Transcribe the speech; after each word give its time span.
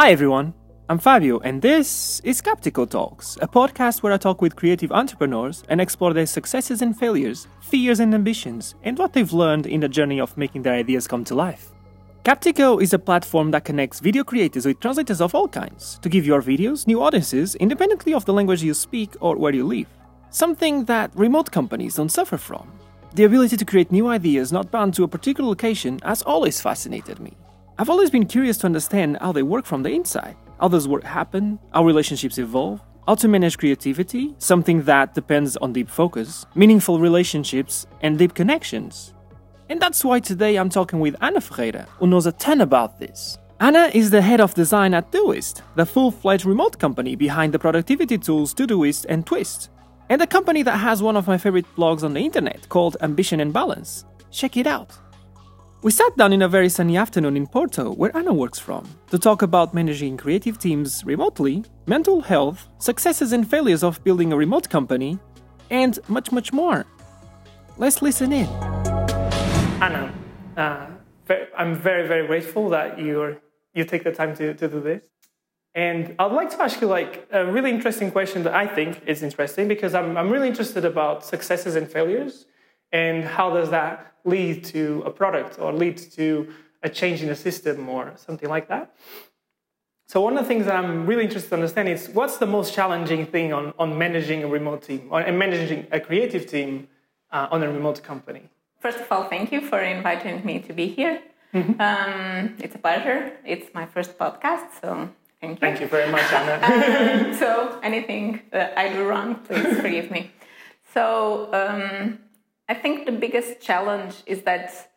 Hi 0.00 0.12
everyone, 0.12 0.54
I'm 0.88 0.98
Fabio, 0.98 1.40
and 1.40 1.60
this 1.60 2.20
is 2.20 2.38
Skeptical 2.38 2.86
Talks, 2.86 3.36
a 3.42 3.46
podcast 3.46 4.02
where 4.02 4.14
I 4.14 4.16
talk 4.16 4.40
with 4.40 4.56
creative 4.56 4.90
entrepreneurs 4.92 5.62
and 5.68 5.78
explore 5.78 6.14
their 6.14 6.24
successes 6.24 6.80
and 6.80 6.98
failures, 6.98 7.48
fears 7.60 8.00
and 8.00 8.14
ambitions, 8.14 8.74
and 8.82 8.96
what 8.96 9.12
they've 9.12 9.30
learned 9.30 9.66
in 9.66 9.80
the 9.80 9.90
journey 9.90 10.18
of 10.18 10.38
making 10.38 10.62
their 10.62 10.72
ideas 10.72 11.06
come 11.06 11.22
to 11.24 11.34
life. 11.34 11.72
Captico 12.24 12.82
is 12.82 12.94
a 12.94 12.98
platform 12.98 13.50
that 13.50 13.66
connects 13.66 14.00
video 14.00 14.24
creators 14.24 14.64
with 14.64 14.80
translators 14.80 15.20
of 15.20 15.34
all 15.34 15.48
kinds 15.48 15.98
to 15.98 16.08
give 16.08 16.24
your 16.24 16.40
videos 16.40 16.86
new 16.86 17.02
audiences 17.02 17.54
independently 17.56 18.14
of 18.14 18.24
the 18.24 18.32
language 18.32 18.62
you 18.62 18.72
speak 18.72 19.14
or 19.20 19.36
where 19.36 19.54
you 19.54 19.66
live. 19.66 19.88
Something 20.30 20.86
that 20.86 21.14
remote 21.14 21.50
companies 21.50 21.96
don't 21.96 22.08
suffer 22.08 22.38
from. 22.38 22.72
The 23.16 23.24
ability 23.24 23.58
to 23.58 23.66
create 23.66 23.92
new 23.92 24.08
ideas 24.08 24.50
not 24.50 24.70
bound 24.70 24.94
to 24.94 25.04
a 25.04 25.08
particular 25.08 25.50
location 25.50 26.00
has 26.02 26.22
always 26.22 26.58
fascinated 26.58 27.20
me. 27.20 27.36
I've 27.80 27.88
always 27.88 28.10
been 28.10 28.26
curious 28.26 28.58
to 28.58 28.66
understand 28.66 29.16
how 29.22 29.32
they 29.32 29.42
work 29.42 29.64
from 29.64 29.82
the 29.82 29.88
inside. 29.88 30.36
How 30.60 30.68
does 30.68 30.86
work 30.86 31.02
happen? 31.02 31.58
How 31.72 31.82
relationships 31.82 32.36
evolve? 32.36 32.78
How 33.08 33.14
to 33.14 33.26
manage 33.26 33.56
creativity, 33.56 34.34
something 34.36 34.82
that 34.82 35.14
depends 35.14 35.56
on 35.56 35.72
deep 35.72 35.88
focus, 35.88 36.44
meaningful 36.54 37.00
relationships, 37.00 37.86
and 38.02 38.18
deep 38.18 38.34
connections. 38.34 39.14
And 39.70 39.80
that's 39.80 40.04
why 40.04 40.20
today 40.20 40.56
I'm 40.56 40.68
talking 40.68 41.00
with 41.00 41.16
Ana 41.22 41.40
Ferreira, 41.40 41.86
who 41.98 42.06
knows 42.06 42.26
a 42.26 42.32
ton 42.32 42.60
about 42.60 43.00
this. 43.00 43.38
Anna 43.60 43.90
is 43.94 44.10
the 44.10 44.20
head 44.20 44.42
of 44.42 44.52
design 44.52 44.92
at 44.92 45.10
Todoist, 45.10 45.62
the 45.76 45.86
full 45.86 46.10
fledged 46.10 46.44
remote 46.44 46.78
company 46.78 47.16
behind 47.16 47.54
the 47.54 47.58
productivity 47.58 48.18
tools 48.18 48.52
Todoist 48.52 49.06
and 49.08 49.24
Twist, 49.24 49.70
and 50.10 50.20
a 50.20 50.26
company 50.26 50.62
that 50.64 50.76
has 50.76 51.02
one 51.02 51.16
of 51.16 51.26
my 51.26 51.38
favorite 51.38 51.74
blogs 51.76 52.02
on 52.02 52.12
the 52.12 52.20
internet 52.20 52.68
called 52.68 52.98
Ambition 53.00 53.40
and 53.40 53.54
Balance. 53.54 54.04
Check 54.30 54.58
it 54.58 54.66
out. 54.66 54.98
We 55.82 55.90
sat 55.90 56.14
down 56.18 56.34
in 56.34 56.42
a 56.42 56.48
very 56.48 56.68
sunny 56.68 56.98
afternoon 56.98 57.38
in 57.38 57.46
Porto, 57.46 57.90
where 57.94 58.14
Ana 58.14 58.34
works 58.34 58.58
from, 58.58 58.86
to 59.08 59.18
talk 59.18 59.40
about 59.40 59.72
managing 59.72 60.18
creative 60.18 60.58
teams 60.58 61.02
remotely, 61.06 61.64
mental 61.86 62.20
health, 62.20 62.68
successes 62.76 63.32
and 63.32 63.48
failures 63.48 63.82
of 63.82 64.04
building 64.04 64.30
a 64.30 64.36
remote 64.36 64.68
company, 64.68 65.18
and 65.70 65.98
much, 66.06 66.32
much 66.32 66.52
more. 66.52 66.84
Let's 67.78 68.02
listen 68.02 68.30
in. 68.30 68.46
Ana, 69.80 70.12
uh, 70.58 70.86
I'm 71.56 71.74
very, 71.74 72.06
very 72.06 72.26
grateful 72.26 72.68
that 72.68 72.98
you're, 72.98 73.38
you 73.72 73.84
take 73.86 74.04
the 74.04 74.12
time 74.12 74.36
to, 74.36 74.52
to 74.52 74.68
do 74.68 74.82
this. 74.82 75.00
And 75.74 76.14
I'd 76.18 76.32
like 76.32 76.50
to 76.50 76.60
ask 76.60 76.82
you 76.82 76.88
like 76.88 77.26
a 77.32 77.46
really 77.46 77.70
interesting 77.70 78.10
question 78.10 78.42
that 78.42 78.54
I 78.54 78.66
think 78.66 79.00
is 79.06 79.22
interesting 79.22 79.66
because 79.66 79.94
I'm, 79.94 80.18
I'm 80.18 80.28
really 80.28 80.48
interested 80.48 80.84
about 80.84 81.24
successes 81.24 81.74
and 81.74 81.90
failures 81.90 82.44
and 82.92 83.24
how 83.24 83.52
does 83.52 83.70
that 83.70 84.14
lead 84.24 84.64
to 84.64 85.02
a 85.06 85.10
product 85.10 85.58
or 85.58 85.72
lead 85.72 85.96
to 85.96 86.52
a 86.82 86.88
change 86.88 87.22
in 87.22 87.28
a 87.28 87.36
system 87.36 87.88
or 87.88 88.12
something 88.16 88.48
like 88.48 88.68
that. 88.68 88.94
So 90.08 90.20
one 90.20 90.36
of 90.36 90.42
the 90.42 90.48
things 90.48 90.66
that 90.66 90.74
I'm 90.74 91.06
really 91.06 91.24
interested 91.24 91.50
to 91.50 91.54
understand 91.54 91.88
is 91.88 92.08
what's 92.08 92.38
the 92.38 92.46
most 92.46 92.74
challenging 92.74 93.26
thing 93.26 93.52
on, 93.52 93.72
on 93.78 93.96
managing 93.96 94.42
a 94.42 94.48
remote 94.48 94.82
team 94.82 95.08
or, 95.10 95.20
and 95.20 95.38
managing 95.38 95.86
a 95.92 96.00
creative 96.00 96.46
team 96.46 96.88
uh, 97.30 97.48
on 97.50 97.62
a 97.62 97.70
remote 97.70 98.02
company? 98.02 98.48
First 98.80 98.98
of 98.98 99.12
all, 99.12 99.24
thank 99.24 99.52
you 99.52 99.60
for 99.60 99.78
inviting 99.78 100.44
me 100.44 100.58
to 100.60 100.72
be 100.72 100.88
here. 100.88 101.22
Mm-hmm. 101.54 101.80
Um, 101.80 102.56
it's 102.58 102.74
a 102.74 102.78
pleasure. 102.78 103.32
It's 103.44 103.72
my 103.74 103.86
first 103.86 104.18
podcast, 104.18 104.80
so 104.80 105.10
Thank 105.40 105.52
you. 105.52 105.60
Thank 105.60 105.80
you 105.80 105.86
very 105.86 106.10
much, 106.12 106.30
Ana. 106.34 107.24
um, 107.30 107.34
so, 107.34 107.80
anything 107.82 108.42
that 108.50 108.76
I 108.76 108.92
do 108.92 109.08
wrong, 109.08 109.36
please 109.36 109.80
forgive 109.80 110.10
me. 110.10 110.30
So, 110.92 111.48
um, 111.54 112.18
I 112.70 112.74
think 112.74 113.04
the 113.04 113.16
biggest 113.24 113.60
challenge 113.60 114.14
is 114.26 114.42
that 114.42 114.92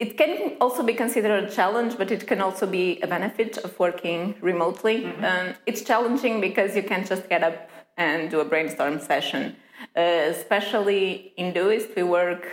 it 0.00 0.18
can 0.18 0.56
also 0.60 0.82
be 0.82 0.94
considered 0.94 1.44
a 1.44 1.50
challenge, 1.58 1.96
but 1.96 2.10
it 2.10 2.26
can 2.26 2.40
also 2.40 2.66
be 2.66 3.00
a 3.02 3.06
benefit 3.06 3.52
of 3.58 3.78
working 3.78 4.34
remotely. 4.40 4.96
Mm-hmm. 5.02 5.24
Um, 5.24 5.54
it's 5.66 5.82
challenging 5.82 6.40
because 6.40 6.74
you 6.74 6.82
can't 6.82 7.06
just 7.06 7.28
get 7.28 7.44
up 7.44 7.70
and 7.96 8.30
do 8.30 8.40
a 8.40 8.44
brainstorm 8.44 8.98
session. 8.98 9.54
Uh, 9.96 10.00
especially 10.36 11.32
in 11.36 11.52
Doist, 11.52 11.94
we 11.94 12.02
work 12.02 12.48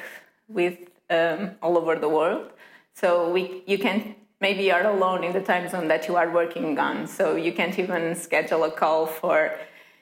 with 0.47 0.77
um, 1.09 1.51
all 1.63 1.75
over 1.75 1.95
the 1.95 2.09
world, 2.09 2.51
so 2.93 3.31
we 3.31 3.63
you 3.65 3.77
can 3.79 4.15
maybe 4.39 4.63
you're 4.63 4.87
alone 4.95 5.23
in 5.23 5.33
the 5.33 5.41
time 5.41 5.67
zone 5.73 5.87
that 5.87 6.07
you 6.07 6.15
are 6.15 6.29
working 6.29 6.77
on. 6.77 7.07
So 7.07 7.35
you 7.35 7.51
can't 7.51 7.77
even 7.79 8.15
schedule 8.15 8.63
a 8.63 8.71
call 8.71 9.07
for 9.07 9.57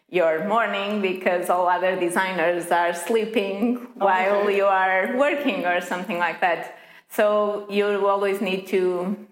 your 0.09 0.47
morning 0.47 1.01
because 1.01 1.49
all 1.49 1.67
other 1.67 1.99
designers 1.99 2.71
are 2.71 2.93
sleeping 2.93 3.75
while 3.95 4.41
okay. 4.41 4.57
you 4.57 4.65
are 4.65 5.15
working 5.17 5.65
or 5.65 5.81
something 5.81 6.17
like 6.17 6.41
that. 6.41 6.77
So 7.09 7.65
you 7.69 8.07
always 8.07 8.41
need 8.41 8.67
to 8.67 9.27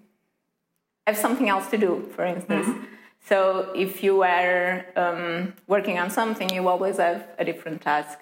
have 1.06 1.18
something 1.18 1.50
else 1.50 1.70
to 1.70 1.78
do, 1.78 2.10
for 2.16 2.26
instance. 2.26 2.68
Mm-hmm. 2.68 2.86
So 3.26 3.72
if 3.76 4.04
you 4.04 4.24
are 4.24 4.86
um, 4.96 5.54
working 5.68 5.98
on 5.98 6.10
something, 6.10 6.50
you 6.50 6.68
always 6.68 6.98
have 6.98 7.28
a 7.38 7.46
different 7.46 7.82
task 7.82 8.20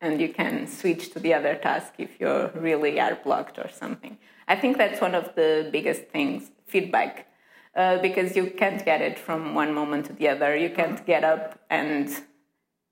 and 0.00 0.20
you 0.20 0.28
can 0.28 0.66
switch 0.66 1.12
to 1.12 1.18
the 1.18 1.32
other 1.32 1.54
task 1.54 1.94
if 1.98 2.20
you 2.20 2.50
really 2.54 3.00
are 3.00 3.18
blocked 3.24 3.58
or 3.58 3.70
something. 3.70 4.18
I 4.46 4.56
think 4.56 4.76
that's 4.76 5.00
one 5.00 5.14
of 5.14 5.34
the 5.34 5.68
biggest 5.72 6.02
things 6.08 6.50
feedback, 6.66 7.26
uh, 7.76 7.98
because 7.98 8.36
you 8.36 8.46
can't 8.46 8.84
get 8.84 9.00
it 9.00 9.18
from 9.18 9.54
one 9.54 9.74
moment 9.74 10.06
to 10.06 10.12
the 10.12 10.28
other. 10.28 10.56
You 10.56 10.70
can't 10.70 11.04
get 11.06 11.24
up 11.24 11.58
and 11.70 12.08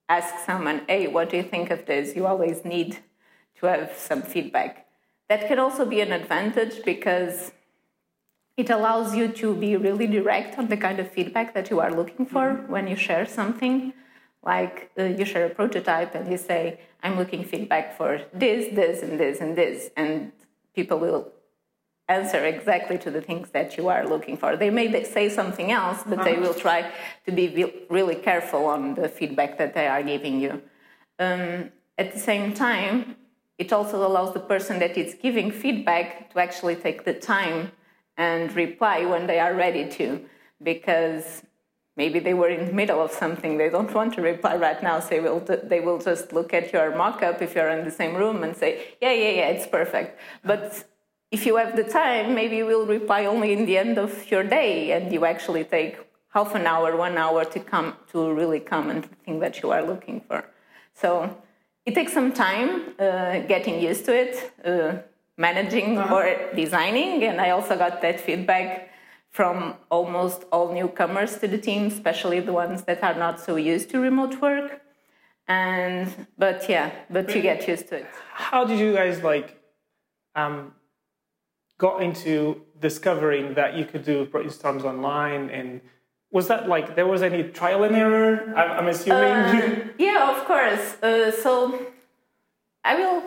ask 0.08 0.44
someone, 0.44 0.82
hey, 0.88 1.06
what 1.06 1.30
do 1.30 1.36
you 1.36 1.42
think 1.42 1.70
of 1.70 1.86
this? 1.86 2.16
You 2.16 2.26
always 2.26 2.64
need 2.64 2.98
to 3.60 3.66
have 3.66 3.92
some 3.96 4.22
feedback. 4.22 4.86
That 5.28 5.48
can 5.48 5.58
also 5.58 5.84
be 5.86 6.00
an 6.00 6.12
advantage 6.12 6.84
because 6.84 7.52
it 8.56 8.68
allows 8.70 9.14
you 9.14 9.28
to 9.28 9.54
be 9.54 9.76
really 9.76 10.06
direct 10.06 10.58
on 10.58 10.68
the 10.68 10.76
kind 10.76 10.98
of 10.98 11.10
feedback 11.10 11.54
that 11.54 11.70
you 11.70 11.80
are 11.80 11.92
looking 11.94 12.26
for 12.26 12.46
mm-hmm. 12.50 12.72
when 12.72 12.86
you 12.86 12.96
share 12.96 13.24
something. 13.24 13.94
Like 14.44 14.90
uh, 14.98 15.04
you 15.04 15.24
share 15.24 15.46
a 15.46 15.50
prototype 15.50 16.14
and 16.14 16.30
you 16.30 16.36
say, 16.36 16.80
I'm 17.02 17.16
looking 17.16 17.44
feedback 17.44 17.96
for 17.96 18.20
this, 18.34 18.74
this, 18.74 19.02
and 19.02 19.18
this, 19.18 19.40
and 19.40 19.56
this. 19.56 19.90
And 19.96 20.32
people 20.74 20.98
will 20.98 21.32
answer 22.18 22.40
exactly 22.54 22.98
to 22.98 23.10
the 23.10 23.22
things 23.28 23.46
that 23.56 23.76
you 23.76 23.84
are 23.88 24.04
looking 24.06 24.36
for. 24.36 24.56
They 24.56 24.70
may 24.70 24.86
say 25.04 25.28
something 25.28 25.70
else, 25.80 26.00
but 26.06 26.18
uh-huh. 26.18 26.28
they 26.28 26.36
will 26.42 26.54
try 26.54 26.90
to 27.26 27.32
be 27.32 27.46
really 27.88 28.18
careful 28.28 28.62
on 28.66 28.94
the 28.94 29.08
feedback 29.08 29.58
that 29.58 29.74
they 29.74 29.86
are 29.94 30.02
giving 30.02 30.40
you. 30.44 30.52
Um, 31.18 31.70
at 31.98 32.12
the 32.14 32.18
same 32.30 32.54
time, 32.54 33.16
it 33.58 33.72
also 33.72 34.06
allows 34.08 34.32
the 34.34 34.44
person 34.54 34.78
that 34.80 34.96
is 34.96 35.14
giving 35.26 35.50
feedback 35.50 36.32
to 36.32 36.38
actually 36.46 36.76
take 36.76 37.04
the 37.04 37.14
time 37.14 37.72
and 38.16 38.54
reply 38.54 39.04
when 39.04 39.26
they 39.26 39.38
are 39.38 39.54
ready 39.54 39.88
to, 39.98 40.06
because 40.62 41.42
maybe 41.96 42.18
they 42.18 42.34
were 42.34 42.48
in 42.48 42.66
the 42.66 42.72
middle 42.72 43.00
of 43.00 43.10
something 43.12 43.58
they 43.58 43.68
don't 43.68 43.92
want 43.92 44.14
to 44.14 44.22
reply 44.22 44.56
right 44.56 44.82
now 44.82 44.98
so 44.98 45.08
they 45.08 45.20
will, 45.20 45.40
they 45.40 45.80
will 45.80 45.98
just 45.98 46.32
look 46.32 46.54
at 46.54 46.72
your 46.72 46.96
mock-up 46.96 47.42
if 47.42 47.54
you're 47.54 47.68
in 47.68 47.84
the 47.84 47.90
same 47.90 48.14
room 48.14 48.42
and 48.42 48.56
say 48.56 48.94
yeah 49.00 49.12
yeah 49.12 49.30
yeah 49.30 49.48
it's 49.48 49.66
perfect 49.66 50.18
but 50.44 50.84
if 51.32 51.46
you 51.46 51.56
have 51.56 51.74
the 51.74 51.84
time, 51.84 52.34
maybe 52.34 52.56
you 52.56 52.66
will 52.66 52.86
reply 52.86 53.24
only 53.24 53.52
in 53.52 53.64
the 53.64 53.78
end 53.78 53.98
of 53.98 54.30
your 54.30 54.44
day, 54.44 54.92
and 54.92 55.10
you 55.12 55.24
actually 55.24 55.64
take 55.64 55.96
half 56.34 56.54
an 56.54 56.66
hour, 56.66 56.94
one 56.96 57.16
hour 57.16 57.44
to 57.44 57.58
come 57.58 57.96
to 58.12 58.32
really 58.32 58.60
come 58.60 58.90
and 58.90 59.04
think 59.24 59.40
that 59.40 59.62
you 59.62 59.70
are 59.70 59.82
looking 59.82 60.20
for. 60.28 60.44
So 60.94 61.36
it 61.86 61.94
takes 61.94 62.12
some 62.12 62.32
time 62.32 62.94
uh, 62.98 63.40
getting 63.54 63.80
used 63.80 64.04
to 64.04 64.12
it, 64.14 64.52
uh, 64.64 64.98
managing 65.38 65.98
uh-huh. 65.98 66.14
or 66.14 66.54
designing, 66.54 67.24
and 67.24 67.40
I 67.40 67.50
also 67.50 67.76
got 67.76 68.02
that 68.02 68.20
feedback 68.20 68.90
from 69.30 69.74
almost 69.90 70.44
all 70.52 70.74
newcomers 70.74 71.38
to 71.38 71.48
the 71.48 71.56
team, 71.56 71.86
especially 71.86 72.40
the 72.40 72.52
ones 72.52 72.82
that 72.82 73.02
are 73.02 73.14
not 73.14 73.40
so 73.40 73.56
used 73.56 73.88
to 73.90 73.98
remote 73.98 74.38
work. 74.42 74.82
And 75.48 76.26
but 76.36 76.68
yeah, 76.68 76.90
but 77.08 77.34
you 77.34 77.40
get 77.40 77.66
used 77.66 77.88
to 77.88 77.96
it. 77.96 78.06
How 78.34 78.64
did 78.66 78.78
you 78.78 78.92
guys 78.92 79.22
like 79.22 79.58
um, 80.34 80.74
got 81.86 81.96
into 82.08 82.34
discovering 82.88 83.54
that 83.54 83.70
you 83.78 83.84
could 83.90 84.04
do 84.12 84.16
brainstorms 84.32 84.84
online 84.92 85.42
and 85.56 85.68
was 86.36 86.44
that 86.52 86.62
like 86.74 86.86
there 86.98 87.08
was 87.14 87.22
any 87.30 87.42
trial 87.58 87.80
and 87.86 87.94
error? 88.04 88.32
I'm, 88.58 88.70
I'm 88.78 88.88
assuming. 88.94 89.38
Uh, 89.46 89.88
yeah 90.06 90.32
of 90.32 90.38
course. 90.50 90.84
Uh, 91.02 91.30
so 91.44 91.50
i 92.90 92.92
will 93.00 93.20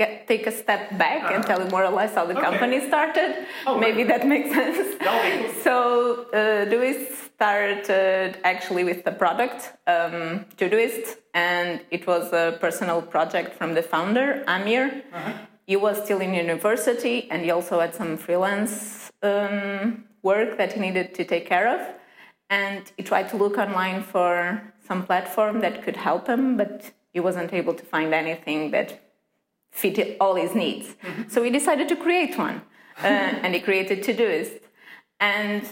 get, 0.00 0.10
take 0.32 0.44
a 0.52 0.54
step 0.62 0.82
back 1.04 1.22
uh, 1.24 1.34
and 1.34 1.40
tell 1.50 1.60
you 1.62 1.68
more 1.76 1.84
or 1.90 1.94
less 2.00 2.12
how 2.18 2.24
the 2.32 2.38
okay. 2.38 2.48
company 2.48 2.78
started. 2.92 3.30
Oh, 3.66 3.76
maybe 3.86 4.02
right. 4.02 4.12
that 4.12 4.22
makes 4.34 4.50
sense. 4.58 4.78
So 5.66 5.74
uh, 6.32 6.70
Todoist 6.70 7.10
started 7.34 8.38
actually 8.52 8.84
with 8.90 9.00
the 9.06 9.14
product 9.22 9.60
um, 9.94 10.18
Todoist 10.58 11.06
and 11.48 11.80
it 11.96 12.02
was 12.12 12.24
a 12.32 12.44
personal 12.64 12.98
project 13.14 13.50
from 13.58 13.70
the 13.78 13.84
founder 13.92 14.26
amir. 14.46 14.84
Uh-huh 15.18 15.32
he 15.68 15.76
was 15.76 16.02
still 16.02 16.20
in 16.20 16.32
university 16.32 17.30
and 17.30 17.44
he 17.44 17.50
also 17.50 17.78
had 17.78 17.94
some 17.94 18.16
freelance 18.16 19.12
um, 19.22 20.04
work 20.22 20.56
that 20.56 20.72
he 20.72 20.80
needed 20.80 21.14
to 21.14 21.24
take 21.26 21.46
care 21.46 21.68
of. 21.76 21.80
And 22.48 22.90
he 22.96 23.02
tried 23.02 23.28
to 23.28 23.36
look 23.36 23.58
online 23.58 24.02
for 24.02 24.62
some 24.86 25.04
platform 25.04 25.60
that 25.60 25.82
could 25.84 25.96
help 25.96 26.26
him, 26.26 26.56
but 26.56 26.90
he 27.12 27.20
wasn't 27.20 27.52
able 27.52 27.74
to 27.74 27.84
find 27.84 28.14
anything 28.14 28.70
that 28.70 28.88
fit 29.70 30.16
all 30.22 30.36
his 30.36 30.54
needs. 30.54 30.86
Mm-hmm. 30.88 31.28
So 31.28 31.42
he 31.42 31.50
decided 31.50 31.86
to 31.90 31.96
create 31.96 32.38
one, 32.38 32.62
uh, 33.02 33.06
and 33.42 33.54
he 33.54 33.60
created 33.60 34.02
Todoist. 34.02 34.60
And 35.20 35.62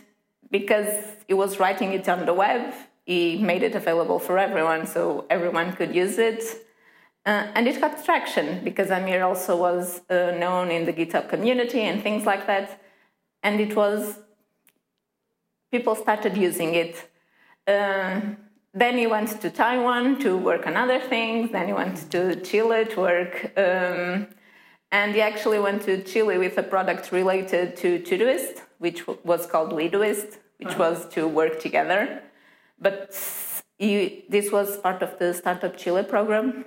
because 0.51 0.93
he 1.27 1.33
was 1.33 1.59
writing 1.59 1.95
it 1.95 2.07
on 2.07 2.27
the 2.27 2.35
web, 2.35 2.75
he 3.07 3.39
made 3.39 3.63
it 3.63 3.75
available 3.75 4.19
for 4.19 4.37
everyone 4.39 4.87
so 4.87 5.25
everyone 5.31 5.73
could 5.73 5.95
use 5.95 6.19
it. 6.19 6.66
Uh, 7.27 7.51
and 7.57 7.67
it 7.67 7.81
got 7.81 8.05
traction 8.05 8.63
because 8.63 8.89
Amir 8.89 9.25
also 9.25 9.57
was 9.57 10.01
uh, 10.09 10.31
known 10.39 10.71
in 10.71 10.87
the 10.87 10.93
GitHub 10.93 11.29
community 11.29 11.81
and 11.81 12.01
things 12.01 12.25
like 12.25 12.47
that. 12.47 12.81
And 13.43 13.61
it 13.61 13.75
was, 13.75 14.21
people 15.73 15.97
started 15.97 16.37
using 16.37 16.77
it. 16.77 17.11
Uh, 17.67 18.21
then 18.73 18.97
he 18.97 19.09
went 19.09 19.41
to 19.41 19.51
Taiwan 19.51 20.21
to 20.21 20.37
work 20.37 20.69
on 20.69 20.77
other 20.77 21.01
things. 21.01 21.51
Then 21.51 21.67
he 21.67 21.73
went 21.73 22.09
to 22.13 22.37
Chile 22.43 22.85
to 22.85 23.01
work. 23.01 23.53
Um, 23.57 24.29
and 24.93 25.13
he 25.13 25.21
actually 25.21 25.59
went 25.59 25.83
to 25.83 26.05
Chile 26.05 26.39
with 26.39 26.57
a 26.59 26.63
product 26.63 27.11
related 27.11 27.77
to 27.79 27.99
Todoist, 27.99 28.61
which 28.79 29.05
was 29.25 29.47
called 29.47 29.73
WeDoist, 29.73 30.39
which 30.59 30.69
uh-huh. 30.69 30.79
was 30.79 31.09
to 31.09 31.27
work 31.27 31.59
together. 31.61 32.23
But 32.79 33.19
he, 33.79 34.27
this 34.29 34.53
was 34.53 34.77
part 34.77 35.03
of 35.03 35.19
the 35.19 35.35
Startup 35.35 35.77
Chile 35.77 36.05
program 36.05 36.65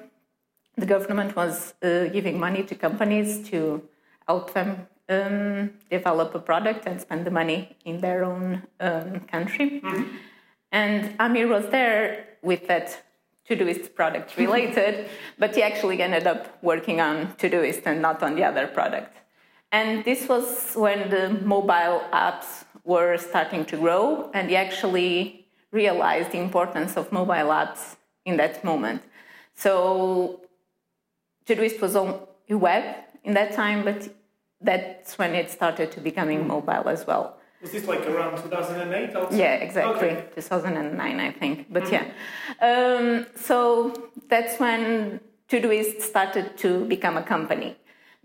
the 0.79 0.85
government 0.85 1.35
was 1.35 1.73
uh, 1.81 2.05
giving 2.05 2.39
money 2.39 2.63
to 2.63 2.75
companies 2.75 3.47
to 3.49 3.83
help 4.27 4.53
them 4.53 4.87
um, 5.09 5.71
develop 5.89 6.35
a 6.35 6.39
product 6.39 6.85
and 6.85 7.01
spend 7.01 7.25
the 7.25 7.31
money 7.31 7.75
in 7.85 7.99
their 7.99 8.23
own 8.23 8.63
um, 8.79 9.21
country. 9.21 9.81
Mm-hmm. 9.81 10.03
And 10.71 11.15
Amir 11.19 11.47
was 11.47 11.65
there 11.69 12.27
with 12.41 12.67
that 12.67 13.03
Todoist 13.49 13.95
product 13.95 14.37
related, 14.37 15.09
but 15.39 15.55
he 15.55 15.63
actually 15.63 16.01
ended 16.01 16.27
up 16.27 16.61
working 16.61 17.01
on 17.01 17.33
Todoist 17.33 17.81
and 17.85 18.01
not 18.01 18.21
on 18.21 18.35
the 18.35 18.43
other 18.43 18.67
product. 18.67 19.17
And 19.71 20.03
this 20.05 20.27
was 20.27 20.73
when 20.75 21.09
the 21.09 21.29
mobile 21.43 22.01
apps 22.13 22.65
were 22.83 23.17
starting 23.17 23.65
to 23.65 23.77
grow, 23.77 24.29
and 24.33 24.49
he 24.49 24.55
actually 24.55 25.47
realized 25.71 26.31
the 26.31 26.39
importance 26.39 26.97
of 26.97 27.11
mobile 27.11 27.51
apps 27.61 27.95
in 28.25 28.37
that 28.37 28.63
moment. 28.63 29.01
So 29.55 30.41
Todoist 31.49 31.81
was 31.81 31.95
on 31.95 32.19
the 32.47 32.57
web 32.57 32.83
in 33.23 33.33
that 33.33 33.53
time, 33.53 33.83
but 33.83 34.07
that's 34.61 35.17
when 35.17 35.33
it 35.33 35.49
started 35.49 35.91
to 35.93 35.99
becoming 35.99 36.47
mobile 36.47 36.87
as 36.87 37.07
well. 37.07 37.37
Was 37.61 37.71
this 37.71 37.87
like 37.87 38.05
around 38.05 38.37
2008 38.37 39.15
also? 39.15 39.35
Yeah, 39.35 39.55
exactly. 39.55 40.11
Okay. 40.11 40.25
2009, 40.35 41.19
I 41.19 41.31
think. 41.31 41.73
But 41.73 41.83
mm-hmm. 41.83 42.05
yeah. 42.61 42.69
Um, 42.69 43.25
so 43.35 44.11
that's 44.29 44.59
when 44.59 45.19
Todoist 45.49 46.01
started 46.01 46.55
to 46.57 46.85
become 46.85 47.17
a 47.17 47.23
company 47.23 47.75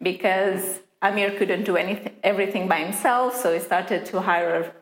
because 0.00 0.80
Amir 1.02 1.32
couldn't 1.38 1.64
do 1.64 1.76
anything, 1.76 2.12
everything 2.22 2.68
by 2.68 2.80
himself. 2.80 3.34
So 3.34 3.54
he 3.54 3.60
started 3.60 4.04
to 4.06 4.20
hire 4.20 4.72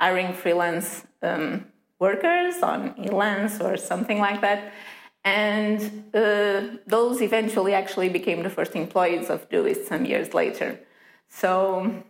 hiring 0.00 0.32
freelance 0.32 1.04
um, 1.22 1.66
workers 1.98 2.62
on 2.62 2.94
Elance 2.94 3.60
or 3.60 3.76
something 3.76 4.20
like 4.20 4.40
that. 4.40 4.72
And 5.24 6.04
uh, 6.14 6.78
those 6.86 7.20
eventually 7.20 7.74
actually 7.74 8.08
became 8.08 8.42
the 8.42 8.50
first 8.50 8.74
employees 8.74 9.28
of 9.30 9.48
Doist 9.50 9.86
some 9.86 10.04
years 10.04 10.32
later. 10.32 10.78
So, 11.28 12.02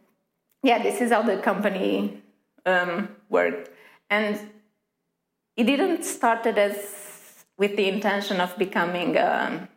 yeah, 0.62 0.82
this 0.82 1.00
is 1.00 1.10
how 1.10 1.22
the 1.22 1.38
company 1.38 2.22
um, 2.64 3.08
worked. 3.28 3.70
And 4.10 4.38
it 5.56 5.64
didn't 5.64 6.04
start 6.04 6.46
as 6.46 7.44
with 7.56 7.76
the 7.76 7.88
intention 7.88 8.40
of 8.40 8.56
becoming 8.56 9.16
a 9.16 9.68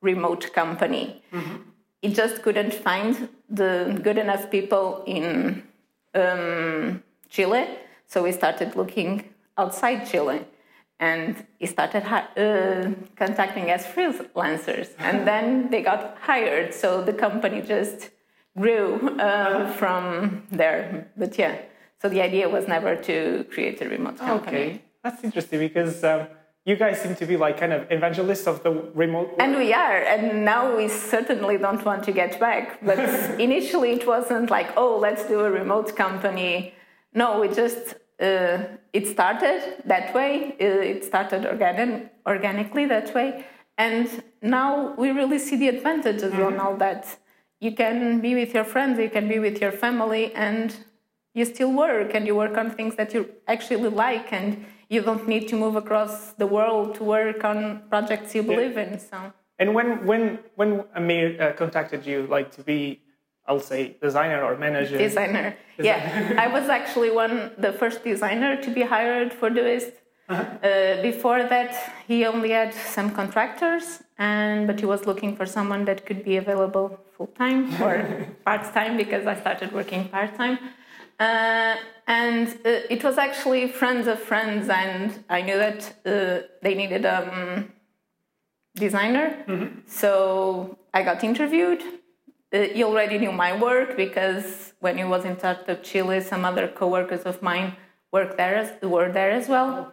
remote 0.00 0.52
company. 0.52 1.22
Mm-hmm. 1.32 1.56
It 2.02 2.14
just 2.14 2.42
couldn't 2.42 2.74
find 2.74 3.28
the 3.48 4.00
good 4.02 4.18
enough 4.18 4.50
people 4.50 5.04
in 5.06 5.62
um, 6.14 7.02
Chile, 7.28 7.68
so 8.06 8.24
we 8.24 8.32
started 8.32 8.74
looking 8.74 9.24
outside 9.56 10.06
Chile 10.06 10.44
and 11.08 11.26
he 11.60 11.66
started 11.76 12.04
uh, 12.04 12.90
contacting 13.22 13.66
as 13.76 13.82
freelancers. 13.94 14.88
And 15.08 15.16
then 15.30 15.44
they 15.70 15.82
got 15.82 16.00
hired. 16.30 16.68
So 16.82 16.88
the 17.10 17.16
company 17.26 17.58
just 17.74 17.98
grew 18.62 18.88
uh, 19.18 19.70
from 19.80 20.42
there. 20.60 21.08
But 21.16 21.32
yeah 21.42 21.54
so 22.02 22.08
the 22.08 22.20
idea 22.20 22.48
was 22.48 22.66
never 22.66 22.96
to 22.96 23.46
create 23.52 23.80
a 23.80 23.88
remote 23.88 24.18
company. 24.18 24.58
Okay 24.58 24.82
that's 25.04 25.22
interesting 25.24 25.58
because 25.58 26.04
um, 26.04 26.28
you 26.64 26.76
guys 26.76 27.00
seem 27.00 27.14
to 27.16 27.26
be 27.26 27.36
like 27.36 27.58
kind 27.58 27.72
of 27.72 27.90
evangelists 27.90 28.46
of 28.46 28.62
the 28.62 28.70
remote 28.94 29.28
world. 29.28 29.40
and 29.40 29.56
we 29.56 29.72
are. 29.72 29.98
And 30.12 30.44
now 30.44 30.76
we 30.76 30.86
certainly 30.88 31.58
don't 31.58 31.84
want 31.84 32.04
to 32.04 32.12
get 32.12 32.38
back. 32.38 32.78
But 32.84 32.98
initially 33.46 33.92
it 33.92 34.06
wasn't 34.06 34.50
like 34.50 34.68
oh 34.76 34.98
let's 35.06 35.24
do 35.24 35.40
a 35.40 35.50
remote 35.50 35.96
company. 35.96 36.74
No 37.14 37.40
we 37.40 37.48
just 37.48 37.94
uh, 38.22 38.58
it 38.92 39.06
started 39.06 39.82
that 39.84 40.14
way. 40.14 40.54
Uh, 40.60 40.92
it 40.92 41.04
started 41.04 41.44
organic, 41.44 42.12
organically 42.26 42.86
that 42.86 43.14
way, 43.14 43.44
and 43.76 44.22
now 44.40 44.94
we 44.96 45.10
really 45.10 45.38
see 45.38 45.56
the 45.56 45.68
advantages 45.68 46.32
mm-hmm. 46.32 46.42
on 46.42 46.60
all 46.60 46.76
that. 46.76 47.18
You 47.60 47.72
can 47.72 48.20
be 48.20 48.34
with 48.34 48.54
your 48.54 48.64
friends, 48.64 48.98
you 48.98 49.10
can 49.10 49.28
be 49.28 49.38
with 49.38 49.60
your 49.60 49.72
family, 49.72 50.32
and 50.34 50.74
you 51.34 51.44
still 51.44 51.72
work, 51.72 52.14
and 52.14 52.26
you 52.26 52.34
work 52.34 52.56
on 52.56 52.70
things 52.70 52.94
that 52.96 53.12
you 53.14 53.28
actually 53.48 53.88
like, 53.88 54.32
and 54.32 54.64
you 54.88 55.00
don't 55.02 55.26
need 55.26 55.48
to 55.48 55.56
move 55.56 55.76
across 55.76 56.32
the 56.34 56.46
world 56.46 56.94
to 56.96 57.04
work 57.04 57.44
on 57.44 57.82
projects 57.88 58.34
you 58.34 58.42
believe 58.42 58.76
yeah. 58.76 58.92
in. 58.92 58.98
So. 58.98 59.32
And 59.58 59.74
when 59.74 60.06
when 60.06 60.38
when 60.56 60.84
Amir 60.94 61.40
uh, 61.40 61.52
contacted 61.52 62.04
you, 62.04 62.26
like 62.26 62.50
to 62.52 62.62
be 62.62 63.00
I'll 63.46 63.60
say 63.60 63.96
designer 64.00 64.42
or 64.42 64.56
manager. 64.56 64.98
Designer. 64.98 65.56
designer. 65.76 66.36
Yeah, 66.36 66.44
I 66.44 66.46
was 66.46 66.68
actually 66.68 67.10
one 67.10 67.50
the 67.58 67.72
first 67.72 68.04
designer 68.04 68.60
to 68.62 68.70
be 68.70 68.82
hired 68.82 69.32
for 69.32 69.50
Doist. 69.50 69.92
Uh-huh. 70.28 70.42
Uh, 70.42 71.02
before 71.02 71.42
that, 71.42 71.74
he 72.06 72.24
only 72.24 72.50
had 72.50 72.72
some 72.72 73.10
contractors, 73.10 74.02
and 74.18 74.66
but 74.68 74.78
he 74.78 74.86
was 74.86 75.06
looking 75.06 75.36
for 75.36 75.44
someone 75.44 75.84
that 75.86 76.06
could 76.06 76.24
be 76.24 76.36
available 76.36 77.00
full 77.16 77.26
time 77.26 77.60
or 77.82 78.26
part 78.44 78.62
time 78.72 78.96
because 78.96 79.26
I 79.26 79.34
started 79.40 79.72
working 79.72 80.08
part 80.08 80.34
time. 80.36 80.58
Uh, 81.18 81.76
and 82.06 82.48
uh, 82.48 82.94
it 82.94 83.02
was 83.04 83.18
actually 83.18 83.68
friends 83.68 84.06
of 84.06 84.18
friends, 84.20 84.68
and 84.68 85.24
I 85.28 85.42
knew 85.42 85.58
that 85.58 85.80
uh, 86.06 86.46
they 86.62 86.74
needed 86.74 87.04
a 87.04 87.18
um, 87.22 87.72
designer. 88.76 89.44
Mm-hmm. 89.48 89.80
So 89.86 90.78
I 90.94 91.02
got 91.02 91.22
interviewed 91.24 91.82
uh, 92.52 92.60
he 92.74 92.84
already 92.84 93.18
knew 93.18 93.32
my 93.32 93.58
work 93.58 93.96
because 93.96 94.74
when 94.80 94.98
he 94.98 95.04
was 95.04 95.24
in 95.24 95.38
Startup 95.38 95.82
Chile, 95.82 96.20
some 96.20 96.44
other 96.44 96.68
coworkers 96.68 97.22
of 97.22 97.42
mine 97.42 97.76
worked 98.12 98.36
there 98.36 98.56
as, 98.56 98.70
were 98.82 99.10
there 99.10 99.30
as 99.30 99.48
well. 99.48 99.92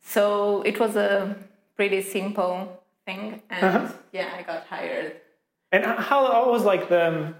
So 0.00 0.62
it 0.62 0.80
was 0.80 0.96
a 0.96 1.36
pretty 1.76 2.02
simple 2.02 2.82
thing, 3.04 3.42
and 3.50 3.64
uh-huh. 3.64 3.92
yeah, 4.12 4.34
I 4.38 4.42
got 4.42 4.66
hired. 4.66 5.20
And 5.70 5.84
how, 5.84 6.50
was 6.50 6.64
like 6.64 6.88
the 6.88 7.34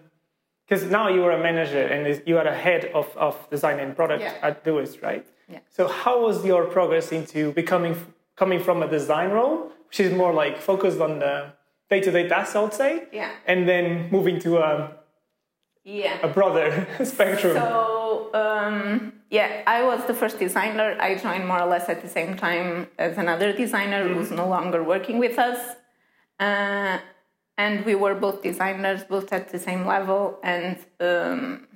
because 0.69 0.85
now 0.91 1.09
you 1.09 1.25
are 1.25 1.33
a 1.33 1.43
manager 1.43 1.85
and 1.87 2.23
you 2.27 2.37
are 2.37 2.47
a 2.47 2.55
head 2.55 2.91
of, 2.95 3.07
of 3.17 3.35
design 3.49 3.81
and 3.81 3.97
product 3.97 4.23
yeah. 4.23 4.35
at 4.43 4.65
Doist, 4.65 5.03
right? 5.03 5.27
Yeah. 5.51 5.61
So 5.71 5.89
how 5.89 6.21
was 6.27 6.45
your 6.45 6.67
progress 6.67 7.11
into 7.11 7.53
becoming 7.53 7.97
coming 8.37 8.61
from 8.63 8.83
a 8.83 8.89
design 8.89 9.31
role, 9.31 9.73
which 9.89 10.01
is 10.01 10.13
more 10.13 10.33
like 10.33 10.61
focused 10.61 11.01
on 11.01 11.21
the 11.21 11.53
day-to-day 11.91 12.29
tasks, 12.29 12.55
I 12.55 12.61
would 12.63 12.75
say. 12.75 13.05
Yeah. 13.13 13.31
And 13.47 13.69
then 13.69 14.11
moving 14.11 14.39
to 14.41 14.59
a 14.59 14.93
yeah 15.85 16.19
a 16.23 16.29
broader 16.29 16.87
spectrum. 17.05 17.55
So 17.55 18.31
um, 18.35 19.13
yeah, 19.31 19.63
I 19.67 19.83
was 19.83 20.05
the 20.07 20.15
first 20.15 20.39
designer. 20.39 20.97
I 21.01 21.15
joined 21.17 21.47
more 21.47 21.61
or 21.61 21.69
less 21.69 21.89
at 21.89 22.03
the 22.03 22.09
same 22.09 22.37
time 22.37 22.89
as 22.99 23.19
another 23.19 23.53
designer 23.53 24.05
mm-hmm. 24.05 24.15
who's 24.15 24.31
no 24.31 24.49
longer 24.49 24.83
working 24.83 25.19
with 25.19 25.39
us. 25.39 25.77
Uh, 26.39 26.99
and 27.57 27.85
we 27.85 27.95
were 27.95 28.15
both 28.15 28.43
designers, 28.43 29.03
both 29.05 29.33
at 29.33 29.49
the 29.49 29.59
same 29.59 29.85
level. 29.85 30.39
And 30.43 30.79
um, 31.01 31.67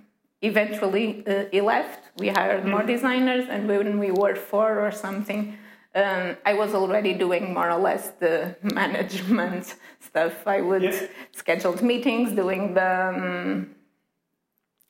eventually, 0.40 1.25
uh, 1.26 1.45
he 1.50 1.61
left. 1.61 2.11
We 2.19 2.28
hired 2.28 2.61
mm-hmm. 2.61 2.71
more 2.71 2.85
designers, 2.85 3.47
and 3.49 3.69
when 3.69 3.99
we 3.99 4.11
were 4.11 4.37
four 4.37 4.81
or 4.81 4.92
something, 4.92 5.59
um, 5.95 6.37
I 6.47 6.55
was 6.55 6.75
already 6.75 7.13
doing 7.13 7.53
more 7.53 7.71
or 7.71 7.79
less 7.79 8.11
the 8.19 8.57
management 8.63 9.75
stuff. 10.01 10.47
I 10.47 10.61
would 10.61 10.83
yeah. 10.83 11.07
schedule 11.33 11.83
meetings, 11.85 12.33
doing 12.33 12.75
the 12.75 13.09
um, 13.09 13.75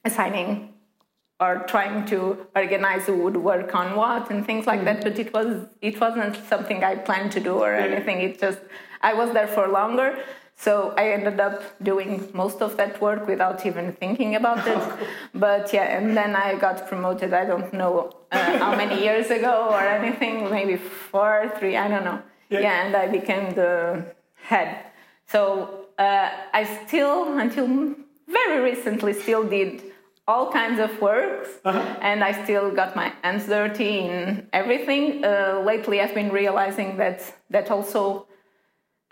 assigning 0.04 0.74
or 1.40 1.64
trying 1.66 2.06
to 2.06 2.46
organize 2.54 3.06
who 3.06 3.16
would 3.16 3.36
work 3.36 3.74
on 3.74 3.96
what 3.96 4.30
and 4.30 4.46
things 4.46 4.66
like 4.66 4.80
mm 4.80 4.84
that. 4.84 5.02
But 5.02 5.18
it 5.18 5.32
was 5.32 5.66
it 5.80 6.00
wasn't 6.00 6.36
something 6.48 6.84
I 6.84 6.94
planned 6.96 7.32
to 7.32 7.40
do 7.40 7.54
or 7.54 7.72
yeah. 7.74 7.86
anything. 7.86 8.20
It 8.20 8.40
just 8.40 8.60
I 9.00 9.12
was 9.14 9.32
there 9.32 9.48
for 9.48 9.66
longer. 9.68 10.18
So 10.64 10.94
I 10.96 11.10
ended 11.16 11.40
up 11.40 11.60
doing 11.82 12.28
most 12.32 12.62
of 12.62 12.76
that 12.76 13.00
work 13.00 13.26
without 13.26 13.66
even 13.66 13.92
thinking 14.02 14.36
about 14.36 14.64
it. 14.74 14.82
but 15.34 15.72
yeah, 15.72 15.96
and 15.98 16.16
then 16.16 16.36
I 16.36 16.54
got 16.54 16.86
promoted. 16.86 17.34
I 17.34 17.44
don't 17.44 17.72
know 17.72 18.12
uh, 18.30 18.58
how 18.58 18.76
many 18.76 19.02
years 19.02 19.28
ago 19.38 19.54
or 19.72 19.80
anything, 19.80 20.48
maybe 20.50 20.76
four, 21.10 21.50
three, 21.58 21.76
I 21.76 21.88
don't 21.88 22.04
know. 22.04 22.22
Yeah, 22.48 22.60
yeah 22.60 22.86
and 22.86 22.94
I 22.94 23.08
became 23.08 23.54
the 23.54 24.04
head. 24.36 24.70
So 25.26 25.86
uh, 25.98 26.28
I 26.54 26.62
still, 26.86 27.38
until 27.38 27.96
very 28.28 28.60
recently, 28.70 29.14
still 29.14 29.42
did 29.42 29.82
all 30.28 30.52
kinds 30.52 30.78
of 30.78 30.90
works, 31.00 31.48
Uh-huh. 31.64 31.80
and 32.00 32.22
I 32.22 32.32
still 32.44 32.70
got 32.70 32.94
my 32.94 33.08
hands 33.22 33.46
dirty 33.46 33.98
in 34.06 34.46
everything. 34.52 35.24
Uh, 35.24 35.60
lately, 35.66 36.00
I've 36.00 36.14
been 36.14 36.30
realizing 36.30 36.96
that 36.98 37.18
that 37.50 37.68
also 37.70 38.26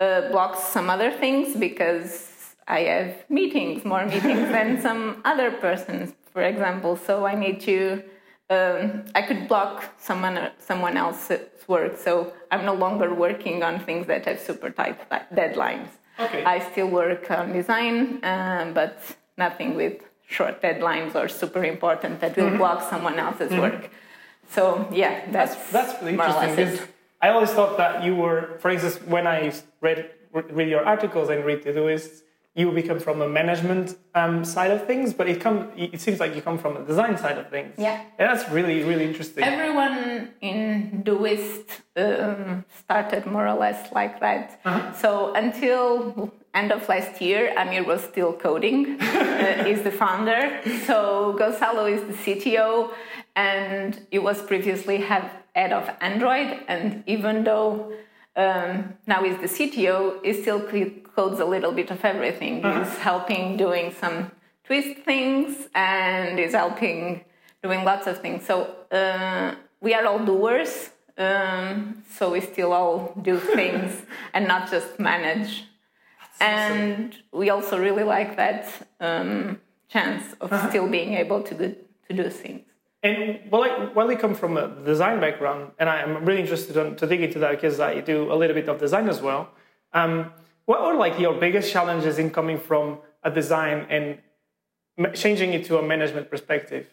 uh, 0.01 0.31
blocks 0.31 0.59
some 0.63 0.89
other 0.89 1.11
things 1.11 1.55
because 1.55 2.55
I 2.67 2.79
have 2.81 3.29
meetings, 3.29 3.85
more 3.85 4.05
meetings 4.05 4.49
than 4.55 4.81
some 4.87 5.21
other 5.23 5.51
persons, 5.51 6.13
for 6.33 6.41
example. 6.41 6.95
So 6.97 7.25
I 7.25 7.35
need 7.35 7.61
to. 7.61 8.03
Um, 8.49 9.05
I 9.15 9.21
could 9.21 9.47
block 9.47 9.93
someone 9.97 10.37
someone 10.59 10.97
else's 10.97 11.47
work, 11.67 11.95
so 11.97 12.33
I'm 12.51 12.65
no 12.65 12.73
longer 12.73 13.13
working 13.13 13.63
on 13.63 13.79
things 13.79 14.07
that 14.07 14.25
have 14.25 14.39
super 14.39 14.69
tight 14.69 14.97
deadlines. 15.33 15.87
Okay. 16.19 16.43
I 16.43 16.59
still 16.71 16.89
work 16.89 17.31
on 17.31 17.53
design, 17.53 18.19
um, 18.23 18.73
but 18.73 18.99
nothing 19.37 19.75
with 19.75 20.03
short 20.27 20.61
deadlines 20.61 21.15
or 21.15 21.29
super 21.29 21.63
important 21.63 22.19
that 22.19 22.35
will 22.35 22.57
block 22.57 22.89
someone 22.89 23.17
else's 23.19 23.51
work. 23.51 23.89
So 24.49 24.85
yeah, 24.91 25.31
that's 25.31 25.55
That's 25.55 25.71
that's 25.71 26.03
really 26.03 26.17
more 26.17 26.27
or 26.27 26.43
interesting. 26.43 26.87
I 27.21 27.29
always 27.29 27.51
thought 27.51 27.77
that 27.77 28.03
you 28.03 28.15
were, 28.15 28.57
for 28.59 28.69
instance, 28.71 28.97
when 29.05 29.27
I 29.27 29.53
read 29.81 30.09
read 30.33 30.69
your 30.69 30.85
articles 30.85 31.29
and 31.29 31.43
read 31.43 31.63
Todoist, 31.63 32.21
you 32.55 32.71
become 32.71 32.99
from 32.99 33.21
a 33.21 33.27
management 33.27 33.97
um, 34.15 34.43
side 34.43 34.71
of 34.71 34.85
things, 34.85 35.13
but 35.13 35.27
it 35.27 35.39
come 35.41 35.71
it 35.75 35.99
seems 35.99 36.19
like 36.19 36.35
you 36.35 36.41
come 36.41 36.57
from 36.57 36.77
a 36.77 36.83
design 36.85 37.17
side 37.17 37.37
of 37.37 37.49
things. 37.49 37.73
Yeah. 37.77 38.01
and 38.17 38.29
that's 38.29 38.49
really 38.49 38.83
really 38.83 39.05
interesting. 39.05 39.43
Everyone 39.43 40.29
in 40.41 41.03
Doist 41.03 41.81
um, 41.95 42.65
started 42.83 43.25
more 43.25 43.47
or 43.47 43.57
less 43.57 43.91
like 43.91 44.19
that. 44.19 44.59
So 44.97 45.33
until 45.33 46.31
end 46.53 46.71
of 46.71 46.87
last 46.89 47.21
year, 47.21 47.53
Amir 47.57 47.83
was 47.83 48.01
still 48.03 48.33
coding. 48.33 48.99
uh, 49.01 49.63
he's 49.63 49.81
the 49.83 49.91
founder. 49.91 50.61
So 50.85 51.33
Gonzalo 51.37 51.85
is 51.85 52.01
the 52.01 52.13
CTO, 52.13 52.91
and 53.35 53.99
he 54.11 54.19
was 54.19 54.41
previously 54.41 54.97
head 54.97 55.71
of 55.71 55.89
Android. 56.01 56.59
And 56.67 57.03
even 57.07 57.43
though 57.43 57.93
um, 58.35 58.93
now 59.07 59.23
he's 59.23 59.37
the 59.37 59.47
CTO, 59.47 60.23
he 60.23 60.41
still 60.41 60.61
codes 61.15 61.39
a 61.39 61.45
little 61.45 61.71
bit 61.71 61.91
of 61.91 62.03
everything. 62.05 62.63
He's 62.63 62.97
helping 62.97 63.57
doing 63.57 63.93
some 63.99 64.31
twist 64.63 64.99
things, 64.99 65.67
and 65.75 66.39
he's 66.39 66.53
helping 66.53 67.25
doing 67.61 67.83
lots 67.83 68.07
of 68.07 68.21
things. 68.21 68.45
So 68.45 68.73
uh, 68.91 69.55
we 69.81 69.93
are 69.93 70.05
all 70.05 70.25
doers. 70.25 70.91
Um, 71.17 72.03
so 72.09 72.31
we 72.31 72.41
still 72.41 72.71
all 72.71 73.13
do 73.21 73.37
things 73.55 74.01
and 74.33 74.47
not 74.47 74.71
just 74.71 74.99
manage. 74.99 75.65
And 76.39 77.15
we 77.31 77.49
also 77.49 77.77
really 77.77 78.03
like 78.03 78.37
that 78.37 78.87
um, 78.99 79.59
chance 79.89 80.33
of 80.41 80.49
still 80.69 80.87
being 80.87 81.13
able 81.13 81.43
to 81.43 81.53
do, 81.53 81.75
to 82.07 82.15
do 82.15 82.29
things. 82.29 82.70
And 83.03 83.39
well, 83.49 83.63
I, 83.63 83.69
while 83.93 84.11
you 84.11 84.17
come 84.17 84.35
from 84.35 84.57
a 84.57 84.67
design 84.85 85.19
background, 85.19 85.71
and 85.79 85.89
I 85.89 86.01
am 86.01 86.23
really 86.23 86.41
interested 86.41 86.77
in, 86.77 86.95
to 86.97 87.07
dig 87.07 87.21
into 87.21 87.39
that 87.39 87.51
because 87.51 87.79
I 87.79 87.99
do 88.01 88.31
a 88.31 88.35
little 88.35 88.53
bit 88.53 88.69
of 88.69 88.79
design 88.79 89.09
as 89.09 89.21
well. 89.21 89.49
Um, 89.93 90.31
what 90.65 90.85
were 90.85 90.93
like 90.93 91.19
your 91.19 91.33
biggest 91.33 91.71
challenges 91.71 92.19
in 92.19 92.29
coming 92.29 92.59
from 92.59 92.99
a 93.23 93.31
design 93.31 93.87
and 93.89 94.19
changing 95.15 95.53
it 95.53 95.65
to 95.65 95.79
a 95.79 95.81
management 95.81 96.29
perspective? 96.29 96.87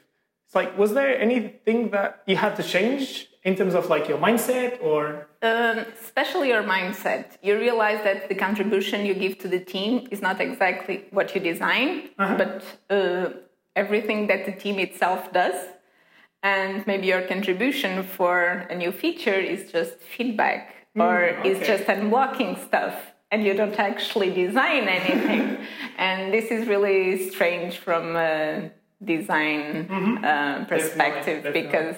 It's 0.46 0.54
like, 0.54 0.78
was 0.78 0.94
there 0.94 1.20
anything 1.20 1.90
that 1.90 2.22
you 2.26 2.36
had 2.36 2.56
to 2.56 2.62
change 2.62 3.28
in 3.44 3.54
terms 3.54 3.74
of 3.74 3.90
like 3.90 4.08
your 4.08 4.16
mindset 4.16 4.82
or? 4.82 5.28
Um, 5.42 5.84
especially 6.02 6.48
your 6.48 6.62
mindset. 6.62 7.36
You 7.42 7.58
realize 7.58 8.02
that 8.04 8.30
the 8.30 8.34
contribution 8.34 9.04
you 9.04 9.12
give 9.12 9.38
to 9.40 9.48
the 9.48 9.60
team 9.60 10.08
is 10.10 10.22
not 10.22 10.40
exactly 10.40 11.04
what 11.10 11.34
you 11.34 11.42
design, 11.42 12.10
but 12.16 12.64
uh, 12.88 13.28
everything 13.76 14.26
that 14.28 14.46
the 14.46 14.52
team 14.52 14.78
itself 14.78 15.30
does. 15.34 15.54
And 16.42 16.86
maybe 16.86 17.06
your 17.08 17.22
contribution 17.22 18.02
for 18.02 18.66
a 18.70 18.74
new 18.74 18.92
feature 18.92 19.34
is 19.34 19.72
just 19.72 20.00
feedback 20.00 20.74
or 20.94 21.24
is 21.44 21.58
okay. 21.58 21.66
just 21.66 21.84
unblocking 21.84 22.64
stuff. 22.66 22.94
And 23.30 23.44
you 23.44 23.54
don't 23.54 23.78
actually 23.78 24.30
design 24.30 24.88
anything. 24.88 25.58
and 25.98 26.32
this 26.32 26.46
is 26.50 26.66
really 26.66 27.28
strange 27.30 27.78
from 27.78 28.16
a 28.16 28.70
design 29.04 29.90
uh, 30.24 30.64
perspective 30.66 31.44
definitely. 31.44 31.62
because 31.62 31.96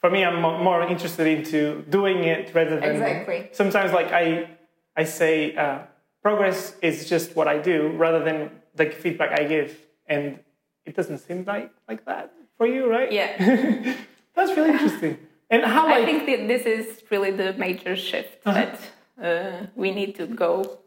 For 0.00 0.10
me, 0.10 0.24
I'm 0.24 0.40
more 0.40 0.82
interested 0.82 1.26
into 1.26 1.82
doing 1.88 2.24
it 2.24 2.54
rather 2.54 2.78
than 2.78 2.90
Exactly. 2.90 3.48
Sometimes, 3.52 3.92
like 3.92 4.12
I, 4.12 4.50
I 4.96 5.04
say, 5.04 5.56
uh, 5.56 5.78
progress 6.22 6.76
is 6.82 7.08
just 7.08 7.36
what 7.36 7.48
I 7.48 7.58
do 7.58 7.88
rather 7.96 8.22
than 8.22 8.50
the 8.74 8.90
feedback 8.90 9.38
I 9.40 9.44
give, 9.44 9.78
and 10.06 10.40
it 10.84 10.94
doesn't 10.94 11.18
seem 11.18 11.44
like 11.44 11.70
like 11.88 12.04
that 12.04 12.32
for 12.56 12.66
you, 12.66 12.88
right? 12.90 13.10
Yeah. 13.10 13.36
That's 14.34 14.56
really 14.56 14.70
interesting. 14.70 15.18
And 15.50 15.64
how 15.64 15.86
I 15.86 15.98
like 15.98 16.04
think 16.06 16.26
that 16.26 16.48
this 16.48 16.62
is 16.66 17.02
really 17.10 17.30
the 17.30 17.52
major 17.54 17.96
shift 17.96 18.42
that 18.44 18.80
uh, 19.22 19.66
we 19.76 19.92
need 19.92 20.14
to 20.16 20.26
go 20.26 20.78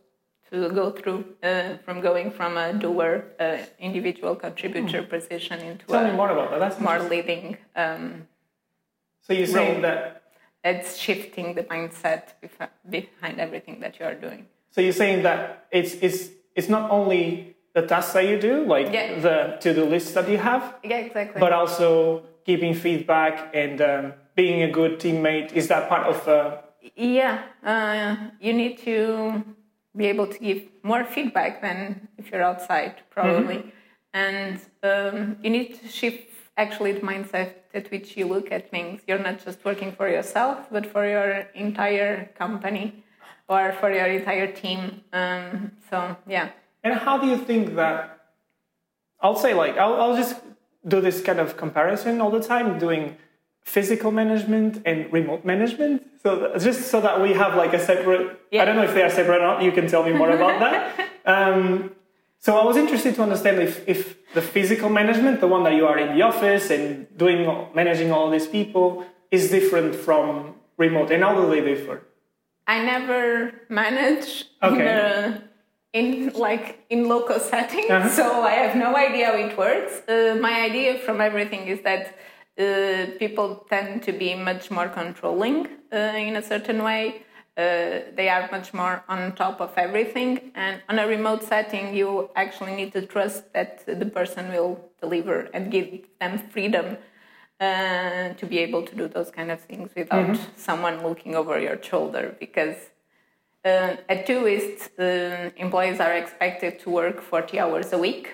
to 0.52 0.70
go 0.70 0.92
through 0.92 1.26
uh, 1.44 1.78
from 1.86 2.00
going 2.02 2.32
from 2.32 2.58
a 2.58 2.74
doer, 2.74 3.26
uh, 3.40 3.58
individual 3.80 4.36
contributor 4.36 5.04
position 5.04 5.60
into 5.60 5.86
tell 5.86 6.04
me 6.06 6.12
a 6.12 6.14
more 6.14 6.30
about 6.32 6.52
that. 6.52 6.60
That's 6.60 6.80
more 6.80 7.00
leading. 7.00 7.58
Um, 7.76 8.28
So 9.22 9.34
you're 9.34 9.48
saying 9.48 9.74
role. 9.74 9.82
that. 9.82 10.24
it's 10.64 10.98
shifting 10.98 11.54
the 11.54 11.64
mindset 11.64 12.24
behind 12.90 13.40
everything 13.40 13.82
that 13.82 14.00
you 14.00 14.06
are 14.06 14.16
doing. 14.16 14.48
So 14.72 14.80
you're 14.82 14.94
saying 15.04 15.24
that 15.24 15.68
it's 15.72 15.94
it's 16.02 16.30
it's 16.56 16.70
not 16.70 16.90
only 16.92 17.57
the 17.78 17.86
tasks 17.86 18.14
that 18.14 18.26
you 18.32 18.38
do, 18.50 18.56
like 18.76 18.88
Yeah. 18.92 19.20
the 19.28 19.36
to-do 19.62 19.84
lists 19.94 20.12
that 20.18 20.28
you 20.34 20.40
have, 20.50 20.64
Yeah, 20.92 21.06
exactly. 21.08 21.40
but 21.40 21.52
also 21.60 21.80
giving 22.50 22.74
feedback 22.86 23.34
and 23.64 23.78
um, 23.92 24.04
being 24.40 24.60
a 24.70 24.72
good 24.80 24.94
teammate. 25.04 25.50
Is 25.60 25.66
that 25.72 25.84
part 25.94 26.06
of? 26.14 26.18
Uh, 26.28 26.36
Yeah, 26.96 27.34
uh, 27.74 28.16
you 28.46 28.54
need 28.64 28.74
to 28.90 29.00
be 30.00 30.06
able 30.14 30.28
to 30.36 30.40
give 30.48 30.60
more 30.92 31.04
feedback 31.16 31.54
than 31.66 31.80
if 32.20 32.24
you're 32.32 32.46
outside, 32.52 32.94
probably. 33.18 33.60
And 34.14 34.56
um, 34.92 35.16
you 35.44 35.50
need 35.58 35.70
to 35.80 35.86
shift 36.00 36.30
actually 36.64 36.94
the 37.00 37.04
mindset 37.12 37.50
at 37.80 37.86
which 37.92 38.08
you 38.18 38.26
look 38.36 38.48
at 38.58 38.64
things. 38.76 38.96
You're 39.08 39.24
not 39.30 39.38
just 39.46 39.60
working 39.70 39.92
for 39.98 40.08
yourself, 40.18 40.58
but 40.76 40.86
for 40.94 41.04
your 41.16 41.30
entire 41.68 42.14
company 42.42 42.88
or 43.54 43.64
for 43.80 43.90
your 43.98 44.08
entire 44.20 44.50
team. 44.62 44.80
Um, 45.22 45.72
so, 45.90 45.98
yeah. 46.38 46.48
And 46.88 47.00
how 47.06 47.18
do 47.18 47.28
you 47.28 47.38
think 47.50 47.76
that? 47.76 47.98
I'll 49.20 49.36
say 49.46 49.54
like 49.54 49.76
I'll, 49.78 49.96
I'll 50.02 50.16
just 50.24 50.36
do 50.88 51.02
this 51.02 51.18
kind 51.22 51.40
of 51.40 51.58
comparison 51.58 52.22
all 52.22 52.32
the 52.32 52.44
time, 52.54 52.80
doing 52.80 53.18
physical 53.76 54.12
management 54.22 54.82
and 54.86 55.12
remote 55.12 55.44
management. 55.44 55.96
So 56.24 56.32
just 56.58 56.82
so 56.92 57.02
that 57.02 57.16
we 57.22 57.34
have 57.34 57.56
like 57.56 57.74
a 57.74 57.80
separate. 57.92 58.40
yeah. 58.52 58.62
I 58.62 58.66
don't 58.66 58.78
know 58.78 58.84
if 58.84 58.94
they 58.94 59.04
are 59.04 59.10
separate 59.10 59.40
or 59.42 59.48
not. 59.52 59.64
You 59.68 59.74
can 59.74 59.88
tell 59.88 60.04
me 60.10 60.14
more 60.14 60.32
about 60.40 60.60
that. 60.66 60.76
Um, 61.38 61.92
so 62.40 62.58
I 62.58 62.64
was 62.64 62.78
interested 62.78 63.14
to 63.16 63.22
understand 63.22 63.60
if, 63.62 63.74
if 63.86 64.16
the 64.34 64.42
physical 64.42 64.90
management, 64.90 65.42
the 65.42 65.48
one 65.56 65.64
that 65.66 65.74
you 65.74 65.86
are 65.86 65.98
in 65.98 66.16
the 66.16 66.22
office 66.22 66.70
and 66.70 67.06
doing 67.18 67.40
managing 67.76 68.14
all 68.14 68.30
these 68.32 68.48
people, 68.48 69.06
is 69.30 69.50
different 69.58 69.94
from 69.94 70.56
remote, 70.78 71.12
and 71.12 71.22
how 71.26 71.34
do 71.36 71.44
they 71.54 71.60
differ? 71.60 71.96
I 72.66 72.82
never 72.94 73.52
manage 73.68 74.46
Okay. 74.64 74.82
in, 74.84 74.88
a, 74.88 75.44
in 75.94 76.32
like 76.34 76.86
in 76.90 77.08
local 77.08 77.40
settings, 77.52 77.90
Uh-huh. 77.90 78.10
so 78.10 78.42
I 78.44 78.56
have 78.66 78.76
no 78.76 78.96
idea 78.96 79.26
how 79.28 79.36
it 79.48 79.58
works. 79.58 79.94
Uh, 80.08 80.38
my 80.42 80.62
idea 80.62 81.00
from 81.00 81.22
everything 81.22 81.68
is 81.68 81.80
that 81.82 82.04
uh, 82.60 83.18
people 83.20 83.66
tend 83.70 84.04
to 84.04 84.12
be 84.12 84.36
much 84.36 84.70
more 84.72 84.88
controlling 84.90 85.68
uh, 85.94 85.98
in 86.28 86.36
a 86.36 86.42
certain 86.42 86.84
way. 86.84 87.24
Uh, 87.58 88.02
they 88.16 88.30
are 88.30 88.48
much 88.52 88.72
more 88.74 89.04
on 89.10 89.34
top 89.36 89.60
of 89.62 89.72
everything, 89.78 90.52
and 90.54 90.80
on 90.90 91.00
a 91.00 91.08
remote 91.08 91.42
setting, 91.44 91.96
you 91.96 92.30
actually 92.36 92.76
need 92.76 92.92
to 92.94 93.02
trust 93.06 93.52
that 93.54 93.84
the 93.86 94.06
person 94.06 94.50
will 94.52 94.80
deliver 95.02 95.50
and 95.54 95.72
give 95.72 95.88
them 96.20 96.38
freedom 96.54 96.98
uh, 97.60 98.34
to 98.40 98.46
be 98.46 98.60
able 98.60 98.84
to 98.84 98.96
do 98.96 99.08
those 99.08 99.32
kind 99.32 99.50
of 99.50 99.60
things 99.62 99.90
without 99.96 100.38
someone 100.56 101.02
looking 101.02 101.34
over 101.36 101.60
your 101.60 101.82
shoulder 101.82 102.36
because 102.40 102.76
uh, 103.68 103.98
at 104.14 104.26
Doist, 104.28 104.80
uh, 105.00 105.50
employees 105.66 106.00
are 106.00 106.14
expected 106.14 106.80
to 106.80 106.90
work 106.90 107.22
40 107.22 107.60
hours 107.60 107.94
a 107.94 107.98
week, 107.98 108.26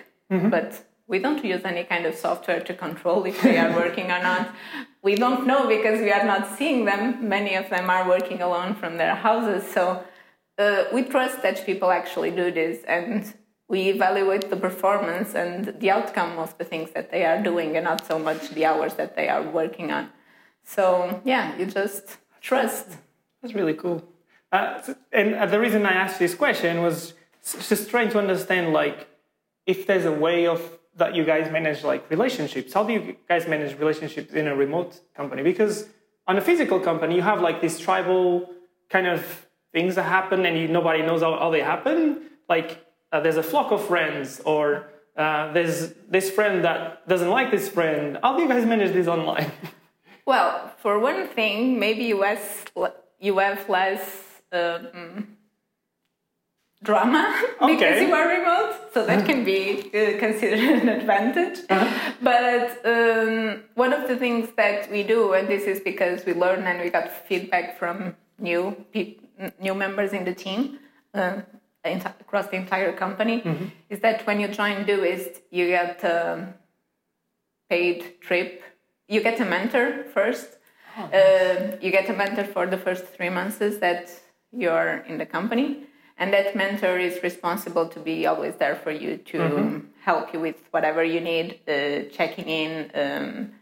but 0.50 0.70
we 1.06 1.18
don't 1.18 1.44
use 1.44 1.62
any 1.64 1.84
kind 1.84 2.06
of 2.06 2.14
software 2.14 2.60
to 2.60 2.74
control 2.74 3.24
if 3.24 3.42
they 3.42 3.58
are 3.58 3.72
working 3.82 4.06
or 4.10 4.22
not. 4.22 4.54
We 5.02 5.14
don't 5.16 5.46
know 5.46 5.68
because 5.68 6.00
we 6.00 6.10
are 6.10 6.24
not 6.24 6.56
seeing 6.56 6.84
them. 6.86 7.28
Many 7.28 7.54
of 7.56 7.68
them 7.68 7.90
are 7.90 8.08
working 8.08 8.40
alone 8.40 8.74
from 8.74 8.96
their 8.96 9.14
houses. 9.14 9.62
So 9.76 10.02
uh, 10.58 10.84
we 10.94 11.02
trust 11.02 11.42
that 11.42 11.66
people 11.66 11.90
actually 11.90 12.30
do 12.30 12.50
this 12.50 12.78
and 12.96 13.34
we 13.68 13.80
evaluate 13.90 14.48
the 14.50 14.56
performance 14.56 15.34
and 15.34 15.74
the 15.80 15.90
outcome 15.90 16.38
of 16.38 16.56
the 16.58 16.64
things 16.64 16.90
that 16.92 17.10
they 17.10 17.24
are 17.24 17.42
doing 17.42 17.76
and 17.76 17.84
not 17.84 18.06
so 18.06 18.18
much 18.18 18.50
the 18.50 18.64
hours 18.64 18.94
that 18.94 19.16
they 19.16 19.28
are 19.28 19.42
working 19.42 19.90
on. 19.90 20.10
So, 20.62 21.20
yeah, 21.24 21.56
you 21.58 21.66
just 21.66 22.18
trust. 22.40 22.86
That's 23.42 23.54
really 23.54 23.74
cool. 23.74 24.02
Uh, 24.54 24.94
and 25.10 25.34
uh, 25.34 25.46
the 25.46 25.58
reason 25.58 25.84
I 25.84 25.94
asked 26.04 26.20
this 26.20 26.34
question 26.44 26.80
was 26.80 27.14
just 27.70 27.90
trying 27.90 28.10
to 28.10 28.18
understand, 28.18 28.72
like, 28.72 29.08
if 29.66 29.78
there's 29.88 30.04
a 30.04 30.12
way 30.12 30.46
of 30.46 30.60
that 30.96 31.14
you 31.16 31.24
guys 31.24 31.50
manage 31.50 31.82
like 31.82 32.08
relationships. 32.08 32.72
How 32.72 32.84
do 32.84 32.92
you 32.92 33.16
guys 33.28 33.48
manage 33.48 33.76
relationships 33.78 34.32
in 34.32 34.46
a 34.46 34.54
remote 34.54 35.00
company? 35.16 35.42
Because 35.42 35.88
on 36.28 36.38
a 36.38 36.40
physical 36.40 36.78
company, 36.78 37.16
you 37.16 37.22
have 37.22 37.40
like 37.40 37.60
these 37.60 37.80
tribal 37.80 38.48
kind 38.90 39.08
of 39.08 39.20
things 39.72 39.96
that 39.96 40.04
happen, 40.04 40.46
and 40.46 40.56
you, 40.56 40.68
nobody 40.68 41.02
knows 41.02 41.20
how, 41.22 41.36
how 41.36 41.50
they 41.50 41.60
happen. 41.60 42.22
Like 42.48 42.86
uh, 43.10 43.18
there's 43.20 43.36
a 43.36 43.42
flock 43.42 43.72
of 43.72 43.84
friends, 43.84 44.40
or 44.44 44.86
uh, 45.16 45.52
there's 45.52 45.94
this 46.08 46.30
friend 46.30 46.64
that 46.64 47.06
doesn't 47.08 47.30
like 47.38 47.50
this 47.50 47.68
friend. 47.68 48.18
How 48.22 48.36
do 48.36 48.42
you 48.44 48.48
guys 48.48 48.64
manage 48.64 48.92
this 48.92 49.08
online? 49.08 49.50
Well, 50.26 50.72
for 50.78 50.98
one 50.98 51.28
thing, 51.28 51.78
maybe 51.78 52.04
you 52.04 52.22
have, 52.22 52.72
you 53.20 53.36
have 53.36 53.68
less 53.68 54.23
um, 54.54 55.36
drama 56.82 57.42
because 57.66 58.00
you 58.02 58.12
are 58.14 58.28
remote, 58.28 58.74
so 58.92 59.06
that 59.06 59.24
can 59.26 59.44
be 59.44 59.80
uh, 59.94 60.18
considered 60.18 60.58
an 60.82 60.88
advantage. 60.88 61.60
Uh-huh. 61.70 62.12
But 62.22 62.84
um, 62.84 63.62
one 63.74 63.92
of 63.92 64.08
the 64.08 64.16
things 64.16 64.50
that 64.56 64.90
we 64.90 65.02
do, 65.02 65.32
and 65.32 65.48
this 65.48 65.64
is 65.64 65.80
because 65.80 66.24
we 66.26 66.34
learn 66.34 66.62
and 66.64 66.80
we 66.82 66.90
got 66.90 67.10
feedback 67.26 67.78
from 67.78 68.16
new 68.38 68.76
new 69.60 69.74
members 69.74 70.12
in 70.12 70.24
the 70.24 70.34
team 70.34 70.78
uh, 71.14 71.40
across 71.84 72.46
the 72.48 72.56
entire 72.56 72.92
company, 72.92 73.40
Mm-hmm. 73.42 73.66
is 73.90 74.00
that 74.00 74.26
when 74.26 74.40
you 74.40 74.48
join 74.48 74.84
Doist, 74.84 75.40
you 75.50 75.66
get 75.68 76.02
a 76.04 76.54
paid 77.68 78.20
trip. 78.20 78.62
You 79.08 79.20
get 79.22 79.40
a 79.40 79.44
mentor 79.44 80.04
first. 80.14 80.48
Uh, 80.96 81.76
you 81.82 81.90
get 81.90 82.08
a 82.08 82.12
mentor 82.12 82.44
for 82.44 82.66
the 82.66 82.76
first 82.78 83.04
three 83.06 83.28
months 83.28 83.58
that 83.58 84.08
you're 84.56 85.04
in 85.08 85.18
the 85.18 85.26
company, 85.26 85.86
and 86.18 86.32
that 86.32 86.54
mentor 86.54 86.98
is 86.98 87.22
responsible 87.22 87.88
to 87.88 88.00
be 88.00 88.26
always 88.26 88.54
there 88.56 88.76
for 88.76 88.90
you 88.90 89.16
to 89.16 89.82
help 90.04 90.32
you 90.32 90.40
with 90.40 90.56
whatever 90.70 91.02
you 91.02 91.20
need, 91.20 91.60
uh, 91.66 92.08
checking 92.12 92.48
in. 92.48 92.90
Um, 92.94 93.52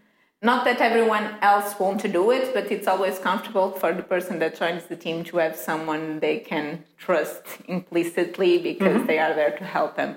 not 0.43 0.65
that 0.65 0.81
everyone 0.81 1.37
else 1.41 1.79
want 1.79 2.01
to 2.01 2.09
do 2.09 2.33
it, 2.33 2.53
but 2.53 2.71
it's 2.73 2.89
always 2.89 3.19
comfortable 3.21 3.71
for 3.71 3.93
the 3.93 4.03
person 4.03 4.41
that 4.41 4.59
joins 4.59 4.85
the 4.87 4.97
team 4.97 5.23
to 5.25 5.37
have 5.37 5.55
someone 5.55 6.19
they 6.19 6.39
can 6.39 6.85
trust 6.99 7.45
implicitly 7.69 8.59
because 8.59 9.07
they 9.07 9.21
are 9.21 9.35
there 9.35 9.57
to 9.57 9.65
help 9.65 9.97
them. 9.97 10.17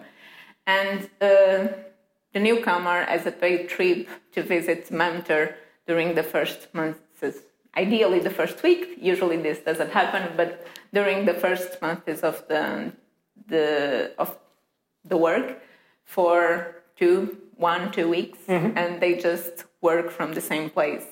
And 0.66 1.04
uh, 1.22 1.68
the 2.34 2.40
newcomer 2.40 3.04
has 3.04 3.28
a 3.28 3.32
paid 3.32 3.70
trip 3.70 4.10
to 4.34 4.42
visit 4.42 4.90
mentor 4.90 5.56
during 5.88 6.16
the 6.16 6.24
first 6.24 6.74
months. 6.74 7.00
Ideally, 7.78 8.20
the 8.20 8.30
first 8.30 8.64
week. 8.64 8.98
Usually, 9.02 9.38
this 9.38 9.60
doesn't 9.60 9.92
happen, 9.92 10.24
but 10.38 10.66
during 10.94 11.26
the 11.26 11.34
first 11.34 11.82
months 11.82 12.22
of 12.24 12.48
the 12.48 12.92
the 13.48 14.12
of 14.18 14.38
the 15.04 15.18
work 15.18 15.62
for 16.04 16.76
two, 16.96 17.38
one, 17.58 17.92
two 17.92 18.08
weeks, 18.10 18.40
and 18.78 19.02
they 19.02 19.16
just 19.16 19.66
work 19.82 20.10
from 20.10 20.34
the 20.34 20.42
same 20.42 20.70
place. 20.70 21.06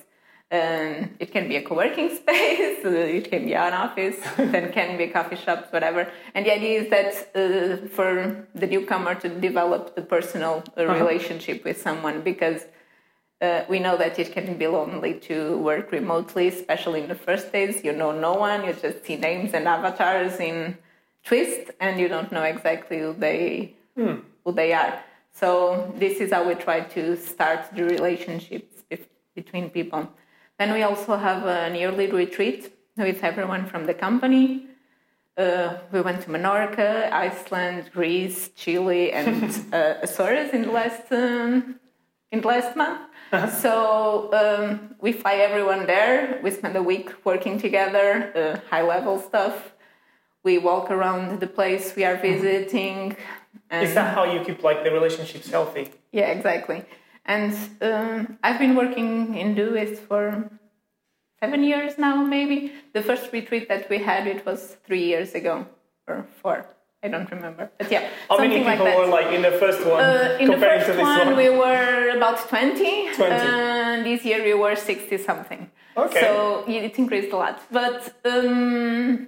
And 0.51 1.15
it 1.20 1.32
can 1.32 1.48
be 1.48 1.55
a 1.55 1.63
co-working 1.63 2.15
space, 2.22 2.77
it 2.86 3.29
can 3.32 3.46
be 3.46 3.55
an 3.55 3.74
office, 3.74 4.17
then 4.38 4.72
can 4.72 4.98
be 4.98 5.08
coffee 5.08 5.36
shops, 5.36 5.72
whatever. 5.74 6.01
And 6.36 6.46
the 6.46 6.53
idea 6.53 6.82
is 6.82 6.89
that 6.96 7.12
uh, 7.36 7.88
for 7.88 8.46
the 8.53 8.67
newcomer 8.67 9.15
to 9.15 9.29
develop 9.29 9.96
the 9.96 10.03
personal 10.03 10.63
uh, 10.77 10.86
relationship 10.86 11.63
with 11.63 11.82
someone, 11.82 12.22
because 12.22 12.62
uh, 13.43 13.65
we 13.67 13.77
know 13.79 13.97
that 13.97 14.17
it 14.17 14.31
can 14.31 14.57
be 14.57 14.67
lonely 14.67 15.13
to 15.29 15.57
work 15.57 15.91
remotely, 15.91 16.47
especially 16.47 17.01
in 17.01 17.09
the 17.09 17.19
first 17.27 17.51
days. 17.51 17.83
You 17.83 17.91
know 17.91 18.12
no 18.12 18.33
one, 18.33 18.65
you 18.65 18.73
just 18.73 19.05
see 19.05 19.17
names 19.17 19.53
and 19.53 19.67
avatars 19.67 20.39
in 20.39 20.77
Twist, 21.25 21.71
and 21.79 22.00
you 22.00 22.07
don't 22.07 22.31
know 22.31 22.43
exactly 22.43 23.00
who 23.00 23.13
they 23.13 23.75
who 23.95 24.51
they 24.51 24.73
are. 24.73 24.93
So 25.33 25.93
this 25.97 26.19
is 26.19 26.31
how 26.31 26.47
we 26.47 26.55
try 26.55 26.81
to 26.97 27.17
start 27.17 27.62
the 27.75 27.84
relationships 27.84 28.84
between 29.36 29.69
people. 29.69 30.10
Then 30.60 30.73
we 30.73 30.84
also 30.84 31.17
have 31.17 31.45
an 31.45 31.75
yearly 31.75 32.08
retreat 32.12 32.71
with 32.95 33.23
everyone 33.23 33.65
from 33.65 33.86
the 33.86 33.93
company. 33.93 34.67
Uh, 35.36 35.77
we 35.91 36.01
went 36.01 36.21
to 36.21 36.29
Menorca, 36.29 37.12
Iceland, 37.12 37.89
Greece, 37.91 38.49
Chile, 38.56 39.12
and 39.12 39.43
uh, 39.73 39.95
Azores 40.03 40.53
in 40.53 40.62
the 40.62 40.71
last 40.71 41.12
um, 41.12 41.79
in 42.32 42.41
the 42.41 42.47
last 42.47 42.75
month. 42.75 43.01
So 43.63 44.30
um, 44.34 44.96
we 45.02 45.12
fly 45.12 45.36
everyone 45.36 45.86
there. 45.88 46.39
We 46.43 46.52
spend 46.52 46.76
a 46.76 46.84
week 46.84 47.26
working 47.26 47.60
together, 47.60 48.32
uh, 48.36 48.69
high 48.69 48.84
level 48.84 49.19
stuff. 49.19 49.74
We 50.43 50.58
walk 50.58 50.91
around 50.91 51.39
the 51.39 51.48
place 51.48 51.96
we 51.96 52.04
are 52.04 52.17
visiting. 52.17 53.15
And 53.69 53.88
Is 53.88 53.96
that 53.96 54.13
how 54.13 54.26
you 54.26 54.43
keep 54.43 54.62
like 54.63 54.84
the 54.84 54.91
relationships 54.91 55.50
healthy? 55.50 55.89
yeah, 56.12 56.28
exactly. 56.28 56.86
And 57.26 57.56
um, 57.82 58.38
I've 58.43 58.60
been 58.60 58.76
working 58.76 59.36
in 59.36 59.56
Doist 59.56 59.98
for 59.98 60.50
seven 61.39 61.63
years 61.63 61.98
now, 61.98 62.17
maybe. 62.24 62.74
The 62.93 63.02
first 63.02 63.32
retreat 63.32 63.67
that 63.69 63.89
we 63.89 63.98
had, 64.00 64.28
it 64.28 64.46
was 64.46 64.78
three 64.86 65.06
years 65.06 65.34
ago 65.34 65.65
or 66.08 66.28
four. 66.41 66.67
I 67.03 67.09
don't 67.09 67.29
remember, 67.29 67.69
but 67.77 67.91
yeah, 67.91 68.09
How 68.29 68.37
many 68.37 68.63
like 68.63 68.77
people 68.77 68.85
that. 68.85 68.97
were 68.97 69.07
like 69.07 69.27
in 69.33 69.41
the 69.41 69.51
first 69.51 69.85
one 69.85 69.99
Uh, 70.01 70.37
in 70.39 70.47
the 70.47 70.53
comparing 70.53 70.79
first 70.79 70.91
to 70.91 70.93
this 70.93 71.01
one, 71.01 71.27
one? 71.27 71.35
we 71.35 71.49
were 71.49 72.15
about 72.17 72.37
20, 72.47 73.13
20. 73.13 73.31
and 73.31 74.05
this 74.05 74.23
year 74.23 74.41
we 74.43 74.53
were 74.53 74.75
60 74.75 75.17
something. 75.17 75.69
Okay. 75.97 76.21
So 76.21 76.63
it 76.67 76.97
increased 76.97 77.33
a 77.33 77.35
lot. 77.37 77.61
But 77.71 78.15
um, 78.23 79.27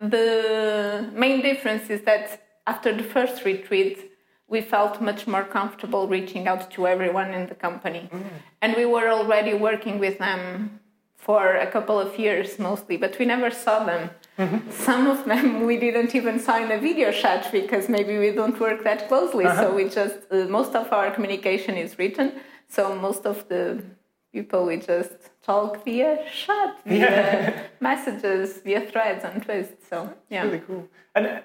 the 0.00 1.08
main 1.14 1.42
difference 1.42 1.88
is 1.90 2.02
that 2.02 2.42
after 2.66 2.92
the 2.92 3.04
first 3.04 3.44
retreat, 3.44 4.10
we 4.48 4.60
felt 4.60 5.00
much 5.00 5.26
more 5.28 5.44
comfortable 5.44 6.08
reaching 6.08 6.48
out 6.48 6.70
to 6.72 6.86
everyone 6.88 7.32
in 7.34 7.46
the 7.46 7.54
company. 7.54 8.08
Mm. 8.12 8.22
And 8.62 8.76
we 8.76 8.84
were 8.84 9.08
already 9.08 9.54
working 9.54 9.98
with 10.00 10.18
them 10.18 10.80
for 11.16 11.54
a 11.56 11.68
couple 11.70 11.98
of 12.00 12.18
years 12.18 12.58
mostly, 12.58 12.96
but 12.96 13.16
we 13.18 13.24
never 13.26 13.50
saw 13.50 13.84
them. 13.84 14.10
Mm-hmm. 14.38 14.70
Some 14.88 15.06
of 15.06 15.24
them 15.24 15.66
we 15.66 15.76
didn't 15.78 16.14
even 16.14 16.38
sign 16.38 16.70
a 16.70 16.78
video 16.78 17.10
chat 17.10 17.50
because 17.52 17.88
maybe 17.88 18.18
we 18.18 18.30
don't 18.32 18.58
work 18.60 18.84
that 18.84 19.08
closely. 19.08 19.46
Uh-huh. 19.46 19.62
So 19.62 19.74
we 19.74 19.88
just, 19.88 20.18
uh, 20.30 20.46
most 20.48 20.74
of 20.74 20.92
our 20.92 21.10
communication 21.10 21.76
is 21.76 21.98
written. 21.98 22.32
So 22.68 22.94
most 22.96 23.24
of 23.24 23.48
the 23.48 23.82
people 24.32 24.66
we 24.66 24.76
just 24.76 25.12
talk 25.42 25.84
via 25.84 26.24
chat, 26.30 26.78
via 26.86 27.64
messages, 27.80 28.58
via 28.64 28.82
threads 28.90 29.24
on 29.24 29.40
Twist. 29.40 29.74
So 29.88 30.12
yeah. 30.28 30.44
really 30.44 30.62
cool. 30.66 30.88
And 31.14 31.26
uh, 31.26 31.40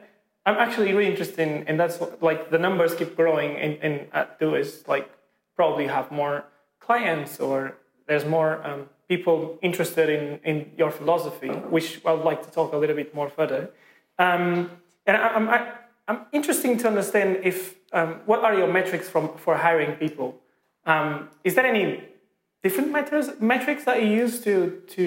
I'm 0.45 0.55
actually 0.55 0.91
really 0.93 1.09
interested 1.09 1.39
in, 1.47 1.67
and 1.67 1.79
that's 1.79 1.99
what, 1.99 2.21
like 2.21 2.49
the 2.49 2.57
numbers 2.57 2.95
keep 2.95 3.15
growing 3.15 3.51
in, 3.57 3.71
in 3.77 4.07
at 4.11 4.39
Doist, 4.39 4.87
like 4.87 5.09
probably 5.55 5.87
have 5.87 6.11
more 6.11 6.45
clients 6.79 7.39
or 7.39 7.77
there's 8.07 8.25
more 8.25 8.65
um, 8.67 8.89
people 9.13 9.59
interested 9.61 10.07
in, 10.17 10.23
in 10.49 10.55
your 10.81 10.91
philosophy, 10.99 11.49
which 11.75 11.87
I 12.09 12.11
would 12.15 12.27
like 12.31 12.41
to 12.47 12.51
talk 12.57 12.69
a 12.71 12.77
little 12.81 12.97
bit 13.01 13.13
more 13.19 13.29
further. 13.37 13.61
Um, 14.25 14.45
and 15.05 15.17
I, 15.17 15.27
I'm, 15.37 15.47
I, 15.57 15.59
I'm 16.07 16.19
interested 16.31 16.79
to 16.79 16.87
understand 16.87 17.29
if 17.51 17.57
um, 17.91 18.11
what 18.29 18.39
are 18.45 18.55
your 18.61 18.71
metrics 18.79 19.07
from 19.13 19.25
for 19.43 19.53
hiring 19.67 19.93
people? 20.03 20.27
Um, 20.85 21.09
is 21.43 21.55
there 21.55 21.67
any 21.75 21.85
different 22.63 22.89
metrics 22.97 23.27
metrics 23.55 23.83
that 23.89 23.97
you 24.01 24.09
use 24.23 24.35
to 24.45 24.53
to 24.95 25.05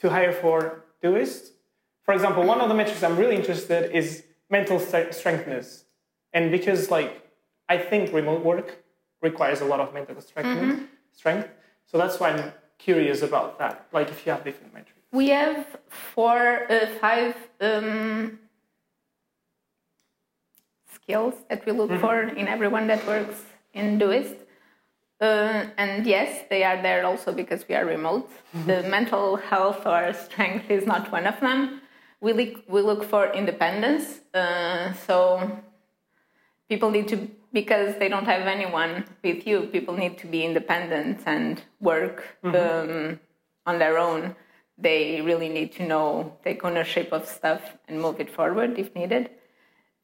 to 0.00 0.04
hire 0.16 0.34
for 0.42 0.58
Doist? 1.02 1.42
For 2.06 2.12
example, 2.18 2.42
one 2.52 2.60
of 2.64 2.68
the 2.72 2.78
metrics 2.80 3.02
I'm 3.02 3.18
really 3.22 3.38
interested 3.42 3.82
is 4.00 4.06
mental 4.56 4.78
strengthness, 5.20 5.66
and 6.36 6.42
because 6.56 6.80
like 6.96 7.10
I 7.74 7.76
think 7.90 8.02
remote 8.20 8.42
work 8.52 8.68
requires 9.28 9.60
a 9.66 9.68
lot 9.72 9.80
of 9.84 9.88
mental 9.98 10.20
strength, 10.28 10.88
strength. 11.20 11.48
So 11.90 11.94
that's 12.02 12.16
why 12.20 12.28
I'm 12.34 12.52
curious 12.78 13.22
about 13.22 13.58
that. 13.58 13.86
Like 13.92 14.08
if 14.10 14.24
you 14.24 14.32
have 14.32 14.44
different 14.44 14.72
metrics. 14.72 14.94
We 15.12 15.28
have 15.30 15.78
four, 15.88 16.70
uh, 16.70 16.86
five 17.00 17.34
um, 17.60 18.38
skills 20.92 21.34
that 21.48 21.64
we 21.66 21.72
look 21.72 21.92
for 22.00 22.20
in 22.20 22.46
everyone 22.46 22.86
that 22.88 23.06
works 23.06 23.42
in 23.72 23.98
Doist. 23.98 24.36
Uh, 25.20 25.66
and 25.76 26.06
yes, 26.06 26.44
they 26.48 26.62
are 26.62 26.80
there 26.80 27.04
also 27.04 27.32
because 27.32 27.66
we 27.68 27.74
are 27.74 27.84
remote. 27.84 28.30
The 28.66 28.82
mental 28.84 29.36
health 29.36 29.84
or 29.84 30.12
strength 30.12 30.70
is 30.70 30.86
not 30.86 31.10
one 31.10 31.26
of 31.26 31.40
them. 31.40 31.80
We 32.20 32.32
look, 32.32 32.62
we 32.68 32.82
look 32.82 33.02
for 33.04 33.32
independence. 33.32 34.20
Uh, 34.32 34.92
so 34.92 35.58
people 36.68 36.90
need 36.90 37.08
to, 37.08 37.28
because 37.52 37.96
they 37.98 38.08
don't 38.08 38.26
have 38.26 38.46
anyone 38.46 39.04
with 39.22 39.46
you, 39.46 39.62
people 39.72 39.96
need 39.96 40.18
to 40.18 40.26
be 40.26 40.44
independent 40.44 41.20
and 41.26 41.62
work 41.80 42.36
um, 42.44 43.18
on 43.66 43.78
their 43.78 43.98
own. 43.98 44.36
They 44.76 45.20
really 45.22 45.48
need 45.48 45.72
to 45.72 45.86
know, 45.86 46.36
take 46.44 46.64
ownership 46.64 47.12
of 47.12 47.26
stuff 47.26 47.62
and 47.88 48.00
move 48.00 48.20
it 48.20 48.30
forward 48.30 48.78
if 48.78 48.94
needed. 48.94 49.30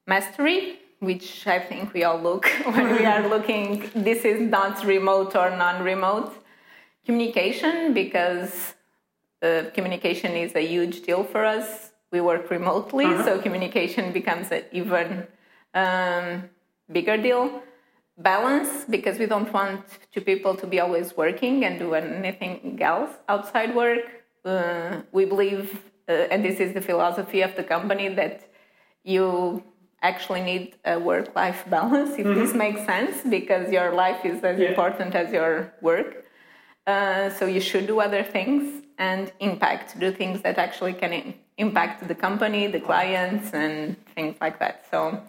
Mastery, 0.06 0.80
which 1.00 1.46
I 1.46 1.58
think 1.58 1.92
we 1.92 2.04
all 2.04 2.18
look 2.18 2.46
when 2.64 2.96
we 2.96 3.04
are 3.04 3.28
looking, 3.34 3.90
this 3.94 4.24
is 4.24 4.40
not 4.40 4.84
remote 4.84 5.36
or 5.36 5.50
non 5.50 5.82
remote. 5.82 6.34
Communication, 7.04 7.92
because 7.92 8.74
uh, 9.42 9.64
communication 9.74 10.32
is 10.32 10.54
a 10.54 10.66
huge 10.66 11.02
deal 11.02 11.22
for 11.22 11.44
us. 11.44 11.90
We 12.10 12.20
work 12.20 12.50
remotely, 12.50 13.06
so 13.24 13.40
communication 13.40 14.12
becomes 14.12 14.50
an 14.50 14.62
even 14.72 15.26
um, 15.74 16.44
bigger 16.90 17.16
deal. 17.16 17.62
balance 18.16 18.84
because 18.88 19.18
we 19.18 19.26
don't 19.26 19.52
want 19.52 19.84
two 20.12 20.20
people 20.20 20.54
to 20.54 20.66
be 20.66 20.78
always 20.78 21.16
working 21.16 21.64
and 21.64 21.78
do 21.78 21.94
anything 21.94 22.78
else 22.80 23.10
outside 23.28 23.74
work. 23.74 24.06
Uh, 24.44 25.00
we 25.10 25.24
believe, 25.24 25.80
uh, 26.08 26.12
and 26.30 26.44
this 26.44 26.60
is 26.60 26.74
the 26.74 26.80
philosophy 26.80 27.40
of 27.42 27.56
the 27.56 27.64
company, 27.64 28.08
that 28.08 28.48
you 29.02 29.62
actually 30.02 30.42
need 30.42 30.76
a 30.84 30.98
work 30.98 31.34
life 31.34 31.64
balance, 31.70 32.12
if 32.18 32.26
mm-hmm. 32.26 32.38
this 32.38 32.54
makes 32.54 32.84
sense, 32.84 33.22
because 33.28 33.72
your 33.72 33.92
life 33.92 34.24
is 34.24 34.44
as 34.44 34.58
yeah. 34.58 34.68
important 34.68 35.14
as 35.14 35.32
your 35.32 35.72
work. 35.80 36.24
Uh, 36.86 37.30
so 37.30 37.46
you 37.46 37.60
should 37.60 37.86
do 37.86 37.98
other 38.00 38.22
things 38.22 38.84
and 38.98 39.32
impact, 39.40 39.98
do 39.98 40.12
things 40.12 40.42
that 40.42 40.58
actually 40.58 40.92
can 40.92 41.34
impact 41.56 42.06
the 42.06 42.14
company, 42.14 42.66
the 42.66 42.80
clients, 42.80 43.52
and 43.54 43.96
things 44.14 44.36
like 44.40 44.58
that. 44.58 44.84
So 44.90 45.20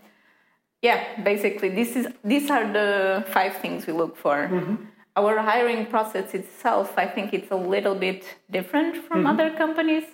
yeah, 0.87 0.99
basically, 1.31 1.69
this 1.79 1.91
is 1.99 2.05
these 2.31 2.47
are 2.55 2.65
the 2.79 2.89
five 3.35 3.53
things 3.63 3.79
we 3.89 3.93
look 4.01 4.15
for. 4.25 4.37
Mm-hmm. 4.47 4.75
Our 5.19 5.35
hiring 5.51 5.83
process 5.93 6.27
itself, 6.39 6.87
I 7.05 7.07
think, 7.13 7.27
it's 7.37 7.51
a 7.59 7.61
little 7.73 7.97
bit 8.07 8.21
different 8.57 8.93
from 9.05 9.19
mm-hmm. 9.19 9.33
other 9.33 9.49
companies. 9.63 10.05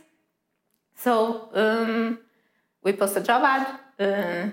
So 1.05 1.13
um, 1.63 2.19
we 2.83 2.89
post 3.01 3.17
a 3.21 3.23
job 3.29 3.41
ad. 3.55 3.65
Uh, 4.05 4.43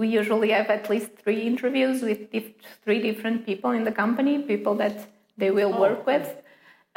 we 0.00 0.06
usually 0.20 0.50
have 0.58 0.68
at 0.78 0.84
least 0.92 1.10
three 1.22 1.42
interviews 1.52 1.96
with 2.02 2.20
three 2.84 3.00
different 3.08 3.38
people 3.48 3.70
in 3.78 3.84
the 3.88 3.94
company, 4.02 4.34
people 4.54 4.74
that 4.82 4.96
they 5.40 5.50
will 5.58 5.74
oh. 5.74 5.80
work 5.86 6.00
with, 6.12 6.28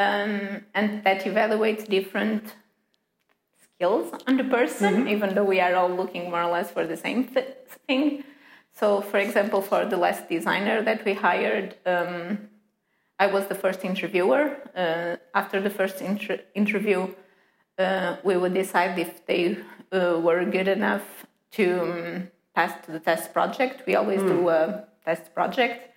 um, 0.06 0.34
and 0.78 0.88
that 1.06 1.20
evaluates 1.32 1.84
different 1.98 2.44
skills 3.66 4.08
on 4.28 4.38
the 4.42 4.48
person, 4.58 4.92
mm-hmm. 4.94 5.16
even 5.16 5.28
though 5.36 5.50
we 5.56 5.60
are 5.66 5.76
all 5.80 5.94
looking 6.02 6.24
more 6.32 6.44
or 6.48 6.52
less 6.58 6.70
for 6.76 6.84
the 6.88 7.00
same 7.06 7.22
th- 7.34 7.56
thing. 7.88 8.24
So, 8.74 9.02
for 9.02 9.20
example, 9.20 9.62
for 9.62 9.86
the 9.86 9.98
last 9.98 10.30
designer 10.30 10.82
that 10.82 11.06
we 11.06 11.14
hired, 11.14 11.76
um, 11.86 12.50
I 13.20 13.28
was 13.28 13.46
the 13.48 13.56
first 13.56 13.86
interviewer. 13.86 14.58
Uh, 14.76 15.18
after 15.36 15.62
the 15.62 15.70
first 15.70 16.02
inter- 16.02 16.42
interview, 16.56 17.14
uh, 17.78 18.18
we 18.24 18.36
would 18.36 18.54
decide 18.54 18.98
if 18.98 19.26
they 19.28 19.58
uh, 19.92 20.20
were 20.20 20.44
good 20.46 20.68
enough 20.68 21.26
to 21.52 21.82
um, 21.82 22.28
pass 22.56 22.74
to 22.86 22.92
the 22.92 23.00
test 23.00 23.32
project. 23.32 23.84
We 23.86 23.96
always 23.96 24.22
mm. 24.22 24.28
do 24.28 24.50
a 24.50 24.86
test 25.06 25.34
project 25.36 25.92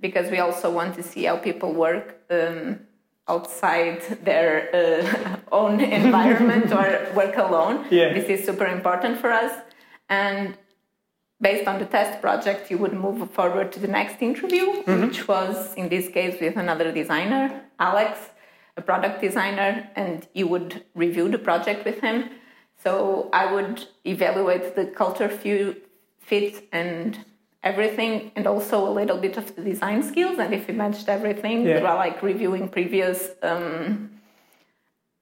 because 0.00 0.30
we 0.30 0.38
also 0.38 0.70
want 0.70 0.94
to 0.96 1.02
see 1.02 1.24
how 1.24 1.36
people 1.36 1.72
work 1.72 2.20
um, 2.30 2.80
outside 3.26 4.02
their 4.22 4.68
uh, 4.74 5.36
own 5.52 5.80
environment 6.02 6.72
or 6.72 7.10
work 7.14 7.36
alone. 7.36 7.86
Yeah. 7.90 8.12
This 8.12 8.28
is 8.28 8.44
super 8.44 8.66
important 8.66 9.18
for 9.18 9.30
us. 9.32 9.52
And 10.10 10.56
based 11.40 11.68
on 11.68 11.78
the 11.78 11.84
test 11.84 12.20
project, 12.20 12.70
you 12.70 12.78
would 12.78 12.92
move 12.92 13.30
forward 13.30 13.72
to 13.72 13.80
the 13.80 13.88
next 13.88 14.20
interview, 14.22 14.66
mm-hmm. 14.66 15.06
which 15.06 15.28
was 15.28 15.74
in 15.74 15.88
this 15.88 16.08
case 16.08 16.40
with 16.40 16.56
another 16.56 16.92
designer, 16.92 17.62
Alex, 17.78 18.18
a 18.76 18.82
product 18.82 19.20
designer, 19.20 19.88
and 19.96 20.26
you 20.34 20.46
would 20.46 20.84
review 20.94 21.28
the 21.28 21.38
project 21.38 21.84
with 21.84 22.00
him. 22.00 22.30
So 22.82 23.28
I 23.32 23.52
would 23.52 23.86
evaluate 24.04 24.76
the 24.76 24.86
culture 24.86 25.28
fit 25.28 26.68
and 26.72 27.24
everything, 27.62 28.30
and 28.36 28.46
also 28.46 28.86
a 28.86 28.92
little 28.92 29.18
bit 29.18 29.36
of 29.36 29.54
the 29.56 29.62
design 29.62 30.02
skills. 30.02 30.38
And 30.38 30.54
if 30.54 30.68
it 30.68 30.76
matched 30.76 31.08
everything, 31.08 31.66
yeah. 31.66 31.92
like 31.94 32.22
reviewing 32.22 32.68
previous. 32.68 33.30
Um, 33.42 34.17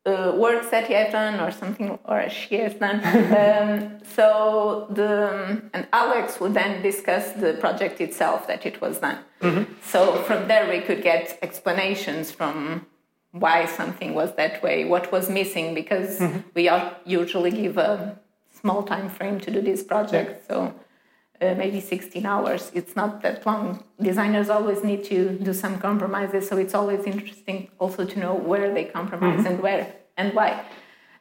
uh, 0.06 0.32
works 0.36 0.68
that 0.70 0.86
he 0.86 0.94
has 0.94 1.12
done 1.12 1.40
or 1.40 1.50
something 1.50 1.98
or 2.04 2.28
she 2.30 2.56
has 2.56 2.74
done. 2.74 2.98
um, 3.42 3.98
so 4.04 4.86
the 4.90 5.62
and 5.74 5.86
Alex 5.92 6.40
would 6.40 6.54
then 6.54 6.82
discuss 6.82 7.32
the 7.32 7.54
project 7.54 8.00
itself 8.00 8.46
that 8.46 8.64
it 8.64 8.80
was 8.80 8.98
done. 8.98 9.18
Mm-hmm. 9.42 9.72
So 9.82 10.22
from 10.22 10.48
there 10.48 10.68
we 10.68 10.80
could 10.80 11.02
get 11.02 11.38
explanations 11.42 12.30
from 12.30 12.86
why 13.32 13.66
something 13.66 14.14
was 14.14 14.34
that 14.36 14.62
way, 14.62 14.84
what 14.84 15.12
was 15.12 15.28
missing, 15.28 15.74
because 15.74 16.20
mm-hmm. 16.20 16.38
we 16.54 16.70
usually 17.04 17.50
give 17.50 17.76
a 17.76 18.18
small 18.60 18.82
time 18.82 19.08
frame 19.08 19.38
to 19.40 19.50
do 19.50 19.60
this 19.60 19.82
project. 19.82 20.46
So 20.48 20.74
uh, 21.40 21.55
maybe 21.55 21.81
16 21.81 22.25
hours. 22.25 22.70
It's 22.75 22.96
not 22.96 23.22
that 23.22 23.44
long. 23.46 23.85
Designers 24.01 24.49
always 24.49 24.83
need 24.83 25.05
to 25.05 25.38
do 25.38 25.53
some 25.53 25.79
compromises, 25.79 26.49
so 26.49 26.57
it's 26.57 26.75
always 26.75 27.05
interesting 27.05 27.68
also 27.79 28.05
to 28.05 28.18
know 28.18 28.35
where 28.35 28.72
they 28.72 28.85
compromise 28.85 29.38
mm-hmm. 29.38 29.46
and 29.46 29.62
where 29.62 29.94
and 30.16 30.35
why. 30.35 30.64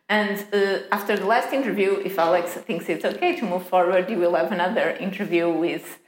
And 0.08 0.45
uh, 0.54 0.80
after 0.91 1.17
the 1.17 1.25
last 1.25 1.51
interview, 1.51 2.01
if 2.06 2.19
Alex 2.19 2.54
thinks 2.54 2.88
it's 2.89 3.06
okay 3.06 3.36
to 3.38 3.45
move 3.45 3.67
forward, 3.67 4.10
you 4.10 4.17
will 4.17 4.36
have 4.36 4.51
another 4.51 4.91
interview 4.91 5.49
with 5.49 5.99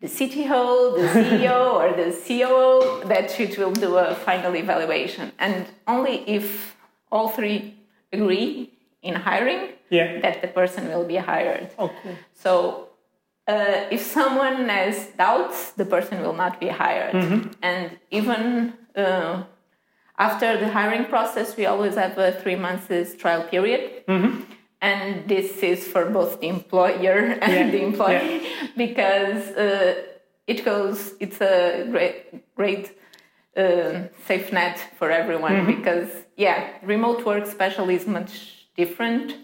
the 0.00 0.08
CTO, 0.08 0.96
the 0.96 1.20
CEO, 1.20 1.72
or 1.72 1.92
the 1.96 2.12
COO 2.12 3.08
that 3.08 3.40
it 3.40 3.56
will 3.56 3.72
do 3.72 3.96
a 3.96 4.14
final 4.14 4.54
evaluation. 4.54 5.32
And 5.38 5.66
only 5.86 6.16
if 6.28 6.76
all 7.10 7.28
three 7.28 7.74
agree 8.12 8.72
in 9.02 9.14
hiring, 9.14 9.70
yeah. 9.88 10.20
that 10.20 10.42
the 10.42 10.48
person 10.48 10.88
will 10.88 11.04
be 11.04 11.16
hired. 11.16 11.70
Oh, 11.78 11.90
cool. 12.02 12.16
So 12.34 12.85
uh, 13.48 13.86
if 13.90 14.02
someone 14.02 14.68
has 14.68 15.08
doubts, 15.18 15.72
the 15.72 15.84
person 15.84 16.20
will 16.20 16.32
not 16.32 16.58
be 16.58 16.68
hired. 16.68 17.14
Mm-hmm. 17.14 17.50
And 17.62 17.98
even 18.10 18.72
uh, 18.96 19.44
after 20.18 20.58
the 20.58 20.68
hiring 20.68 21.04
process, 21.04 21.56
we 21.56 21.66
always 21.66 21.94
have 21.94 22.18
a 22.18 22.32
three 22.32 22.56
months 22.56 23.14
trial 23.16 23.44
period. 23.44 24.04
Mm-hmm. 24.08 24.42
And 24.80 25.28
this 25.28 25.58
is 25.62 25.86
for 25.86 26.10
both 26.10 26.40
the 26.40 26.48
employer 26.48 27.18
and 27.42 27.52
yeah. 27.52 27.70
the 27.70 27.82
employee 27.82 28.42
yeah. 28.42 28.66
because 28.76 29.48
uh, 29.56 30.02
it 30.46 30.64
goes, 30.64 31.14
it's 31.20 31.40
a 31.40 31.86
great, 31.90 32.54
great 32.56 32.98
uh, 33.56 34.02
safe 34.26 34.52
net 34.52 34.78
for 34.98 35.10
everyone 35.10 35.52
mm-hmm. 35.52 35.76
because, 35.76 36.10
yeah, 36.36 36.68
remote 36.82 37.24
work, 37.24 37.44
especially, 37.44 37.94
is 37.94 38.06
much 38.06 38.66
different. 38.76 39.36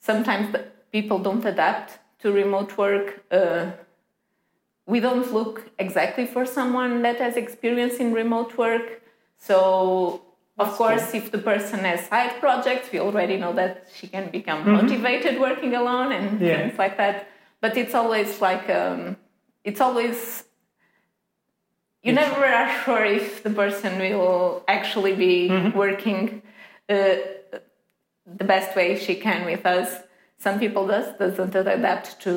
Sometimes 0.00 0.54
people 0.92 1.18
don't 1.18 1.44
adapt 1.44 1.98
to 2.24 2.32
remote 2.32 2.76
work, 2.78 3.22
uh, 3.30 3.70
we 4.86 4.98
don't 4.98 5.32
look 5.32 5.56
exactly 5.78 6.26
for 6.26 6.44
someone 6.46 7.02
that 7.02 7.18
has 7.18 7.36
experience 7.36 7.96
in 8.04 8.14
remote 8.14 8.56
work. 8.56 9.02
So, 9.38 10.22
of 10.58 10.68
That's 10.68 10.78
course, 10.78 11.14
if 11.14 11.30
the 11.30 11.42
person 11.52 11.80
has 11.80 12.06
side 12.06 12.40
projects, 12.40 12.90
we 12.92 12.98
already 12.98 13.36
know 13.36 13.52
that 13.52 13.88
she 13.94 14.06
can 14.06 14.30
become 14.30 14.60
mm-hmm. 14.60 14.76
motivated 14.80 15.38
working 15.38 15.74
alone 15.74 16.12
and 16.12 16.40
yeah. 16.40 16.56
things 16.56 16.78
like 16.78 16.96
that. 16.96 17.28
But 17.60 17.76
it's 17.76 17.94
always 17.94 18.40
like, 18.40 18.70
um, 18.70 19.16
it's 19.62 19.82
always, 19.82 20.44
you 22.02 22.12
never 22.12 22.44
are 22.60 22.70
sure 22.84 23.04
if 23.04 23.42
the 23.42 23.50
person 23.50 23.98
will 23.98 24.64
actually 24.66 25.14
be 25.14 25.48
mm-hmm. 25.50 25.76
working 25.76 26.42
uh, 26.88 27.16
the 28.40 28.44
best 28.54 28.74
way 28.76 28.98
she 28.98 29.14
can 29.14 29.44
with 29.44 29.66
us 29.66 29.88
some 30.44 30.56
people 30.64 30.86
does 30.86 31.06
doesn't 31.18 31.54
adapt 31.76 32.08
to 32.24 32.32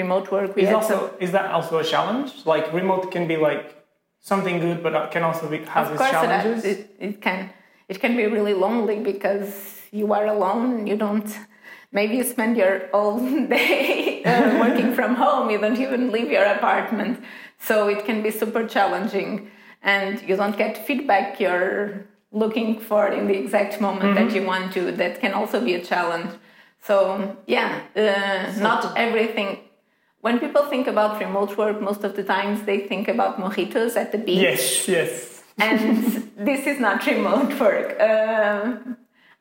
remote 0.00 0.26
work. 0.30 0.50
We 0.54 0.62
is 0.62 0.74
also 0.80 0.96
some... 0.98 1.10
is 1.24 1.30
that 1.36 1.46
also 1.56 1.74
a 1.84 1.86
challenge? 1.92 2.30
Like 2.52 2.64
remote 2.80 3.04
can 3.14 3.24
be 3.32 3.36
like 3.48 3.66
something 4.32 4.56
good, 4.64 4.78
but 4.84 4.92
it 4.94 5.10
can 5.14 5.22
also 5.28 5.44
be 5.54 5.58
has 5.76 5.86
its 5.90 6.10
challenges. 6.14 6.64
It, 6.72 6.80
it 7.08 7.16
can 7.26 7.38
it 7.92 7.96
can 8.02 8.12
be 8.20 8.24
really 8.36 8.56
lonely 8.64 8.98
because 9.12 9.50
you 10.00 10.06
are 10.16 10.26
alone. 10.36 10.86
You 10.90 10.96
don't. 11.04 11.28
Maybe 11.98 12.16
you 12.18 12.24
spend 12.24 12.52
your 12.62 12.74
whole 12.92 13.20
day 13.56 14.22
uh, 14.24 14.58
working 14.64 14.90
from 14.98 15.10
home. 15.14 15.44
You 15.52 15.58
don't 15.64 15.80
even 15.86 16.02
leave 16.16 16.30
your 16.36 16.46
apartment, 16.58 17.14
so 17.68 17.74
it 17.94 18.00
can 18.08 18.18
be 18.26 18.30
super 18.42 18.62
challenging, 18.76 19.50
and 19.82 20.12
you 20.28 20.34
don't 20.40 20.58
get 20.64 20.72
feedback 20.86 21.40
you're 21.40 22.04
looking 22.42 22.70
for 22.88 23.02
in 23.18 23.26
the 23.30 23.36
exact 23.42 23.80
moment 23.80 24.10
mm-hmm. 24.10 24.26
that 24.26 24.34
you 24.34 24.42
want 24.52 24.66
to. 24.76 24.82
That 25.02 25.14
can 25.22 25.32
also 25.32 25.58
be 25.68 25.74
a 25.80 25.82
challenge. 25.92 26.32
So 26.86 27.36
yeah, 27.46 27.82
uh, 27.96 28.60
not 28.60 28.96
everything. 28.96 29.58
When 30.20 30.38
people 30.38 30.64
think 30.64 30.86
about 30.86 31.20
remote 31.20 31.56
work, 31.56 31.80
most 31.80 32.02
of 32.04 32.16
the 32.16 32.24
times 32.24 32.62
they 32.62 32.80
think 32.80 33.08
about 33.08 33.38
mojitos 33.38 33.96
at 33.96 34.12
the 34.12 34.18
beach. 34.18 34.42
Yes, 34.42 34.88
yes. 34.88 35.42
and 35.58 36.30
this 36.36 36.66
is 36.66 36.78
not 36.80 37.06
remote 37.06 37.58
work. 37.60 37.98
Uh, 38.00 38.76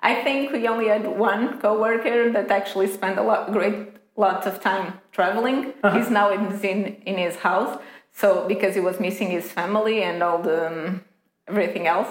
I 0.02 0.24
think 0.24 0.52
we 0.52 0.68
only 0.68 0.88
had 0.88 1.08
one 1.08 1.60
coworker 1.60 2.32
that 2.32 2.52
actually 2.52 2.88
spent 2.88 3.18
a 3.18 3.24
lot, 3.24 3.52
great 3.52 3.90
lots 4.16 4.46
of 4.48 4.62
time 4.62 4.94
traveling. 5.12 5.74
Uh-huh. 5.84 5.98
He's 5.98 6.10
now 6.10 6.32
in, 6.32 6.44
in 6.62 6.96
in 7.06 7.18
his 7.18 7.36
house, 7.38 7.80
so 8.12 8.48
because 8.48 8.76
he 8.76 8.82
was 8.82 9.00
missing 9.00 9.30
his 9.30 9.52
family 9.52 10.04
and 10.04 10.24
all 10.24 10.42
the 10.42 10.68
um, 10.68 11.04
everything 11.48 11.88
else, 11.88 12.10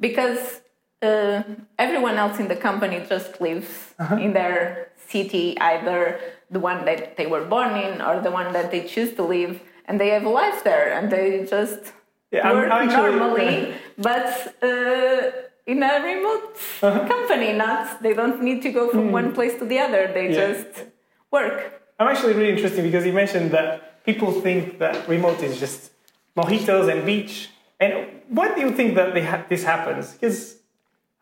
because 0.00 0.60
uh, 1.02 1.42
everyone 1.78 2.16
else 2.16 2.38
in 2.38 2.48
the 2.48 2.56
company 2.56 3.04
just 3.08 3.40
lives 3.40 3.94
uh-huh. 3.98 4.16
in 4.16 4.32
their 4.32 4.88
city, 5.08 5.58
either 5.60 6.20
the 6.50 6.60
one 6.60 6.84
that 6.84 7.16
they 7.16 7.26
were 7.26 7.44
born 7.44 7.76
in 7.76 8.00
or 8.00 8.20
the 8.20 8.30
one 8.30 8.52
that 8.52 8.70
they 8.70 8.86
choose 8.86 9.14
to 9.14 9.22
live, 9.22 9.60
and 9.86 10.00
they 10.00 10.08
have 10.08 10.24
a 10.24 10.28
life 10.28 10.64
there, 10.64 10.92
and 10.92 11.10
they 11.10 11.44
just 11.44 11.92
yeah, 12.30 12.52
work 12.52 12.68
normally, 12.68 13.74
but 13.98 14.54
uh, 14.62 15.30
in 15.66 15.82
a 15.82 16.00
remote 16.02 16.56
uh-huh. 16.82 17.06
company. 17.06 17.52
Not 17.52 18.02
they 18.02 18.14
don't 18.14 18.42
need 18.42 18.62
to 18.62 18.70
go 18.70 18.90
from 18.90 19.08
mm. 19.08 19.12
one 19.12 19.32
place 19.34 19.58
to 19.58 19.64
the 19.64 19.78
other. 19.78 20.10
They 20.12 20.32
yeah. 20.32 20.46
just 20.46 20.86
work. 21.30 21.82
I'm 21.98 22.08
actually 22.08 22.34
really 22.34 22.50
interested 22.50 22.82
because 22.82 23.04
you 23.04 23.12
mentioned 23.12 23.50
that 23.52 24.04
people 24.04 24.32
think 24.40 24.78
that 24.78 25.08
remote 25.08 25.42
is 25.42 25.58
just 25.58 25.90
mojitos 26.36 26.90
and 26.92 27.04
beach. 27.04 27.50
And 27.80 28.22
why 28.28 28.54
do 28.54 28.60
you 28.60 28.70
think 28.70 28.94
that 28.94 29.14
they 29.14 29.24
ha- 29.24 29.44
this 29.48 29.64
happens? 29.64 30.12
Because 30.12 30.56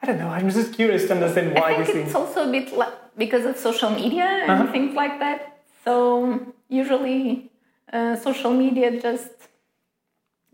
I 0.05 0.07
don't 0.09 0.19
know. 0.19 0.29
I'm 0.29 0.51
just 0.51 0.75
curious 0.75 1.07
to 1.07 1.15
understand 1.15 1.55
why 1.55 1.77
I 1.77 1.85
think 1.85 2.07
it's 2.07 2.15
also 2.15 2.47
a 2.47 2.53
bit 2.53 2.77
like 2.77 2.93
because 3.17 3.47
of 3.47 3.57
social 3.57 3.89
media 3.89 4.27
and 4.43 4.51
Uh-huh. 4.53 4.71
things 4.75 4.93
like 5.03 5.15
that. 5.25 5.41
So 5.85 5.95
usually, 6.69 7.51
uh, 7.91 8.15
social 8.17 8.53
media 8.53 9.01
just 9.01 9.31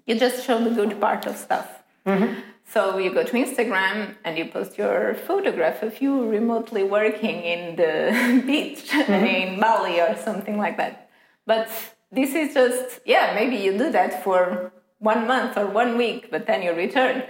you 0.07 0.15
just 0.15 0.45
show 0.47 0.57
the 0.63 0.71
good 0.71 1.01
part 1.01 1.27
of 1.27 1.35
stuff. 1.37 1.69
Mm-hmm. 2.07 2.33
So 2.75 2.99
you 2.99 3.11
go 3.13 3.25
to 3.25 3.33
Instagram 3.45 4.15
and 4.25 4.39
you 4.39 4.45
post 4.57 4.79
your 4.79 5.15
photograph 5.29 5.83
of 5.83 6.01
you 6.01 6.13
remotely 6.39 6.85
working 6.85 7.43
in 7.55 7.61
the 7.83 7.95
beach 8.49 8.85
Mm-hmm. 8.93 9.27
in 9.43 9.49
Bali 9.65 10.01
or 10.01 10.15
something 10.29 10.57
like 10.65 10.77
that. 10.77 11.11
But 11.45 11.67
this 12.13 12.31
is 12.43 12.55
just 12.55 13.01
yeah, 13.05 13.35
maybe 13.35 13.57
you 13.65 13.73
do 13.77 13.91
that 13.99 14.23
for 14.23 14.73
one 15.01 15.27
month 15.27 15.53
or 15.59 15.67
one 15.83 15.93
week, 15.99 16.31
but 16.31 16.47
then 16.47 16.63
you 16.63 16.73
return. 16.87 17.25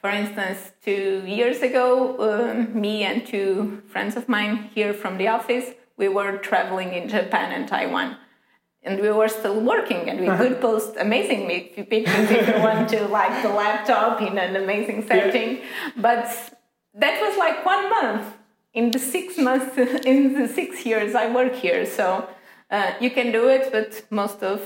For 0.00 0.08
instance, 0.08 0.72
two 0.82 1.22
years 1.26 1.60
ago, 1.60 2.16
um, 2.18 2.80
me 2.80 3.02
and 3.02 3.26
two 3.26 3.82
friends 3.88 4.16
of 4.16 4.30
mine 4.30 4.70
here 4.74 4.94
from 4.94 5.18
the 5.18 5.28
office, 5.28 5.74
we 5.98 6.08
were 6.08 6.38
traveling 6.38 6.94
in 6.94 7.06
Japan 7.06 7.52
and 7.52 7.68
Taiwan. 7.68 8.16
And 8.82 8.98
we 8.98 9.10
were 9.10 9.28
still 9.28 9.60
working, 9.60 10.08
and 10.08 10.20
we 10.20 10.28
could 10.38 10.58
post 10.58 10.96
amazing 10.98 11.46
pictures 11.74 12.30
if 12.30 12.48
you 12.48 12.62
want 12.62 12.88
to, 12.88 13.06
like 13.20 13.42
the 13.42 13.50
laptop 13.50 14.22
in 14.22 14.38
an 14.38 14.56
amazing 14.56 15.06
setting. 15.06 15.60
But 15.98 16.24
that 16.94 17.20
was 17.20 17.36
like 17.36 17.66
one 17.66 17.90
month 17.90 18.26
in 18.72 18.90
the 18.90 18.98
six 18.98 19.36
months, 19.36 19.76
in 20.06 20.32
the 20.32 20.48
six 20.48 20.86
years 20.86 21.14
I 21.14 21.30
work 21.30 21.54
here. 21.54 21.84
So 21.84 22.26
uh, 22.70 22.92
you 23.00 23.10
can 23.10 23.32
do 23.32 23.48
it, 23.48 23.70
but 23.70 24.02
most 24.10 24.42
of, 24.42 24.62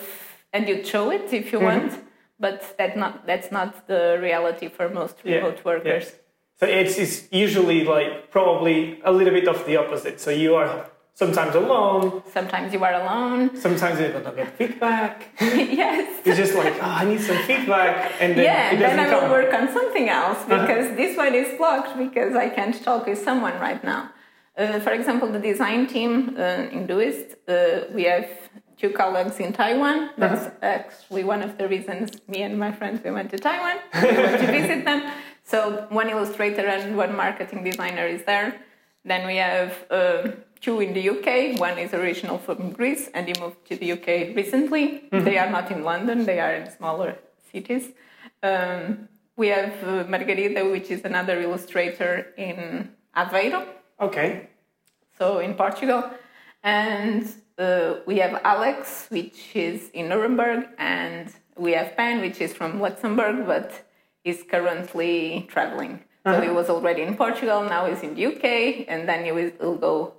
and 0.53 0.69
you 0.69 0.85
show 0.85 1.11
it 1.11 1.33
if 1.33 1.51
you 1.51 1.59
want, 1.59 1.99
but 2.39 2.77
that 2.79 2.97
not 2.97 3.27
that's 3.27 3.51
not 3.53 3.87
the 3.87 4.19
reality 4.21 4.69
for 4.69 4.89
most 4.89 5.17
Yeah, 5.25 5.37
remote 5.37 5.65
workers. 5.65 6.13
So 6.61 6.67
it's, 6.67 6.97
it's 6.99 7.17
usually 7.33 7.85
like 7.85 8.31
probably 8.31 9.01
a 9.05 9.11
little 9.13 9.35
bit 9.35 9.49
of 9.49 9.67
the 9.67 9.77
opposite. 9.77 10.21
So 10.21 10.31
you 10.31 10.55
are 10.55 10.87
sometimes 11.15 11.55
alone, 11.55 12.23
Sometimes 12.33 12.73
you 12.73 12.83
are 12.85 12.95
alone. 13.03 13.57
sometimes 13.57 13.99
you 14.01 14.09
don't 14.09 14.37
get 14.37 14.57
feedback. 14.57 15.15
yes. 15.41 16.21
It's 16.27 16.39
just 16.39 16.55
like, 16.55 16.75
oh, 16.81 16.95
I 17.01 17.05
need 17.05 17.21
some 17.21 17.37
feedback, 17.49 17.95
and 18.21 18.31
then 18.37 18.45
yeah, 18.45 18.73
it 18.73 18.79
then 18.79 18.97
doesn't 18.97 19.01
I 19.01 19.15
will 19.15 19.21
come. 19.21 19.31
work 19.39 19.53
on 19.61 19.65
something 19.79 20.09
else 20.09 20.41
because 20.55 20.97
this 20.97 21.17
one 21.17 21.35
is 21.35 21.49
blocked 21.59 21.93
because 21.99 22.35
I 22.35 22.49
can't 22.49 22.77
talk 22.89 23.07
with 23.07 23.19
someone 23.29 23.57
right 23.69 23.83
now. 23.85 24.03
Uh, 24.57 24.79
for 24.81 24.93
example, 24.93 25.29
the 25.37 25.41
design 25.41 25.87
team 25.95 26.37
uh, 26.39 26.77
in 26.77 26.87
Doist, 26.87 27.29
uh, 27.49 27.93
we 27.97 28.05
have 28.05 28.29
two 28.85 28.93
colleagues 29.03 29.37
in 29.41 29.53
Taiwan. 29.53 30.11
That's 30.19 30.45
actually 30.63 31.25
one 31.25 31.43
of 31.49 31.53
the 31.59 31.67
reasons 31.75 32.11
me 32.29 32.43
and 32.43 32.59
my 32.59 32.71
friends 32.79 32.97
we 33.05 33.11
went 33.19 33.31
to 33.31 33.39
Taiwan. 33.39 33.77
we 33.95 34.23
went 34.27 34.41
to 34.41 34.49
visit 34.61 34.85
them. 34.85 35.01
So 35.47 35.59
one 36.01 36.09
illustrator 36.09 36.67
and 36.77 36.97
one 36.97 37.15
marketing 37.25 37.65
designer 37.65 38.07
is 38.07 38.23
there. 38.25 38.49
Then 39.05 39.27
we 39.27 39.37
have 39.37 39.73
uh, 39.91 40.23
two 40.65 40.81
in 40.81 40.91
the 40.99 41.05
UK. 41.15 41.61
One 41.61 41.77
is 41.85 41.93
original 41.93 42.39
from 42.47 42.59
Greece 42.79 43.05
and 43.15 43.23
he 43.29 43.35
moved 43.39 43.61
to 43.69 43.75
the 43.77 43.89
UK 43.97 44.09
recently. 44.41 44.85
They 45.13 45.37
are 45.37 45.51
not 45.51 45.71
in 45.71 45.81
London, 45.85 46.25
they 46.25 46.41
are 46.41 46.55
in 46.61 46.71
smaller 46.79 47.11
cities. 47.53 47.85
Um, 48.43 49.07
we 49.37 49.49
have 49.49 49.75
uh, 49.85 50.05
Margarida, 50.13 50.63
which 50.75 50.89
is 50.91 51.05
another 51.05 51.37
illustrator 51.47 52.13
in 52.39 52.57
Aveiro, 53.15 53.61
Okay. 54.01 54.49
so 55.19 55.27
in 55.47 55.53
Portugal. 55.65 56.01
And 56.63 57.23
uh, 57.59 57.95
we 58.07 58.19
have 58.19 58.41
Alex, 58.45 59.07
which 59.11 59.55
is 59.55 59.91
in 59.91 60.09
Nuremberg, 60.09 60.69
and 60.79 61.33
we 61.57 61.73
have 61.73 61.97
Pan, 61.97 62.21
which 62.21 62.41
is 62.41 62.53
from 62.53 62.81
Luxembourg, 62.81 63.47
but 63.47 63.73
is 64.25 64.43
currently 64.51 65.47
traveling. 65.49 66.01
So 66.27 66.41
he 66.41 66.49
was 66.49 66.71
already 66.71 67.03
in 67.03 67.17
Portugal, 67.19 67.63
now 67.65 67.85
he's 67.85 68.03
in 68.03 68.15
the 68.15 68.25
UK, 68.27 68.87
and 68.89 69.07
then 69.07 69.27
he 69.27 69.33
will 69.33 69.77
go 69.77 70.15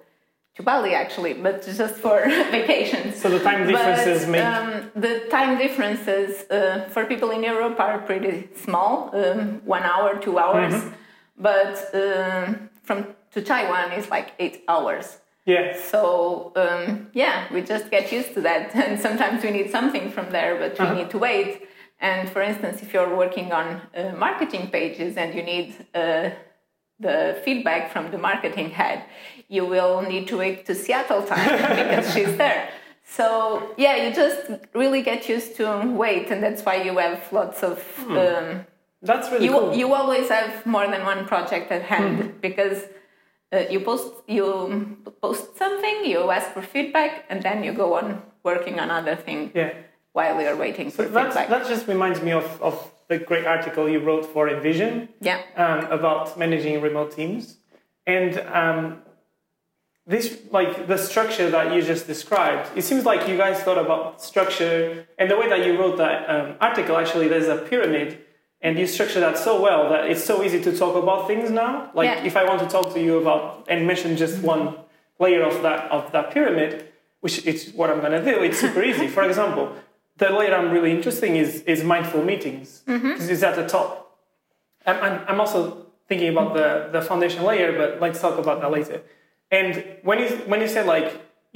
to 0.56 0.63
Bali 0.63 0.93
actually, 0.93 1.34
but 1.34 1.63
just 1.65 1.95
for 1.95 2.24
vacations. 2.52 3.19
So 3.21 3.30
the 3.30 3.39
time 3.39 3.67
differences 3.67 4.21
But, 4.21 4.32
make. 4.32 4.43
um, 4.43 4.91
the 4.95 5.28
time 5.32 5.58
differences 5.58 6.50
uh, 6.50 6.88
for 6.91 7.06
people 7.06 7.32
in 7.32 7.43
Europe 7.43 7.80
are 7.80 7.98
pretty 8.00 8.50
small, 8.56 9.10
um, 9.15 9.62
one 9.65 9.84
hour, 9.84 10.17
two 10.17 10.38
hours. 10.38 10.74
Mm-hmm. 10.74 10.89
But 11.39 11.76
um, 11.93 12.69
from 12.84 13.08
to 13.32 13.41
Taiwan 13.41 13.91
is 13.91 14.10
like 14.10 14.34
eight 14.39 14.63
hours. 14.67 15.17
Yeah. 15.46 15.78
So 15.80 16.52
um, 16.56 17.10
yeah, 17.14 17.52
we 17.54 17.62
just 17.62 17.90
get 17.92 18.12
used 18.12 18.34
to 18.34 18.42
that, 18.42 18.76
and 18.88 19.00
sometimes 19.00 19.44
we 19.44 19.52
need 19.52 19.70
something 19.72 20.12
from 20.12 20.32
there, 20.32 20.58
but 20.58 20.80
we 20.80 20.96
need 20.98 21.10
to 21.12 21.18
wait. 21.18 21.68
And 22.00 22.30
for 22.30 22.42
instance, 22.42 22.82
if 22.82 22.94
you're 22.94 23.16
working 23.16 23.52
on 23.52 23.82
uh, 23.96 24.14
marketing 24.18 24.70
pages 24.70 25.16
and 25.16 25.34
you 25.34 25.44
need 25.44 25.76
uh, 25.94 26.32
the 27.00 27.40
feedback 27.44 27.92
from 27.92 28.12
the 28.12 28.18
marketing 28.18 28.70
head, 28.70 29.04
you 29.48 29.66
will 29.66 30.02
need 30.02 30.28
to 30.28 30.38
wait 30.38 30.66
to 30.66 30.76
Seattle 30.76 31.24
time 31.24 31.52
because 31.76 32.14
she's 32.14 32.36
there. 32.38 32.70
So 33.08 33.74
yeah, 33.78 33.96
you 33.96 34.14
just 34.14 34.52
really 34.74 35.02
get 35.02 35.30
used 35.30 35.56
to 35.58 35.86
wait, 35.92 36.32
and 36.32 36.42
that's 36.42 36.64
why 36.64 36.82
you 36.82 36.98
have 36.98 37.22
lots 37.32 37.64
of. 37.64 37.78
Um, 38.10 38.66
That's 39.02 39.30
really 39.32 39.46
you 39.46 39.52
cool. 39.52 39.76
you 39.76 39.94
always 39.94 40.30
have 40.30 40.66
more 40.66 40.88
than 40.88 41.06
one 41.06 41.28
project 41.28 41.72
at 41.72 41.84
hand 41.84 42.42
because 42.42 42.80
uh, 43.54 43.64
you 43.70 43.80
post 43.80 44.14
you 44.28 44.98
post 45.22 45.58
something, 45.58 46.06
you 46.06 46.30
ask 46.32 46.52
for 46.52 46.62
feedback, 46.62 47.26
and 47.30 47.42
then 47.44 47.64
you 47.64 47.74
go 47.74 47.96
on 47.96 48.22
working 48.44 48.80
on 48.80 48.92
other 48.92 49.16
thing 49.16 49.52
yeah. 49.56 49.74
while 50.14 50.40
you're 50.42 50.56
waiting 50.56 50.92
for 50.92 51.04
That, 51.04 51.28
feedback. 51.28 51.50
that 51.50 51.68
just 51.68 51.88
reminds 51.88 52.22
me 52.22 52.32
of, 52.32 52.62
of 52.62 52.92
the 53.08 53.18
great 53.18 53.46
article 53.46 53.90
you 53.90 54.00
wrote 54.00 54.26
for 54.26 54.48
InVision 54.50 55.10
yeah, 55.22 55.42
um, 55.56 55.86
about 55.92 56.38
managing 56.38 56.82
remote 56.82 57.12
teams. 57.16 57.58
And 58.08 58.40
um, 58.54 59.02
this, 60.06 60.40
like 60.52 60.88
the 60.88 60.98
structure 60.98 61.50
that 61.50 61.74
you 61.74 61.82
just 61.82 62.06
described, 62.08 62.70
it 62.76 62.84
seems 62.84 63.06
like 63.06 63.28
you 63.28 63.38
guys 63.38 63.62
thought 63.64 63.78
about 63.80 64.22
structure 64.22 65.08
and 65.18 65.30
the 65.30 65.38
way 65.38 65.50
that 65.50 65.66
you 65.66 65.78
wrote 65.80 65.98
that 65.98 66.30
um, 66.30 66.56
article. 66.62 66.98
Actually, 66.98 67.28
there's 67.28 67.48
a 67.48 67.58
pyramid, 67.58 68.20
and 68.65 68.80
you 68.80 68.88
structure 68.88 69.19
that 69.19 69.38
so 69.38 69.62
well 69.62 69.82
that 69.91 70.10
it's 70.12 70.23
so 70.32 70.36
easy 70.45 70.60
to 70.67 70.71
talk 70.75 70.95
about 71.04 71.28
things 71.28 71.51
now. 71.51 71.71
Like 71.93 72.10
Yeah. 72.10 72.30
if 72.30 72.36
I 72.36 72.43
want 72.49 72.60
to 72.65 72.69
talk 72.75 72.88
to 72.95 72.99
you 72.99 73.13
about 73.23 73.43
and 73.71 73.86
mention 73.91 74.17
just 74.17 74.36
one 74.54 74.63
layer 75.23 75.43
of 75.51 75.56
that 75.65 75.80
of 75.91 76.12
that 76.13 76.25
pyramid, 76.36 76.71
which 77.23 77.45
is 77.51 77.60
what 77.80 77.88
I'm 77.91 78.01
gonna 78.06 78.23
do, 78.32 78.36
it's 78.47 78.60
super 78.65 78.84
easy. 78.89 79.08
For 79.17 79.23
example, 79.23 79.65
the 80.17 80.30
layer 80.38 80.54
I'm 80.60 80.71
really 80.75 80.91
interesting 80.97 81.32
is 81.43 81.51
is 81.73 81.80
mindful 81.84 82.23
meetings 82.32 82.67
mm-hmm. 82.88 83.10
because 83.10 83.30
it's 83.34 83.43
at 83.43 83.56
the 83.62 83.67
top. 83.78 83.89
I'm, 84.89 84.97
I'm, 85.06 85.15
I'm 85.30 85.39
also 85.43 85.60
thinking 86.10 86.30
about 86.36 86.49
the, 86.60 86.89
the 86.95 87.01
foundation 87.10 87.41
layer, 87.43 87.69
but 87.82 87.89
let's 88.04 88.19
talk 88.25 88.38
about 88.43 88.58
that 88.62 88.71
later. 88.78 88.97
And 89.51 89.71
when 90.04 90.17
you, 90.19 90.30
when 90.51 90.60
you 90.62 90.69
said 90.75 90.86
like 90.95 91.08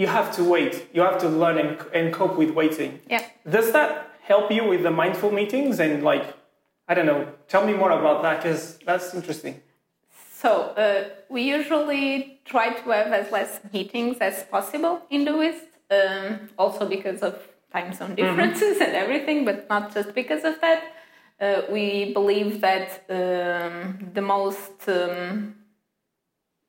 you 0.02 0.08
have 0.08 0.28
to 0.38 0.44
wait, 0.44 0.74
you 0.94 1.02
have 1.02 1.20
to 1.26 1.30
learn 1.44 1.58
and, 1.64 1.72
and 1.98 2.14
cope 2.14 2.36
with 2.38 2.52
waiting, 2.52 2.92
yeah. 3.10 3.24
does 3.58 3.72
that 3.78 3.90
help 4.22 4.52
you 4.52 4.64
with 4.72 4.82
the 4.84 4.92
mindful 4.92 5.32
meetings? 5.32 5.80
And 5.80 6.04
like, 6.04 6.26
I 6.90 6.96
don't 6.96 7.06
know, 7.06 7.28
tell 7.48 7.66
me 7.66 7.74
more 7.74 7.92
about 7.92 8.24
that 8.24 8.42
because 8.42 8.80
that's 8.80 9.14
interesting. 9.14 9.62
So 10.34 10.52
uh, 10.52 11.10
we 11.30 11.44
usually 11.44 12.42
try 12.46 12.74
to 12.74 12.90
have 12.90 13.14
as 13.14 13.32
less 13.32 13.60
meetings 13.72 14.18
as 14.20 14.44
possible 14.46 15.04
in 15.12 15.24
Doist, 15.24 15.68
um, 15.92 16.50
also 16.58 16.90
because 16.90 17.22
of 17.22 17.36
time 17.72 17.94
zone 17.94 18.16
differences 18.16 18.82
and 18.82 18.96
everything, 18.96 19.46
but 19.46 19.70
not 19.70 19.94
just 19.94 20.16
because 20.16 20.44
of 20.44 20.60
that. 20.62 20.82
Uh, 21.40 21.62
we 21.70 22.12
believe 22.12 22.60
that 22.62 23.06
um, 23.10 24.10
the 24.14 24.22
most 24.22 24.90
um, 24.90 25.56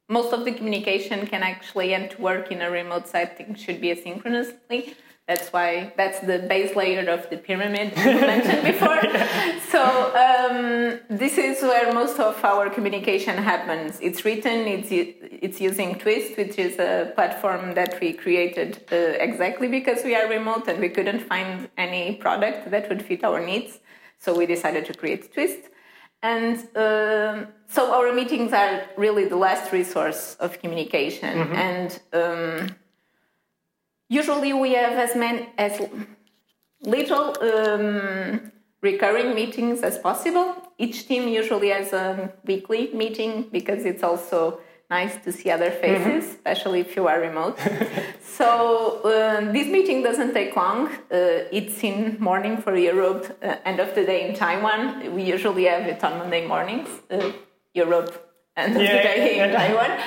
most 0.08 0.32
of 0.34 0.44
the 0.44 0.52
communication 0.52 1.26
can 1.26 1.42
actually 1.42 1.94
and 1.94 2.10
to 2.10 2.20
work 2.20 2.52
in 2.52 2.60
a 2.60 2.70
remote 2.70 3.08
setting 3.08 3.54
should 3.54 3.80
be 3.80 3.88
asynchronously. 3.94 4.94
That's 5.30 5.52
why 5.52 5.92
that's 5.96 6.18
the 6.30 6.40
base 6.40 6.74
layer 6.74 7.08
of 7.08 7.30
the 7.30 7.36
pyramid 7.36 7.88
you 7.96 8.20
mentioned 8.34 8.64
before. 8.72 9.00
So 9.74 9.82
um, 10.26 10.98
this 11.08 11.38
is 11.38 11.62
where 11.62 11.92
most 11.92 12.18
of 12.18 12.44
our 12.44 12.68
communication 12.68 13.36
happens. 13.36 14.00
It's 14.00 14.24
written. 14.24 14.58
It's 14.76 14.88
it's 15.46 15.60
using 15.60 15.90
Twist, 16.02 16.36
which 16.36 16.56
is 16.58 16.74
a 16.80 17.12
platform 17.14 17.74
that 17.74 17.92
we 18.00 18.08
created 18.12 18.70
uh, 18.90 19.26
exactly 19.28 19.68
because 19.68 20.02
we 20.02 20.16
are 20.16 20.26
remote 20.28 20.66
and 20.66 20.80
we 20.80 20.88
couldn't 20.88 21.22
find 21.32 21.68
any 21.78 22.16
product 22.16 22.68
that 22.72 22.88
would 22.88 23.02
fit 23.08 23.22
our 23.22 23.40
needs. 23.50 23.78
So 24.18 24.28
we 24.36 24.46
decided 24.46 24.84
to 24.86 24.94
create 25.00 25.32
Twist. 25.32 25.62
And 26.22 26.56
um 26.86 27.36
so 27.74 27.80
our 27.96 28.12
meetings 28.20 28.52
are 28.52 28.74
really 28.96 29.26
the 29.34 29.40
last 29.46 29.72
resource 29.72 30.36
of 30.44 30.48
communication. 30.62 31.34
And 31.68 31.88
um, 32.12 32.74
usually 34.10 34.52
we 34.52 34.74
have 34.74 34.92
as 34.98 35.16
many 35.16 35.48
as 35.56 35.80
little 36.82 37.26
um, 37.42 38.52
recurring 38.82 39.34
meetings 39.34 39.82
as 39.82 39.98
possible. 39.98 40.56
Each 40.76 41.06
team 41.06 41.28
usually 41.28 41.68
has 41.68 41.92
a 41.92 42.32
weekly 42.44 42.90
meeting 42.92 43.48
because 43.50 43.84
it's 43.84 44.02
also 44.02 44.60
nice 44.90 45.16
to 45.24 45.30
see 45.30 45.50
other 45.50 45.70
faces, 45.70 46.24
especially 46.34 46.80
if 46.80 46.96
you 46.96 47.06
are 47.06 47.20
remote. 47.20 47.56
so 48.22 49.00
uh, 49.04 49.52
this 49.52 49.68
meeting 49.68 50.02
doesn't 50.02 50.34
take 50.34 50.56
long. 50.56 50.88
Uh, 50.88 51.46
it's 51.52 51.84
in 51.84 52.16
morning 52.18 52.56
for 52.56 52.76
Europe, 52.76 53.38
uh, 53.42 53.56
end 53.64 53.78
of 53.78 53.94
the 53.94 54.04
day 54.04 54.28
in 54.28 54.34
Taiwan. 54.34 55.14
We 55.14 55.22
usually 55.22 55.64
have 55.66 55.86
it 55.86 56.02
on 56.02 56.18
Monday 56.18 56.46
mornings. 56.46 56.88
Uh, 57.08 57.30
Europe, 57.72 58.29
of 58.56 58.72
Yeah, 58.76 58.96
the 58.96 59.02
day 59.02 59.36
yeah, 59.36 59.44
in 59.44 59.52
yeah. 59.52 59.58
Taiwan. 59.58 60.00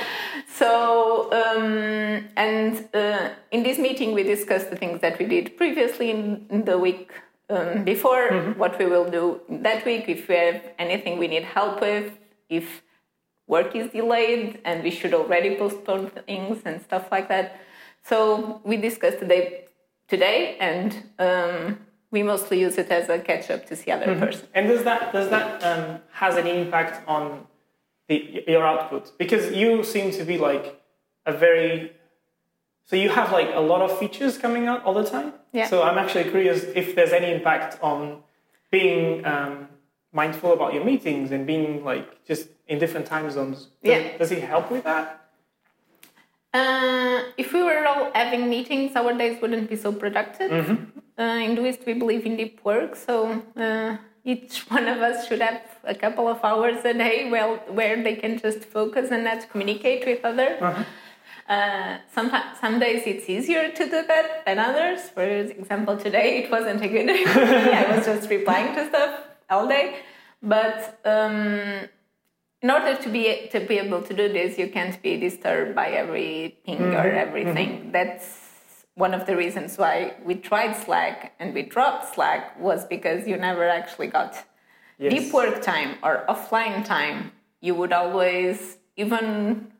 So, 0.47 1.32
um, 1.32 2.27
and 2.38 2.88
uh, 2.93 3.29
in 3.51 3.63
this 3.63 3.77
meeting, 3.79 4.13
we 4.13 4.23
discussed 4.23 4.69
the 4.69 4.75
things 4.75 5.01
that 5.01 5.17
we 5.19 5.25
did 5.25 5.58
previously 5.58 6.12
in, 6.12 6.45
in 6.49 6.65
the 6.65 6.77
week 6.77 7.12
um, 7.49 7.84
before, 7.84 8.29
Mm-hmm. 8.29 8.60
what 8.60 8.77
we 8.79 8.86
will 8.86 9.10
do 9.10 9.41
that 9.49 9.86
week, 9.86 10.06
if 10.08 10.27
we 10.27 10.36
have 10.36 10.62
anything 10.79 11.17
we 11.19 11.27
need 11.27 11.43
help 11.43 11.82
with, 11.82 12.12
if 12.49 12.82
work 13.47 13.75
is 13.75 13.91
delayed 13.91 14.60
and 14.63 14.84
we 14.84 14.91
should 14.91 15.13
already 15.13 15.56
postpone 15.56 16.10
things 16.25 16.62
and 16.65 16.82
stuff 16.82 17.12
like 17.12 17.27
that. 17.29 17.60
So 18.03 18.62
we 18.63 18.77
discussed 18.77 19.19
today, 19.19 19.65
today, 20.08 20.58
and 20.60 20.95
um, 21.19 21.79
we 22.12 22.23
mostly 22.23 22.60
use 22.62 22.77
it 22.77 22.89
as 22.89 23.10
a 23.10 23.19
catch 23.19 23.49
up 23.51 23.65
to 23.67 23.75
see 23.75 23.91
other 23.91 24.06
Mm-hmm. 24.08 24.19
person. 24.23 24.47
And 24.53 24.67
does 24.67 24.84
that 24.84 25.12
does 25.13 25.29
that 25.29 25.63
um, 25.63 25.99
has 26.12 26.38
any 26.38 26.51
impact 26.62 27.08
on 27.08 27.45
the 28.07 28.43
your 28.47 28.65
output? 28.65 29.17
Because 29.17 29.51
you 29.51 29.83
seem 29.83 30.11
to 30.11 30.23
be 30.23 30.37
like 30.37 30.81
a 31.25 31.33
very 31.33 31.91
so 32.85 32.95
you 32.95 33.09
have 33.09 33.31
like 33.31 33.49
a 33.53 33.59
lot 33.59 33.81
of 33.81 33.97
features 33.97 34.37
coming 34.37 34.67
out 34.67 34.83
all 34.83 34.93
the 34.93 35.05
time. 35.05 35.33
Yeah. 35.53 35.67
So 35.67 35.83
I'm 35.83 35.97
actually 35.97 36.29
curious 36.29 36.63
if 36.75 36.95
there's 36.95 37.13
any 37.13 37.31
impact 37.33 37.81
on 37.81 38.23
being 38.71 39.25
um, 39.25 39.69
mindful 40.11 40.51
about 40.53 40.73
your 40.73 40.83
meetings 40.83 41.31
and 41.31 41.47
being 41.47 41.83
like 41.83 42.25
just 42.25 42.49
in 42.67 42.79
different 42.79 43.05
time 43.05 43.29
zones. 43.31 43.57
Does, 43.57 43.69
Yeah. 43.83 44.17
Does 44.17 44.29
he 44.29 44.39
help 44.39 44.69
with 44.69 44.83
that? 44.83 45.19
Uh, 46.53 47.23
if 47.37 47.51
we 47.53 47.63
were 47.63 47.85
all 47.87 48.11
having 48.13 48.49
meetings, 48.49 48.95
our 48.95 49.13
days 49.13 49.41
wouldn't 49.41 49.69
be 49.69 49.75
so 49.75 49.91
productive. 49.91 50.51
Uh, 51.17 51.23
in 51.23 51.55
Doist, 51.55 51.85
we 51.85 51.93
believe 51.93 52.25
in 52.25 52.35
deep 52.37 52.63
work, 52.63 52.95
so 52.95 53.41
uh, 53.55 53.97
each 54.23 54.59
one 54.69 54.88
of 54.88 54.99
us 54.99 55.27
should 55.27 55.41
have 55.41 55.62
a 55.83 55.95
couple 55.95 56.27
of 56.27 56.43
hours 56.43 56.83
a 56.86 56.93
day 56.93 57.29
well, 57.29 57.57
where 57.67 58.01
they 58.01 58.15
can 58.15 58.39
just 58.39 58.65
focus 58.65 59.12
and 59.12 59.23
not 59.23 59.49
communicate 59.49 60.05
with 60.05 60.23
others. 60.23 60.59
Uh, 61.49 61.97
sometimes, 62.13 62.57
some 62.59 62.79
days 62.79 63.03
it's 63.05 63.29
easier 63.29 63.69
to 63.69 63.83
do 63.83 64.03
that 64.07 64.45
than 64.45 64.59
others. 64.59 65.09
For 65.09 65.23
example, 65.23 65.97
today 65.97 66.43
it 66.43 66.49
wasn't 66.49 66.81
a 66.81 66.88
good 66.88 67.05
day. 67.13 67.23
I 67.25 67.95
was 67.95 68.05
just 68.05 68.29
replying 68.29 68.73
to 68.75 68.88
stuff 68.88 69.19
all 69.49 69.67
day. 69.67 69.97
But 70.41 70.99
um, 71.05 71.89
in 72.62 72.71
order 72.71 72.95
to 72.95 73.09
be 73.09 73.49
to 73.51 73.59
be 73.59 73.77
able 73.77 74.01
to 74.01 74.13
do 74.13 74.31
this, 74.31 74.57
you 74.57 74.69
can't 74.69 75.01
be 75.01 75.17
disturbed 75.17 75.75
by 75.75 75.89
every 75.89 76.57
ping 76.65 76.81
or 76.81 77.09
everything. 77.12 77.91
That's 77.91 78.42
one 78.95 79.13
of 79.13 79.25
the 79.25 79.36
reasons 79.36 79.77
why 79.77 80.13
we 80.23 80.36
tried 80.36 80.73
Slack 80.75 81.34
and 81.39 81.53
we 81.53 81.63
dropped 81.63 82.13
Slack 82.13 82.60
was 82.60 82.86
because 82.86 83.27
you 83.27 83.38
never 83.38 83.67
actually 83.67 84.08
got 84.08 84.45
Yes. 84.99 85.12
deep 85.12 85.34
work 85.34 85.62
time 85.63 85.97
or 86.03 86.23
offline 86.29 86.86
time. 86.86 87.32
You 87.62 87.73
would 87.75 87.91
always, 87.91 88.77
even 88.95 89.71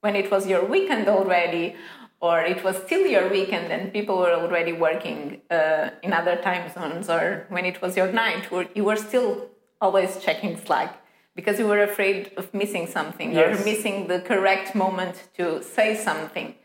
when 0.00 0.16
it 0.16 0.30
was 0.32 0.48
your 0.48 0.64
weekend 0.64 1.06
already, 1.08 1.76
or 2.20 2.40
it 2.40 2.64
was 2.64 2.76
still 2.82 3.06
your 3.06 3.28
weekend 3.28 3.70
and 3.72 3.92
people 3.92 4.18
were 4.18 4.32
already 4.32 4.72
working 4.72 5.40
uh, 5.50 5.90
in 6.02 6.12
other 6.12 6.36
time 6.36 6.68
zones, 6.72 7.08
or 7.08 7.46
when 7.50 7.64
it 7.64 7.80
was 7.80 7.96
your 7.96 8.10
night, 8.12 8.48
you 8.74 8.82
were 8.84 8.96
still 8.96 9.48
always 9.80 10.18
checking 10.20 10.56
Slack 10.56 11.00
because 11.36 11.58
you 11.60 11.66
were 11.68 11.82
afraid 11.82 12.32
of 12.36 12.52
missing 12.52 12.86
something 12.88 13.32
Yes. 13.32 13.60
or 13.60 13.64
missing 13.64 14.08
the 14.08 14.20
correct 14.20 14.74
moment 14.74 15.28
to 15.38 15.62
say 15.62 15.94
something. 15.94 16.56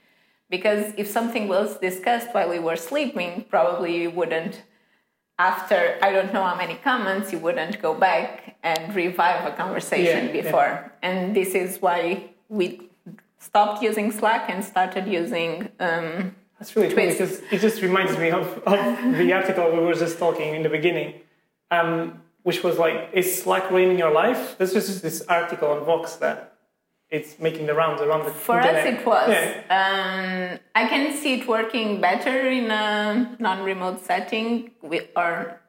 Because 0.50 0.94
if 0.98 1.08
something 1.08 1.48
was 1.48 1.78
discussed 1.80 2.30
while 2.34 2.50
we 2.50 2.60
were 2.60 2.78
sleeping, 2.78 3.46
probably 3.50 4.02
you 4.02 4.10
wouldn't 4.10 4.64
after 5.40 5.98
I 6.02 6.12
don't 6.12 6.34
know 6.34 6.44
how 6.44 6.56
many 6.56 6.76
comments, 6.76 7.32
you 7.32 7.40
wouldn't 7.40 7.82
go 7.82 7.94
back 7.94 8.56
and 8.64 8.96
revive 8.96 9.46
a 9.46 9.56
conversation 9.56 10.28
Yeah, 10.28 10.34
yeah. 10.34 10.42
before. 10.42 10.92
And 11.02 11.36
this 11.36 11.54
is 11.54 11.82
why 11.82 12.32
we 12.50 12.90
stopped 13.40 13.84
using 13.84 14.12
Slack 14.12 14.50
and 14.50 14.64
started 14.64 15.08
using. 15.08 15.70
Um, 15.80 16.36
That's 16.60 16.76
really 16.76 16.90
cool 16.94 17.06
because 17.06 17.42
it 17.52 17.60
just 17.60 17.82
reminds 17.82 18.18
me 18.18 18.32
of, 18.32 18.48
of 18.66 19.18
the 19.18 19.32
article 19.34 19.72
we 19.72 19.80
were 19.80 19.94
just 19.94 20.18
talking 20.18 20.56
in 20.56 20.64
the 20.64 20.70
beginning, 20.70 21.14
um, 21.70 22.20
which 22.42 22.64
was 22.64 22.80
like, 22.80 23.10
is 23.14 23.44
Slack 23.44 23.70
ruining 23.70 24.00
your 24.00 24.12
life? 24.12 24.58
This 24.58 24.74
was 24.74 24.88
just 24.88 25.04
this 25.04 25.22
article 25.28 25.70
on 25.70 25.86
Vox 25.86 26.16
that 26.16 26.57
it's 27.10 27.40
making 27.40 27.66
the 27.68 27.74
rounds 27.74 28.02
around 28.02 28.26
the 28.26 28.32
for 28.32 28.58
internet. 28.58 28.86
us, 28.88 29.00
it 29.02 29.06
was. 29.06 29.30
Yeah. 29.30 29.54
Um, 29.80 30.60
I 30.76 30.88
can 30.88 31.16
see 31.16 31.36
it 31.40 31.48
working 31.48 32.02
better 32.02 32.50
in 32.50 32.70
a 32.70 33.36
non-remote 33.40 34.04
setting 34.06 34.72
with, 34.82 35.06
or 35.16 35.60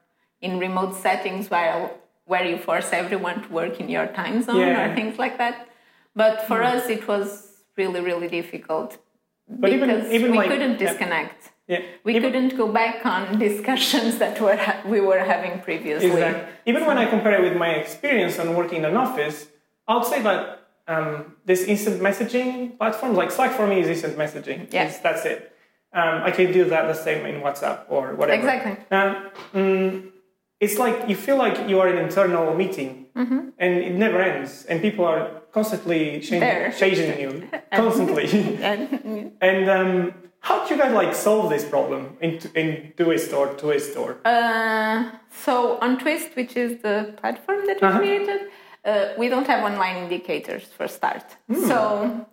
in 0.40 0.58
remote 0.58 0.94
settings 0.94 1.50
where 1.50 1.90
where 2.26 2.44
you 2.44 2.58
force 2.58 2.92
everyone 2.92 3.42
to 3.42 3.48
work 3.48 3.80
in 3.80 3.88
your 3.88 4.06
time 4.08 4.42
zone 4.42 4.56
Yeah. 4.60 4.90
Or 4.92 4.94
things 4.94 5.18
like 5.18 5.38
that. 5.38 5.68
But 6.14 6.42
for 6.46 6.62
us, 6.62 6.88
it 6.90 7.06
was 7.08 7.28
really 7.76 8.00
really 8.00 8.28
difficult 8.28 8.98
But 9.48 9.70
because 9.70 10.10
even 10.12 10.32
we 10.32 10.38
like- 10.38 10.48
couldn't 10.50 10.76
disconnect. 10.78 11.50
Yeah. 11.68 11.82
We 12.04 12.16
Even- 12.16 12.22
couldn't 12.32 12.56
go 12.56 12.66
back 12.72 13.04
on 13.06 13.38
discussions 13.48 14.18
that 14.18 14.40
were 14.40 14.56
ha- 14.56 14.82
we 14.86 15.00
were 15.00 15.20
having 15.20 15.60
previously. 15.60 16.10
Exactly. 16.10 16.44
Even 16.66 16.84
when 16.86 16.98
I 16.98 17.06
compare 17.06 17.34
it 17.38 17.42
with 17.48 17.56
my 17.56 17.70
experience 17.82 18.38
on 18.38 18.54
working 18.56 18.78
in 18.78 18.84
an 18.86 18.96
office, 18.96 19.46
I 19.86 19.94
would 19.94 20.04
say 20.06 20.20
that 20.22 20.57
um, 20.88 21.36
this 21.44 21.62
instant 21.64 22.00
messaging 22.00 22.76
platform, 22.78 23.14
like 23.14 23.30
Slack 23.30 23.52
for 23.52 23.66
me 23.66 23.80
is 23.80 23.88
instant 23.88 24.16
messaging. 24.16 24.72
Yeah. 24.72 24.84
It's- 24.86 25.00
that's 25.00 25.24
it. 25.26 25.52
Um, 25.92 26.22
I 26.28 26.30
can 26.30 26.52
do 26.52 26.64
that 26.66 26.86
the 26.86 26.94
same 26.94 27.24
in 27.24 27.40
WhatsApp 27.40 27.78
or 27.88 28.14
whatever. 28.14 28.38
Exactly. 28.40 28.74
Um, 28.96 29.30
mm, 29.54 30.10
it's 30.60 30.76
like 30.78 31.08
you 31.08 31.16
feel 31.16 31.36
like 31.38 31.68
you 31.68 31.80
are 31.80 31.88
in 31.88 31.96
an 31.98 32.04
internal 32.04 32.54
meeting 32.54 33.06
Mm-hmm. 33.16 33.48
and 33.58 33.72
it 33.88 33.94
never 33.94 34.20
ends, 34.22 34.64
and 34.68 34.80
people 34.80 35.04
are 35.04 35.40
constantly 35.50 36.20
changing, 36.20 36.72
changing 36.82 37.18
you 37.20 37.48
constantly. 37.72 38.26
And, 38.70 39.32
and 39.40 39.68
um, 39.70 40.14
how 40.40 40.64
do 40.64 40.74
you 40.74 40.80
guys 40.80 40.92
like 40.92 41.14
solve 41.16 41.50
this 41.50 41.64
problem 41.64 42.16
in 42.20 42.38
in 42.54 42.92
Doist 42.96 43.32
or 43.38 43.46
Twist 43.62 43.96
or? 43.96 44.18
uh, 44.24 45.10
so 45.44 45.78
on 45.84 45.98
Twist, 45.98 46.36
which 46.36 46.54
is 46.64 46.70
the 46.82 46.96
platform 47.20 47.66
that 47.66 47.80
we 47.82 47.88
Uh-huh. 47.88 47.98
created, 47.98 48.40
uh, 48.88 49.14
we 49.20 49.28
don't 49.28 49.46
have 49.46 49.62
online 49.70 49.96
indicators 50.04 50.64
for 50.76 50.86
start. 50.88 51.26
Hmm. 51.48 51.66
So 51.70 52.26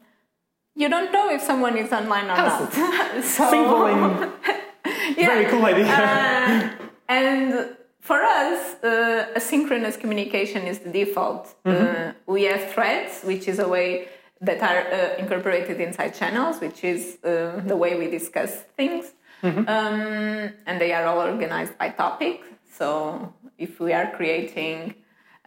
you 0.75 0.87
don't 0.89 1.11
know 1.11 1.29
if 1.29 1.41
someone 1.41 1.77
is 1.77 1.91
online 1.91 2.25
or 2.25 2.37
not. 2.37 2.73
so, 3.35 3.49
Simple 3.49 3.85
and 3.85 4.31
yeah. 5.17 5.27
very 5.33 5.45
cool 5.51 5.65
idea. 5.65 5.85
Uh, 5.85 6.85
and 7.07 7.75
for 7.99 8.21
us, 8.21 8.75
uh, 8.83 9.39
asynchronous 9.39 9.99
communication 9.99 10.61
is 10.71 10.79
the 10.79 10.91
default. 10.91 11.55
Uh, 11.65 12.11
we 12.27 12.43
have 12.43 12.63
threads, 12.73 13.23
which 13.23 13.47
is 13.47 13.57
a 13.59 13.67
way 13.67 14.07
that 14.41 14.61
are 14.61 14.81
uh, 14.93 15.21
incorporated 15.21 15.81
inside 15.81 16.11
channels, 16.13 16.59
which 16.61 16.83
is 16.83 17.17
uh, 17.23 17.61
the 17.65 17.75
way 17.75 17.97
we 17.97 18.07
discuss 18.19 18.51
things. 18.77 19.05
Um, 19.43 20.49
and 20.65 20.81
they 20.81 20.91
are 20.91 21.05
all 21.05 21.19
organized 21.19 21.77
by 21.77 21.89
topic. 21.89 22.41
So 22.77 23.31
if 23.59 23.79
we 23.79 23.93
are 23.93 24.07
creating 24.17 24.95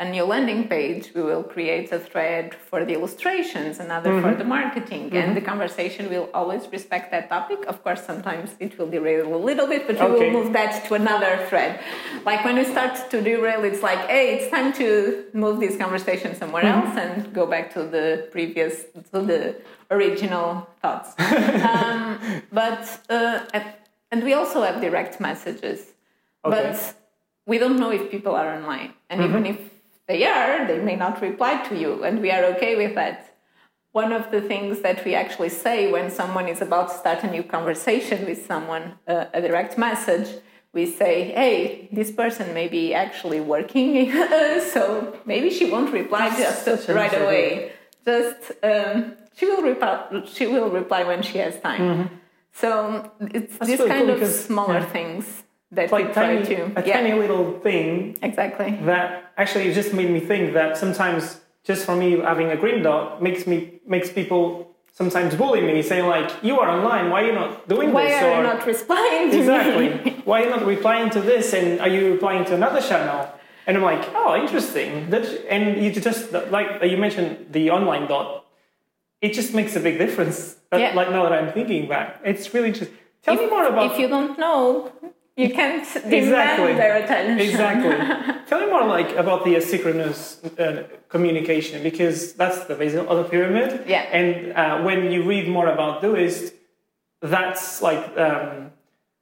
a 0.00 0.08
new 0.08 0.24
landing 0.24 0.68
page, 0.68 1.10
we 1.14 1.22
will 1.22 1.42
create 1.42 1.90
a 1.90 1.98
thread 1.98 2.54
for 2.54 2.84
the 2.84 2.92
illustrations, 2.94 3.80
another 3.80 4.20
for 4.22 4.32
the 4.34 4.44
marketing, 4.44 5.12
and 5.12 5.36
the 5.36 5.40
conversation 5.40 6.08
will 6.08 6.28
always 6.32 6.68
respect 6.70 7.10
that 7.10 7.28
topic. 7.28 7.58
Of 7.66 7.82
course, 7.82 8.04
sometimes 8.04 8.54
it 8.60 8.78
will 8.78 8.88
derail 8.88 9.34
a 9.34 9.42
little 9.48 9.66
bit, 9.66 9.86
but 9.88 9.96
we 9.98 10.06
Okay. 10.06 10.30
will 10.30 10.44
move 10.44 10.52
that 10.52 10.84
to 10.86 10.94
another 10.94 11.44
thread. 11.48 11.80
Like 12.24 12.44
when 12.44 12.56
we 12.56 12.64
start 12.64 13.10
to 13.10 13.20
derail, 13.20 13.64
it's 13.64 13.82
like, 13.82 13.98
hey, 14.08 14.36
it's 14.36 14.48
time 14.50 14.72
to 14.74 15.24
move 15.32 15.58
this 15.58 15.76
conversation 15.76 16.34
somewhere 16.36 16.64
else 16.64 16.96
and 16.96 17.32
go 17.34 17.44
back 17.46 17.72
to 17.74 17.82
the 17.82 18.28
previous, 18.30 18.84
to 19.12 19.20
the 19.20 19.56
original 19.90 20.68
thoughts. 20.80 21.08
um, 21.72 22.18
but 22.52 22.82
uh, 23.10 23.40
and- 23.52 24.22
we 24.24 24.32
also 24.32 24.62
have 24.62 24.80
direct 24.80 25.20
messages, 25.20 25.80
Okay. 26.44 26.56
but 26.56 26.94
we 27.46 27.58
don't 27.58 27.78
know 27.78 27.90
if 27.90 28.10
people 28.10 28.34
are 28.34 28.48
online, 28.56 28.94
and 29.10 29.20
even 29.22 29.44
if 29.44 29.58
they 30.08 30.24
are, 30.24 30.66
they 30.66 30.80
may 30.80 30.96
not 30.96 31.20
reply 31.20 31.62
to 31.68 31.76
you, 31.76 32.02
and 32.02 32.20
we 32.20 32.30
are 32.30 32.44
okay 32.54 32.76
with 32.76 32.94
that. 32.94 33.36
One 33.92 34.12
of 34.12 34.30
the 34.30 34.40
things 34.40 34.80
that 34.80 35.04
we 35.04 35.14
actually 35.14 35.50
say 35.50 35.90
when 35.92 36.10
someone 36.10 36.48
is 36.48 36.60
about 36.60 36.88
to 36.90 36.94
start 36.94 37.24
a 37.24 37.30
new 37.30 37.42
conversation 37.42 38.24
with 38.26 38.44
someone, 38.46 38.94
uh, 39.06 39.26
a 39.32 39.40
direct 39.40 39.76
message, 39.78 40.28
we 40.72 40.84
say, 40.86 41.14
"Hey, 41.38 41.88
this 41.92 42.10
person 42.10 42.54
may 42.54 42.68
be 42.68 42.94
actually 42.94 43.40
working, 43.40 44.12
so 44.74 45.16
maybe 45.24 45.50
she 45.50 45.70
won't 45.70 45.92
reply 45.92 46.28
just 46.36 46.64
such 46.64 46.88
right 46.88 47.14
away. 47.22 47.72
Just 48.04 48.52
um, 48.62 49.14
she 49.36 49.46
will 49.46 49.62
reply. 49.62 49.94
She 50.34 50.46
will 50.46 50.70
reply 50.70 51.04
when 51.04 51.22
she 51.22 51.38
has 51.38 51.58
time." 51.60 52.10
So 52.52 53.10
it's 53.20 53.56
That's 53.58 53.70
this 53.70 53.80
really 53.80 53.90
kind 53.90 54.06
cool 54.08 54.22
of 54.22 54.28
smaller 54.28 54.80
yeah. 54.80 54.86
things 54.86 55.44
that 55.70 55.92
like 55.92 56.08
we 56.08 56.12
try 56.12 56.42
tiny, 56.42 56.46
to. 56.46 56.80
a 56.80 56.86
yeah, 56.86 57.00
tiny 57.00 57.12
little 57.14 57.60
thing 57.60 58.16
exactly. 58.22 58.70
that 58.84 59.27
actually 59.38 59.64
it 59.68 59.74
just 59.74 59.92
made 59.94 60.10
me 60.10 60.20
think 60.20 60.52
that 60.58 60.76
sometimes 60.76 61.40
just 61.64 61.86
for 61.86 61.96
me 61.96 62.08
having 62.32 62.48
a 62.50 62.56
green 62.56 62.82
dot 62.82 63.22
makes 63.22 63.46
me 63.46 63.80
makes 63.86 64.10
people 64.18 64.42
sometimes 65.00 65.34
bully 65.40 65.60
me, 65.70 65.80
saying 65.90 66.06
like, 66.16 66.30
"You 66.42 66.54
are 66.60 66.68
online. 66.76 67.04
Why 67.10 67.18
are 67.22 67.26
you 67.30 67.36
not 67.42 67.68
doing 67.68 67.92
Why 67.92 68.06
this?" 68.06 68.22
are 68.22 68.30
or 68.32 68.36
you 68.38 68.42
not 68.52 68.66
replying? 68.66 69.30
to 69.30 69.38
exactly, 69.38 69.88
me? 69.88 70.16
why 70.28 70.34
are 70.40 70.44
you 70.46 70.50
not 70.56 70.64
replying 70.66 71.08
to 71.16 71.20
this? 71.30 71.46
And 71.58 71.80
are 71.80 71.88
you 71.96 72.12
replying 72.14 72.44
to 72.50 72.54
another 72.60 72.80
channel? 72.90 73.20
And 73.66 73.76
I'm 73.76 73.82
like, 73.92 74.04
"Oh, 74.20 74.30
interesting." 74.44 74.90
That 75.12 75.24
and 75.54 75.62
you 75.82 75.88
just 76.08 76.32
like 76.56 76.68
you 76.92 76.96
mentioned 77.06 77.30
the 77.56 77.64
online 77.76 78.04
dot. 78.12 78.28
It 79.20 79.32
just 79.40 79.50
makes 79.58 79.72
a 79.80 79.80
big 79.88 79.96
difference. 80.04 80.36
That, 80.70 80.80
Yeah. 80.80 80.92
Like 81.00 81.10
now 81.16 81.22
that 81.24 81.32
I'm 81.38 81.50
thinking 81.56 81.88
back, 81.94 82.06
it's 82.30 82.44
really 82.54 82.68
interesting. 82.72 82.96
Tell 83.24 83.34
me 83.36 83.46
more 83.56 83.66
about 83.66 83.84
If 83.90 83.98
you 83.98 84.08
don't 84.16 84.38
know, 84.38 84.92
you 85.38 85.48
can't 85.50 85.86
demand 85.94 86.14
Exactly. 86.14 86.74
their 86.74 86.96
attention. 87.02 87.38
Exactly. 87.48 87.94
Tell 88.48 88.60
me 88.60 88.66
more 88.66 88.86
like 88.86 89.10
about 89.16 89.44
the 89.44 89.54
asynchronous 89.54 90.20
uh, 90.58 90.82
communication 91.08 91.82
because 91.82 92.32
that's 92.34 92.64
the 92.64 92.74
base 92.74 92.94
of 92.94 93.06
the 93.20 93.24
pyramid. 93.24 93.84
Yeah. 93.86 94.02
And 94.18 94.52
uh, 94.52 94.82
when 94.82 95.12
you 95.12 95.22
read 95.22 95.46
more 95.48 95.68
about 95.68 96.02
Doist, 96.02 96.52
that's 97.22 97.80
like 97.80 98.04
um, 98.18 98.72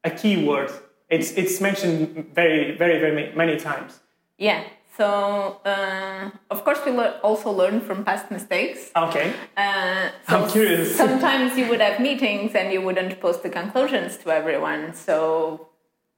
a 0.04 0.10
key 0.10 0.36
word. 0.48 0.70
It's 1.10 1.32
it's 1.32 1.60
mentioned 1.60 2.30
very 2.34 2.76
very 2.82 2.98
very 2.98 3.32
many 3.42 3.56
times. 3.58 4.00
Yeah. 4.38 4.64
So 4.96 5.60
uh, 5.66 6.30
of 6.50 6.64
course 6.64 6.80
we 6.86 6.92
lear- 6.92 7.20
also 7.22 7.50
learn 7.50 7.80
from 7.82 8.04
past 8.04 8.30
mistakes. 8.30 8.90
Okay. 8.96 9.34
Uh, 9.56 10.08
so 10.28 10.44
I'm 10.44 10.50
curious. 10.50 10.96
sometimes 10.96 11.58
you 11.58 11.68
would 11.68 11.82
have 11.82 12.00
meetings 12.00 12.54
and 12.54 12.72
you 12.72 12.80
wouldn't 12.80 13.20
post 13.20 13.42
the 13.42 13.50
conclusions 13.50 14.16
to 14.22 14.30
everyone, 14.30 14.94
so 14.94 15.68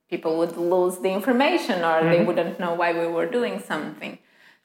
people 0.09 0.39
would 0.39 0.57
lose 0.57 0.99
the 0.99 1.11
information 1.11 1.85
or 1.85 2.03
they 2.03 2.25
wouldn't 2.25 2.59
know 2.59 2.75
why 2.75 2.93
we 2.93 3.07
were 3.07 3.27
doing 3.27 3.61
something. 3.61 4.19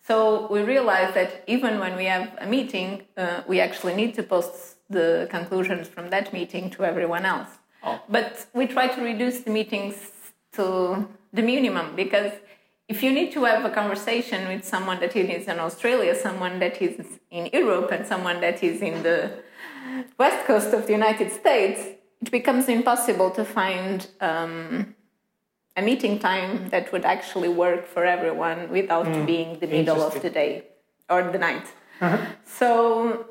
So 0.06 0.48
we 0.52 0.62
realized 0.62 1.14
that 1.16 1.44
even 1.48 1.80
when 1.80 1.96
we 1.96 2.06
have 2.06 2.32
a 2.40 2.46
meeting, 2.46 3.04
uh, 3.18 3.42
we 3.48 3.60
actually 3.60 3.96
need 3.96 4.14
to 4.16 4.24
post 4.24 4.78
the 4.90 5.28
conclusions 5.30 5.88
from 5.88 6.10
that 6.10 6.34
meeting 6.34 6.70
to 6.72 6.84
everyone 6.84 7.26
else. 7.26 7.48
Oh. 7.84 8.02
But 8.10 8.46
we 8.54 8.68
try 8.68 8.88
to 8.88 9.02
reduce 9.02 9.40
the 9.40 9.52
meetings 9.52 9.96
to 10.54 11.08
the 11.32 11.42
minimum 11.42 11.96
because 11.96 12.32
if 12.88 13.02
you 13.02 13.12
need 13.12 13.32
to 13.32 13.46
have 13.46 13.64
a 13.66 13.70
conversation 13.70 14.48
with 14.48 14.64
someone 14.66 15.00
that 15.00 15.16
is 15.16 15.48
in 15.48 15.60
Australia, 15.60 16.14
someone 16.16 16.60
that 16.60 16.82
is 16.82 17.20
in 17.32 17.50
Europe, 17.54 17.92
and 17.92 18.06
someone 18.06 18.42
that 18.42 18.62
is 18.62 18.82
in 18.82 19.04
the 19.04 19.32
west 20.18 20.46
coast 20.46 20.74
of 20.74 20.86
the 20.88 20.92
United 20.92 21.32
States, 21.32 21.80
it 22.22 22.30
becomes 22.30 22.68
impossible 22.68 23.32
to 23.32 23.46
find 23.46 24.08
um, 24.22 24.96
a 25.76 25.82
meeting 25.82 26.20
time 26.20 26.70
that 26.70 26.92
would 26.92 27.06
actually 27.06 27.50
work 27.50 27.88
for 27.88 28.06
everyone 28.06 28.70
without 28.70 29.08
hmm. 29.08 29.26
being 29.26 29.60
the 29.60 29.68
middle 29.68 30.02
of 30.02 30.22
the 30.22 30.30
day 30.30 30.64
or 31.10 31.24
the 31.32 31.38
night. 31.38 31.68
Uh-huh. 32.00 32.18
So 32.46 33.26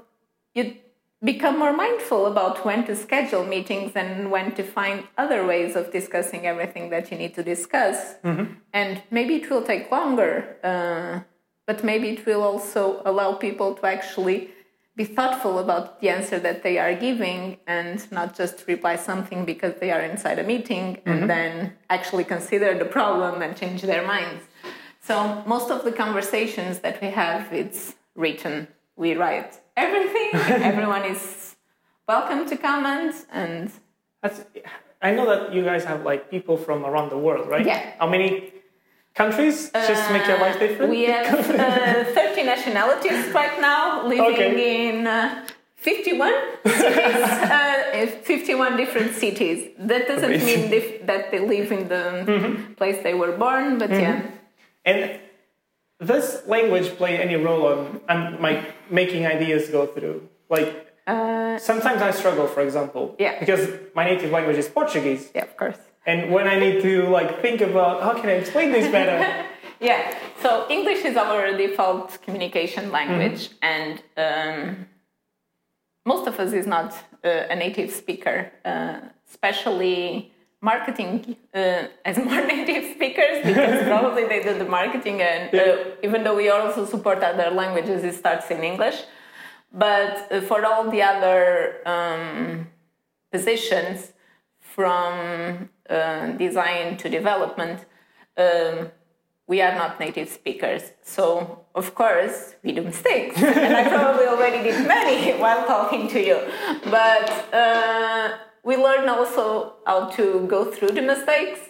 you 0.54 0.76
become 1.22 1.58
more 1.58 1.72
mindful 1.72 2.26
about 2.26 2.64
when 2.64 2.84
to 2.86 2.96
schedule 2.96 3.44
meetings 3.44 3.92
and 3.94 4.30
when 4.30 4.52
to 4.52 4.62
find 4.62 5.04
other 5.16 5.46
ways 5.46 5.76
of 5.76 5.92
discussing 5.92 6.46
everything 6.46 6.90
that 6.90 7.10
you 7.10 7.18
need 7.18 7.34
to 7.34 7.42
discuss. 7.42 8.14
Mm-hmm. 8.24 8.54
And 8.72 9.02
maybe 9.10 9.36
it 9.36 9.48
will 9.48 9.62
take 9.62 9.90
longer, 9.90 10.56
uh, 10.64 11.20
but 11.66 11.84
maybe 11.84 12.10
it 12.10 12.26
will 12.26 12.42
also 12.42 13.02
allow 13.04 13.34
people 13.34 13.74
to 13.74 13.86
actually 13.86 14.50
be 14.94 15.04
thoughtful 15.04 15.58
about 15.58 16.00
the 16.00 16.08
answer 16.10 16.38
that 16.38 16.62
they 16.62 16.78
are 16.78 16.94
giving 16.94 17.58
and 17.66 18.10
not 18.12 18.36
just 18.36 18.66
reply 18.66 18.96
something 18.96 19.44
because 19.44 19.74
they 19.80 19.90
are 19.90 20.00
inside 20.00 20.38
a 20.38 20.44
meeting 20.44 20.98
and 21.06 21.20
mm-hmm. 21.20 21.26
then 21.28 21.72
actually 21.88 22.24
consider 22.24 22.76
the 22.78 22.84
problem 22.84 23.40
and 23.40 23.56
change 23.56 23.82
their 23.82 24.06
minds. 24.06 24.44
So 25.00 25.42
most 25.46 25.70
of 25.70 25.84
the 25.84 25.92
conversations 25.92 26.80
that 26.80 27.00
we 27.00 27.08
have, 27.08 27.52
it's 27.52 27.94
written. 28.14 28.68
We 28.96 29.14
write 29.14 29.58
everything. 29.76 30.30
Everyone 30.34 31.04
is 31.04 31.56
welcome 32.06 32.46
to 32.48 32.56
comment, 32.56 33.14
and 33.32 33.72
That's. 34.22 34.44
I 35.00 35.12
know 35.12 35.26
that 35.26 35.52
you 35.52 35.64
guys 35.64 35.84
have 35.84 36.04
like 36.04 36.30
people 36.30 36.56
from 36.56 36.84
around 36.84 37.10
the 37.10 37.18
world, 37.18 37.48
right? 37.48 37.66
Yeah. 37.66 37.94
How 37.98 38.08
many 38.08 38.52
countries? 39.14 39.70
Just 39.72 40.06
to 40.08 40.12
make 40.12 40.26
your 40.26 40.38
life 40.38 40.58
different. 40.58 40.90
we 40.90 41.04
have 41.04 41.28
uh, 41.50 42.04
30 42.14 42.42
nationalities 42.44 43.32
right 43.34 43.60
now 43.60 44.06
living 44.06 44.24
Okay. 44.34 44.88
in 44.88 45.06
uh, 45.06 45.46
51 45.76 46.32
cities, 46.64 47.22
uh, 47.50 48.06
51 48.22 48.76
different 48.76 49.14
cities. 49.14 49.70
That 49.78 50.06
doesn't 50.06 50.24
Amazing. 50.30 50.60
mean 50.60 50.70
dif- 50.70 51.06
that 51.06 51.30
they 51.30 51.40
live 51.40 51.72
in 51.72 51.88
the 51.88 52.56
place 52.76 53.02
they 53.02 53.14
were 53.14 53.32
born, 53.36 53.78
but 53.78 53.90
yeah. 53.90 54.22
And 54.84 55.18
does 56.04 56.46
language 56.46 56.88
play 56.96 57.18
any 57.18 57.36
role 57.36 57.66
on, 57.66 58.00
on 58.08 58.40
my 58.40 58.64
making 58.90 59.26
ideas 59.26 59.68
go 59.68 59.86
through? 59.86 60.28
Like 60.48 60.70
Uh, 61.04 61.58
sometimes 61.58 62.00
I 62.00 62.12
struggle, 62.20 62.46
for 62.46 62.62
example, 62.62 63.04
Yeah. 63.18 63.34
because 63.42 63.62
my 63.98 64.04
native 64.04 64.30
language 64.36 64.58
is 64.62 64.68
Portuguese, 64.78 65.24
yeah, 65.34 65.42
of 65.50 65.54
course. 65.56 65.80
And 66.06 66.32
when 66.32 66.46
I 66.48 66.58
need 66.58 66.82
to 66.82 67.08
like 67.08 67.40
think 67.40 67.60
about 67.60 68.02
how 68.02 68.14
can 68.14 68.28
I 68.28 68.34
explain 68.34 68.72
this 68.72 68.90
better, 68.90 69.46
Yeah, 69.82 70.16
so 70.40 70.66
English 70.70 71.04
is 71.04 71.16
our 71.16 71.56
default 71.56 72.22
communication 72.22 72.92
language, 72.92 73.50
and 73.62 74.00
um, 74.16 74.86
most 76.06 76.28
of 76.28 76.38
us 76.38 76.52
is 76.52 76.68
not 76.68 76.92
uh, 77.24 77.50
a 77.50 77.56
native 77.56 77.90
speaker, 77.90 78.52
uh, 78.64 79.00
especially 79.28 80.30
marketing 80.60 81.36
uh, 81.52 81.88
as 82.04 82.16
more 82.28 82.46
native 82.46 82.94
speakers 82.94 83.44
because 83.44 83.82
probably 83.92 84.24
they 84.28 84.40
do 84.40 84.56
the 84.56 84.64
marketing, 84.64 85.20
and 85.20 85.52
uh, 85.52 85.76
even 86.04 86.22
though 86.22 86.36
we 86.36 86.48
also 86.48 86.86
support 86.86 87.18
other 87.24 87.50
languages, 87.50 88.04
it 88.04 88.14
starts 88.14 88.52
in 88.52 88.62
English. 88.62 89.02
But 89.72 90.30
uh, 90.30 90.42
for 90.42 90.64
all 90.64 90.88
the 90.92 91.02
other 91.02 91.78
um, 91.84 92.68
positions, 93.32 94.12
from 94.60 95.68
uh, 95.88 96.26
design 96.32 96.96
to 96.98 97.08
development, 97.08 97.84
um, 98.36 98.90
we 99.46 99.60
are 99.60 99.74
not 99.74 99.98
native 100.00 100.28
speakers. 100.28 100.92
So, 101.02 101.64
of 101.74 101.94
course, 101.94 102.54
we 102.62 102.72
do 102.72 102.82
mistakes. 102.82 103.36
and 103.42 103.76
I 103.76 103.88
probably 103.88 104.26
already 104.26 104.62
did 104.62 104.86
many 104.86 105.32
while 105.40 105.66
talking 105.66 106.08
to 106.08 106.20
you. 106.20 106.38
But 106.90 107.30
uh, 107.52 108.38
we 108.64 108.76
learn 108.76 109.08
also 109.08 109.74
how 109.86 110.06
to 110.10 110.46
go 110.46 110.64
through 110.64 110.90
the 110.92 111.02
mistakes. 111.02 111.60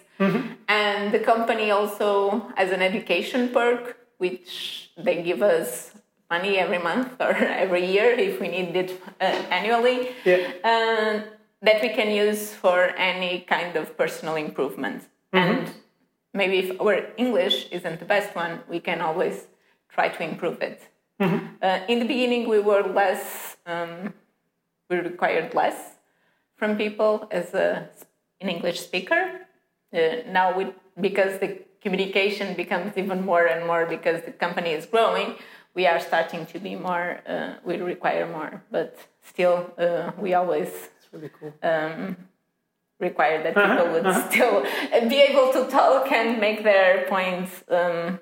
And 0.69 1.13
the 1.13 1.19
company 1.19 1.73
also 1.73 2.47
has 2.57 2.71
an 2.71 2.81
education 2.81 3.49
perk, 3.49 3.97
which 4.19 4.91
they 4.97 5.21
give 5.21 5.43
us 5.43 5.91
money 6.31 6.59
every 6.59 6.79
month 6.79 7.21
or 7.21 7.31
every 7.65 7.85
year 7.85 8.11
if 8.13 8.41
we 8.41 8.47
need 8.47 8.77
it 8.77 9.03
uh, 9.21 9.25
annually 9.51 10.11
Yeah. 10.25 10.53
and 10.63 11.25
that 11.63 11.81
we 11.81 11.89
can 11.91 12.11
use 12.11 12.53
for 12.53 12.93
any 12.97 13.41
kind 13.41 13.77
of 13.77 13.97
personal 13.97 14.37
improvement. 14.37 15.05
And 15.33 15.71
maybe 16.35 16.59
if 16.59 16.81
our 16.81 17.07
English 17.17 17.69
isn't 17.71 17.99
the 18.01 18.05
best 18.05 18.35
one, 18.35 18.61
we 18.69 18.81
can 18.81 19.01
always 19.01 19.47
try 19.89 20.09
to 20.09 20.23
improve 20.23 20.61
it. 20.61 20.83
Uh, 21.63 21.81
in 21.89 22.01
the 22.01 22.05
beginning, 22.05 22.49
we 22.49 22.59
were 22.59 22.83
less, 22.83 23.57
um, 23.67 24.13
we 24.91 24.97
required 24.97 25.55
less 25.55 25.97
from 26.57 26.77
people 26.77 27.29
as 27.31 27.55
a, 27.55 27.89
an 28.41 28.49
English 28.49 28.81
speaker. 28.81 29.41
Uh, 29.95 29.99
now, 30.29 30.57
we, 30.57 30.73
because 31.01 31.39
the 31.39 31.59
communication 31.81 32.55
becomes 32.55 32.97
even 32.97 33.25
more 33.25 33.47
and 33.47 33.67
more 33.67 33.87
because 33.87 34.23
the 34.23 34.33
company 34.33 34.71
is 34.71 34.87
growing, 34.87 35.37
we 35.75 35.87
are 35.87 36.01
starting 36.01 36.45
to 36.47 36.59
be 36.59 36.75
more, 36.75 37.21
uh, 37.27 37.55
we 37.65 37.77
require 37.77 38.27
more, 38.27 38.63
but 38.71 38.99
still, 39.23 39.71
uh, 39.79 40.11
we 40.19 40.35
always 40.35 40.91
really 41.13 41.31
cool. 41.39 41.53
um, 41.63 42.17
require 43.01 43.43
that 43.43 43.55
people 43.55 43.87
would 43.93 44.07
still 44.31 44.63
be 45.09 45.21
able 45.31 45.53
to 45.53 45.71
talk 45.71 46.11
and 46.13 46.41
make 46.41 46.63
their 46.63 47.05
points 47.09 47.51
um, 47.69 48.19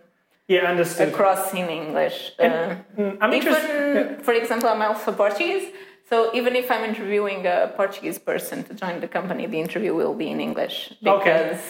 Yeah, 0.49 0.65
understood. 0.71 1.09
across 1.09 1.53
in 1.55 1.69
English. 1.69 2.33
Uh, 2.39 2.77
Mm, 2.99 3.17
I'm 3.23 3.33
interested. 3.33 3.71
even, 3.71 4.25
for 4.27 4.35
example, 4.35 4.69
I'm 4.69 4.83
also 4.83 5.13
Portuguese. 5.13 5.67
So 6.11 6.17
even 6.35 6.53
if 6.57 6.67
I'm 6.73 6.85
interviewing 6.93 7.47
a 7.47 7.73
Portuguese 7.77 8.19
person 8.19 8.65
to 8.65 8.73
join 8.75 9.01
the 9.01 9.07
company, 9.19 9.47
the 9.47 9.61
interview 9.67 9.93
will 9.95 10.15
be 10.23 10.29
in 10.35 10.41
English 10.41 10.77
because 11.11 11.63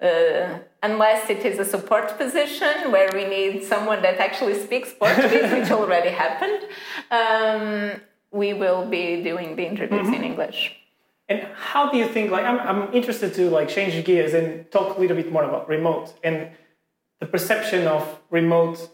uh, 0.00 0.58
unless 0.82 1.28
it 1.28 1.44
is 1.44 1.58
a 1.58 1.64
support 1.64 2.06
position 2.18 2.74
where 2.94 3.10
we 3.18 3.24
need 3.36 3.64
someone 3.64 4.00
that 4.02 4.18
actually 4.26 4.54
speaks 4.66 4.88
Portuguese, 4.92 5.50
which 5.56 5.70
already 5.78 6.10
happened, 6.24 6.60
um, 7.10 8.00
we 8.30 8.52
will 8.52 8.86
be 8.86 9.22
doing 9.22 9.56
the 9.56 9.66
interviews 9.66 10.08
in 10.08 10.22
English. 10.22 10.74
And 11.28 11.46
how 11.54 11.90
do 11.90 11.98
you 11.98 12.08
think? 12.08 12.30
Like, 12.30 12.44
I'm, 12.44 12.58
I'm 12.60 12.92
interested 12.94 13.34
to 13.34 13.50
like 13.50 13.68
change 13.68 14.02
gears 14.04 14.32
and 14.34 14.70
talk 14.70 14.96
a 14.96 15.00
little 15.00 15.16
bit 15.16 15.30
more 15.30 15.44
about 15.44 15.68
remote 15.68 16.14
and 16.24 16.50
the 17.20 17.26
perception 17.26 17.86
of 17.86 18.18
remote 18.30 18.88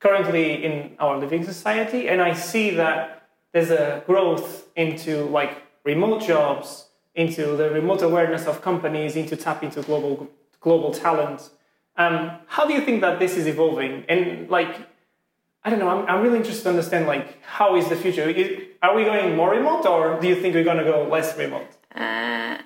currently 0.00 0.64
in 0.64 0.96
our 0.98 1.18
living 1.18 1.44
society. 1.44 2.08
And 2.08 2.20
I 2.20 2.34
see 2.34 2.70
that 2.70 3.28
there's 3.52 3.70
a 3.70 4.02
growth 4.06 4.68
into 4.76 5.24
like 5.24 5.62
remote 5.84 6.22
jobs, 6.22 6.88
into 7.14 7.56
the 7.56 7.70
remote 7.70 8.02
awareness 8.02 8.46
of 8.46 8.60
companies, 8.60 9.16
into 9.16 9.36
tap 9.36 9.62
into 9.62 9.82
global 9.82 10.28
global 10.60 10.92
talent. 10.92 11.50
Um, 11.96 12.32
how 12.46 12.66
do 12.66 12.74
you 12.74 12.82
think 12.82 13.00
that 13.00 13.18
this 13.18 13.36
is 13.36 13.46
evolving? 13.46 14.04
And 14.08 14.48
like, 14.50 14.76
I 15.64 15.70
don't 15.70 15.78
know. 15.78 15.88
I'm, 15.88 16.06
I'm 16.06 16.22
really 16.22 16.36
interested 16.36 16.64
to 16.64 16.70
understand 16.70 17.06
like 17.06 17.42
how 17.42 17.76
is 17.76 17.88
the 17.88 17.96
future? 17.96 18.28
Is, 18.28 18.67
are 18.82 18.94
we 18.94 19.04
going 19.04 19.36
more 19.36 19.50
remote, 19.50 19.86
or 19.86 20.20
do 20.20 20.28
you 20.28 20.36
think 20.36 20.54
we're 20.54 20.64
going 20.64 20.78
to 20.78 20.84
go 20.84 21.08
less 21.08 21.36
remote? 21.36 21.70
Uh, 21.94 22.58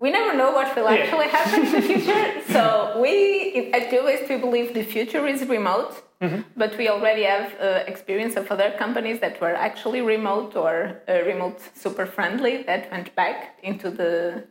we 0.00 0.10
never 0.10 0.36
know 0.36 0.50
what 0.52 0.74
will 0.76 0.88
actually 0.88 1.26
yeah. 1.26 1.36
happen 1.36 1.66
in 1.66 1.72
the 1.72 1.82
future. 1.82 2.52
so 2.52 2.98
we 3.00 3.70
at 3.72 3.90
Doist 3.90 4.28
we 4.28 4.36
believe 4.36 4.74
the 4.74 4.82
future 4.82 5.26
is 5.26 5.46
remote, 5.46 6.02
mm-hmm. 6.20 6.42
but 6.56 6.76
we 6.76 6.88
already 6.88 7.22
have 7.22 7.54
uh, 7.60 7.84
experience 7.86 8.36
of 8.36 8.50
other 8.50 8.74
companies 8.78 9.20
that 9.20 9.40
were 9.40 9.54
actually 9.54 10.00
remote 10.00 10.56
or 10.56 11.02
uh, 11.08 11.22
remote 11.24 11.60
super 11.74 12.06
friendly 12.06 12.62
that 12.64 12.90
went 12.90 13.14
back 13.14 13.58
into 13.62 13.90
the 13.90 14.44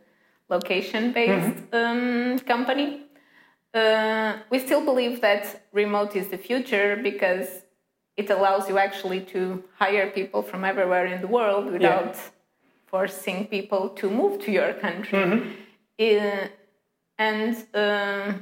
location 0.48 1.12
based 1.12 1.56
mm-hmm. 1.70 1.76
um, 1.76 2.38
company. 2.40 3.02
Uh, 3.72 4.36
we 4.50 4.58
still 4.60 4.84
believe 4.84 5.20
that 5.20 5.66
remote 5.72 6.14
is 6.14 6.28
the 6.28 6.38
future 6.38 6.96
because 7.02 7.63
it 8.16 8.30
allows 8.30 8.68
you 8.68 8.78
actually 8.78 9.20
to 9.20 9.62
hire 9.76 10.10
people 10.10 10.42
from 10.42 10.64
everywhere 10.64 11.06
in 11.06 11.20
the 11.20 11.26
world 11.26 11.66
without 11.66 12.14
yeah. 12.14 12.20
forcing 12.86 13.46
people 13.46 13.88
to 13.90 14.08
move 14.10 14.40
to 14.44 14.52
your 14.52 14.72
country. 14.74 15.18
Mm-hmm. 15.18 15.50
Uh, 16.00 16.48
and 17.18 17.56
uh, 17.74 18.32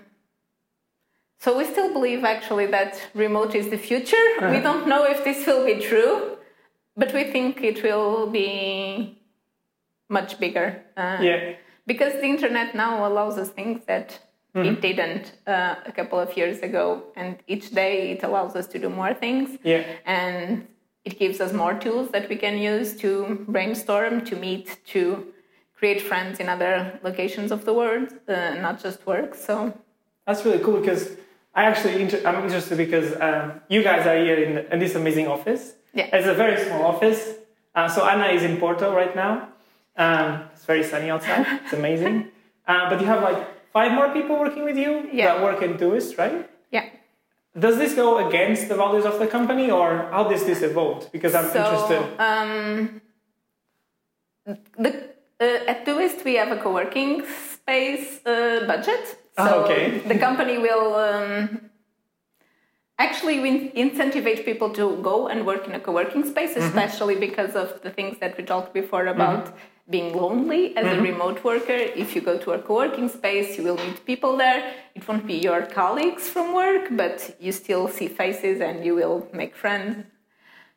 so 1.38 1.56
we 1.58 1.64
still 1.64 1.92
believe 1.92 2.24
actually 2.24 2.66
that 2.66 3.00
remote 3.14 3.54
is 3.54 3.68
the 3.68 3.78
future. 3.78 4.26
Uh-huh. 4.38 4.50
We 4.50 4.60
don't 4.60 4.86
know 4.86 5.04
if 5.04 5.24
this 5.24 5.46
will 5.46 5.64
be 5.64 5.80
true, 5.80 6.36
but 6.96 7.12
we 7.12 7.24
think 7.24 7.62
it 7.62 7.82
will 7.82 8.30
be 8.30 9.18
much 10.08 10.38
bigger. 10.38 10.82
Uh, 10.96 11.18
yeah. 11.20 11.54
Because 11.86 12.12
the 12.12 12.26
internet 12.26 12.74
now 12.74 13.06
allows 13.06 13.38
us 13.38 13.48
things 13.48 13.82
that 13.86 14.20
Mm-hmm. 14.54 14.68
It 14.68 14.80
didn't 14.82 15.32
uh, 15.46 15.76
a 15.86 15.92
couple 15.92 16.18
of 16.18 16.36
years 16.36 16.58
ago, 16.60 17.04
and 17.16 17.38
each 17.46 17.70
day 17.70 18.10
it 18.10 18.22
allows 18.22 18.54
us 18.54 18.66
to 18.68 18.78
do 18.78 18.90
more 18.90 19.14
things. 19.14 19.58
Yeah. 19.64 19.82
And 20.04 20.68
it 21.04 21.18
gives 21.18 21.40
us 21.40 21.52
more 21.52 21.74
tools 21.74 22.10
that 22.10 22.28
we 22.28 22.36
can 22.36 22.58
use 22.58 22.94
to 22.98 23.44
brainstorm, 23.48 24.24
to 24.26 24.36
meet, 24.36 24.78
to 24.88 25.32
create 25.74 26.00
friends 26.00 26.38
in 26.38 26.48
other 26.48 27.00
locations 27.02 27.50
of 27.50 27.64
the 27.64 27.72
world, 27.72 28.08
uh, 28.28 28.54
not 28.54 28.80
just 28.80 29.06
work. 29.06 29.34
So 29.34 29.76
that's 30.26 30.44
really 30.44 30.60
cool 30.60 30.78
because 30.78 31.16
I 31.54 31.64
actually 31.64 32.00
inter- 32.02 32.22
I'm 32.24 32.44
interested 32.44 32.78
because 32.78 33.14
um, 33.20 33.60
you 33.68 33.82
guys 33.82 34.06
are 34.06 34.16
here 34.16 34.36
in, 34.36 34.58
in, 34.72 34.78
this 34.78 34.94
amazing 34.94 35.26
office. 35.26 35.74
Yeah. 35.92 36.08
It's 36.12 36.26
a 36.26 36.34
very 36.34 36.62
small 36.64 36.84
office. 36.84 37.34
Uh, 37.74 37.88
so 37.88 38.06
Ana 38.06 38.26
is 38.26 38.42
in 38.42 38.58
Porto 38.58 38.94
right 38.94 39.14
now. 39.16 39.48
Um, 39.96 40.44
it's 40.52 40.64
very 40.64 40.84
sunny 40.84 41.10
outside. 41.10 41.46
It's 41.64 41.72
amazing. 41.72 42.28
Uh, 42.64 42.88
but 42.88 43.00
you 43.00 43.06
have 43.08 43.20
like 43.24 43.51
five 43.72 43.92
more 43.92 44.10
people 44.10 44.38
working 44.38 44.64
with 44.64 44.76
you 44.76 45.08
yeah. 45.12 45.26
that 45.26 45.42
work 45.42 45.62
in 45.62 45.76
Doist, 45.76 46.18
right? 46.18 46.48
Yeah. 46.70 46.88
Does 47.58 47.76
this 47.76 47.94
go 47.94 48.26
against 48.28 48.68
the 48.68 48.74
values 48.74 49.04
of 49.04 49.18
the 49.18 49.26
company, 49.26 49.70
or 49.70 50.08
how 50.10 50.24
does 50.24 50.44
this 50.44 50.62
evolve? 50.62 51.10
Because 51.12 51.34
I'm 51.34 51.50
so, 51.50 51.58
interested. 51.58 52.02
Um, 52.18 53.00
the, 54.78 54.90
uh, 55.40 55.70
at 55.72 55.84
Doist, 55.84 56.24
we 56.24 56.34
have 56.34 56.50
a 56.50 56.60
co-working 56.62 57.24
space 57.54 58.20
uh, 58.26 58.64
budget. 58.66 59.18
Ah, 59.36 59.48
so 59.48 59.54
oh, 59.54 59.64
okay. 59.64 59.98
the 60.00 60.18
company 60.18 60.58
will 60.58 60.94
um, 60.94 61.70
actually 62.98 63.40
we 63.40 63.70
incentivize 63.70 64.44
people 64.44 64.70
to 64.70 64.96
go 65.02 65.28
and 65.28 65.46
work 65.46 65.66
in 65.66 65.74
a 65.74 65.80
co-working 65.80 66.24
space, 66.24 66.50
mm-hmm. 66.50 66.66
especially 66.68 67.14
mm-hmm. 67.14 67.28
because 67.28 67.54
of 67.54 67.80
the 67.82 67.90
things 67.90 68.18
that 68.20 68.36
we 68.36 68.44
talked 68.44 68.72
before 68.72 69.06
about. 69.06 69.46
Mm-hmm 69.46 69.56
being 69.88 70.16
lonely 70.16 70.76
as 70.76 70.86
mm-hmm. 70.86 71.00
a 71.00 71.02
remote 71.02 71.44
worker. 71.44 71.72
If 71.72 72.14
you 72.14 72.20
go 72.20 72.38
to 72.38 72.52
a 72.52 72.58
co-working 72.58 73.08
space, 73.08 73.56
you 73.58 73.64
will 73.64 73.76
meet 73.76 74.04
people 74.06 74.36
there. 74.36 74.74
It 74.94 75.06
won't 75.06 75.26
be 75.26 75.34
your 75.34 75.62
colleagues 75.66 76.28
from 76.28 76.54
work, 76.54 76.88
but 76.92 77.36
you 77.40 77.52
still 77.52 77.88
see 77.88 78.08
faces 78.08 78.60
and 78.60 78.84
you 78.84 78.94
will 78.94 79.28
make 79.32 79.56
friends. 79.56 80.04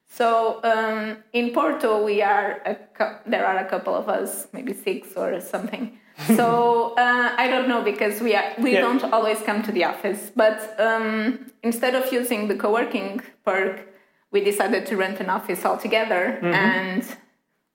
So 0.08 0.60
um, 0.64 1.18
in 1.34 1.52
Porto, 1.52 2.04
we 2.04 2.22
are 2.22 2.78
co- 2.98 3.20
there 3.26 3.46
are 3.46 3.58
a 3.58 3.66
couple 3.66 3.96
of 3.96 4.08
us, 4.08 4.48
maybe 4.54 4.74
six 4.74 5.14
or 5.16 5.42
something. 5.42 6.00
so 6.36 6.94
uh, 6.98 7.36
I 7.38 7.48
don't 7.48 7.68
know 7.68 7.82
because 7.82 8.22
we 8.22 8.36
are 8.36 8.54
we 8.58 8.74
yeah. 8.74 8.82
don't 8.82 9.04
always 9.12 9.42
come 9.42 9.62
to 9.64 9.72
the 9.72 9.84
office. 9.84 10.32
But 10.36 10.80
um, 10.80 11.52
instead 11.64 11.96
of 11.96 12.12
using 12.14 12.48
the 12.48 12.56
co-working 12.56 13.22
perk, 13.44 13.88
we 14.32 14.42
decided 14.44 14.86
to 14.88 14.96
rent 14.96 15.20
an 15.20 15.30
office 15.30 15.66
altogether 15.66 16.40
mm-hmm. 16.42 16.54
and 16.54 17.18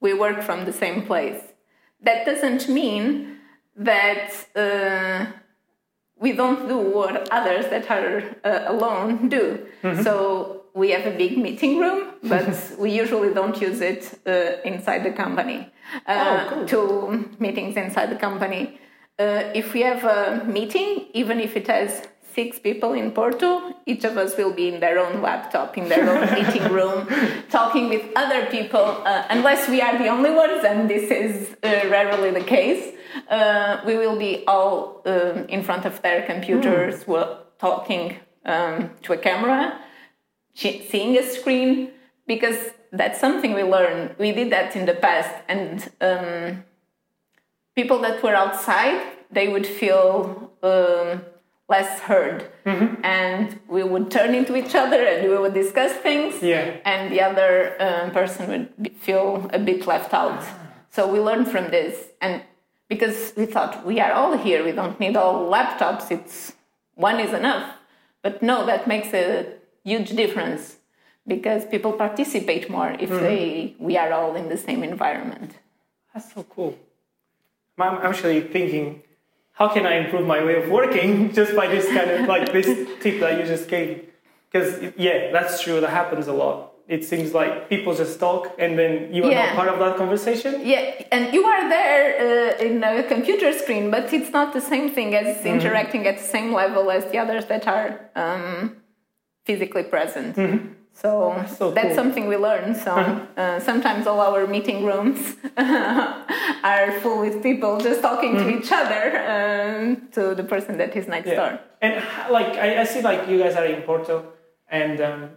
we 0.00 0.14
work 0.14 0.42
from 0.42 0.64
the 0.64 0.72
same 0.72 1.06
place. 1.06 1.42
That 2.02 2.24
doesn't 2.24 2.68
mean 2.68 3.36
that 3.76 4.32
uh, 4.56 5.26
we 6.16 6.32
don't 6.32 6.68
do 6.68 6.78
what 6.78 7.28
others 7.30 7.66
that 7.70 7.90
are 7.90 8.22
uh, 8.44 8.64
alone 8.72 9.28
do. 9.28 9.66
Mm-hmm. 9.82 10.02
So 10.02 10.62
we 10.74 10.90
have 10.90 11.06
a 11.06 11.16
big 11.16 11.38
meeting 11.38 11.78
room, 11.78 12.14
but 12.22 12.72
we 12.78 12.90
usually 12.90 13.34
don't 13.34 13.60
use 13.60 13.80
it 13.80 14.20
uh, 14.26 14.60
inside 14.64 15.04
the 15.04 15.12
company. 15.12 15.68
Uh, 16.06 16.46
oh, 16.46 16.54
cool. 16.54 16.66
To 16.66 17.30
meetings 17.38 17.76
inside 17.76 18.10
the 18.10 18.16
company. 18.16 18.78
Uh, 19.18 19.50
if 19.54 19.74
we 19.74 19.82
have 19.82 20.04
a 20.04 20.44
meeting, 20.46 21.06
even 21.12 21.40
if 21.40 21.56
it 21.56 21.66
has 21.66 22.06
six 22.34 22.58
people 22.58 22.92
in 22.92 23.10
Porto, 23.10 23.74
each 23.86 24.04
of 24.04 24.16
us 24.16 24.36
will 24.36 24.52
be 24.52 24.68
in 24.68 24.80
their 24.80 24.98
own 24.98 25.22
laptop, 25.22 25.76
in 25.76 25.88
their 25.88 26.08
own 26.08 26.32
meeting 26.38 26.72
room, 26.72 27.08
talking 27.50 27.88
with 27.88 28.04
other 28.16 28.46
people, 28.46 28.84
uh, 29.04 29.26
unless 29.30 29.68
we 29.68 29.80
are 29.80 29.96
the 29.98 30.08
only 30.08 30.30
ones, 30.30 30.64
and 30.64 30.88
this 30.88 31.10
is 31.10 31.56
uh, 31.62 31.88
rarely 31.88 32.30
the 32.30 32.44
case. 32.44 32.94
Uh, 33.28 33.80
we 33.86 33.96
will 33.96 34.18
be 34.18 34.44
all 34.46 35.02
um, 35.06 35.46
in 35.48 35.62
front 35.62 35.84
of 35.84 36.00
their 36.02 36.26
computers, 36.26 37.04
mm. 37.04 37.38
talking 37.58 38.16
um, 38.44 38.90
to 39.02 39.12
a 39.12 39.18
camera, 39.18 39.78
seeing 40.54 41.16
a 41.16 41.22
screen, 41.22 41.90
because 42.26 42.70
that's 42.92 43.20
something 43.20 43.54
we 43.54 43.62
learned. 43.62 44.14
We 44.18 44.32
did 44.32 44.50
that 44.50 44.76
in 44.76 44.86
the 44.86 44.94
past, 44.94 45.34
and 45.48 45.90
um, 46.00 46.64
people 47.74 47.98
that 48.00 48.22
were 48.22 48.34
outside, 48.34 49.00
they 49.30 49.48
would 49.48 49.66
feel 49.66 50.50
um, 50.62 51.22
less 51.70 52.00
heard. 52.00 52.50
Mm-hmm. 52.66 53.04
and 53.04 53.58
we 53.68 53.82
would 53.82 54.10
turn 54.10 54.34
into 54.34 54.54
each 54.54 54.74
other 54.74 55.02
and 55.02 55.28
we 55.30 55.38
would 55.38 55.54
discuss 55.54 55.92
things. 55.92 56.42
Yeah. 56.42 56.76
and 56.84 57.10
the 57.12 57.20
other 57.22 57.50
um, 57.80 58.10
person 58.10 58.42
would 58.50 58.96
feel 59.06 59.48
a 59.52 59.58
bit 59.58 59.86
left 59.86 60.12
out. 60.12 60.42
So 60.90 61.06
we 61.10 61.18
learned 61.20 61.48
from 61.48 61.70
this. 61.70 61.94
And 62.20 62.42
because 62.90 63.32
we 63.36 63.46
thought 63.46 63.86
we 63.86 64.00
are 64.00 64.12
all 64.12 64.36
here. 64.36 64.62
We 64.64 64.72
don't 64.72 64.98
need 65.00 65.16
all 65.16 65.50
laptops. 65.50 66.10
It's 66.10 66.52
one 66.96 67.18
is 67.20 67.32
enough. 67.32 67.66
But 68.22 68.42
no 68.42 68.66
that 68.66 68.86
makes 68.86 69.14
a 69.14 69.46
huge 69.84 70.10
difference 70.10 70.76
because 71.26 71.64
people 71.64 71.92
participate 71.92 72.68
more 72.68 72.90
if 73.04 73.08
mm-hmm. 73.08 73.24
they 73.28 73.76
we 73.78 73.96
are 73.96 74.12
all 74.12 74.34
in 74.34 74.48
the 74.48 74.58
same 74.58 74.82
environment. 74.82 75.52
That's 76.12 76.34
so 76.34 76.42
cool. 76.42 76.76
I'm 77.78 77.98
actually 78.04 78.40
thinking 78.42 79.02
how 79.60 79.68
can 79.68 79.84
I 79.86 79.96
improve 80.02 80.26
my 80.26 80.42
way 80.42 80.54
of 80.60 80.70
working 80.70 81.32
just 81.38 81.54
by 81.54 81.66
this 81.68 81.86
kind 81.86 82.10
of 82.10 82.26
like 82.26 82.50
this 82.50 82.66
tip 83.02 83.20
that 83.20 83.38
you 83.38 83.46
just 83.46 83.68
gave? 83.68 84.08
Because 84.50 84.70
yeah, 84.96 85.30
that's 85.30 85.62
true. 85.62 85.80
That 85.80 85.90
happens 85.90 86.26
a 86.26 86.32
lot. 86.32 86.72
It 86.88 87.04
seems 87.04 87.34
like 87.34 87.68
people 87.68 87.94
just 87.94 88.18
talk 88.18 88.52
and 88.58 88.76
then 88.76 89.14
you 89.14 89.22
are 89.24 89.30
yeah. 89.30 89.46
not 89.46 89.54
part 89.54 89.68
of 89.68 89.78
that 89.78 89.96
conversation. 89.96 90.66
Yeah, 90.66 91.04
and 91.12 91.32
you 91.32 91.44
are 91.44 91.68
there 91.68 92.56
uh, 92.58 92.66
in 92.66 92.82
a 92.82 93.04
computer 93.04 93.52
screen, 93.52 93.92
but 93.92 94.12
it's 94.12 94.32
not 94.32 94.52
the 94.52 94.60
same 94.60 94.90
thing 94.90 95.14
as 95.14 95.36
mm-hmm. 95.36 95.54
interacting 95.54 96.06
at 96.08 96.16
the 96.18 96.24
same 96.36 96.52
level 96.52 96.90
as 96.90 97.04
the 97.12 97.18
others 97.18 97.44
that 97.46 97.68
are 97.68 98.10
um, 98.16 98.76
physically 99.44 99.84
present. 99.84 100.34
Mm-hmm. 100.34 100.79
So, 100.92 101.32
that's, 101.34 101.56
so 101.56 101.70
that's 101.70 101.94
something 101.94 102.26
we 102.26 102.36
learn. 102.36 102.74
So 102.74 102.92
uh, 103.36 103.58
sometimes 103.60 104.06
all 104.06 104.20
our 104.20 104.46
meeting 104.46 104.84
rooms 104.84 105.36
are 105.56 107.00
full 107.00 107.20
with 107.20 107.42
people 107.42 107.80
just 107.80 108.02
talking 108.02 108.34
mm-hmm. 108.34 108.50
to 108.50 108.58
each 108.58 108.70
other 108.70 109.04
um, 109.34 110.08
to 110.12 110.34
the 110.34 110.44
person 110.44 110.76
that 110.78 110.94
is 110.94 111.08
next 111.08 111.28
yeah. 111.28 111.34
door. 111.34 111.60
And 111.80 112.04
like 112.30 112.54
I, 112.56 112.82
I, 112.82 112.84
see, 112.84 113.00
like 113.00 113.28
you 113.28 113.38
guys 113.38 113.56
are 113.56 113.64
in 113.64 113.80
Porto, 113.82 114.32
and 114.68 115.00
um, 115.00 115.30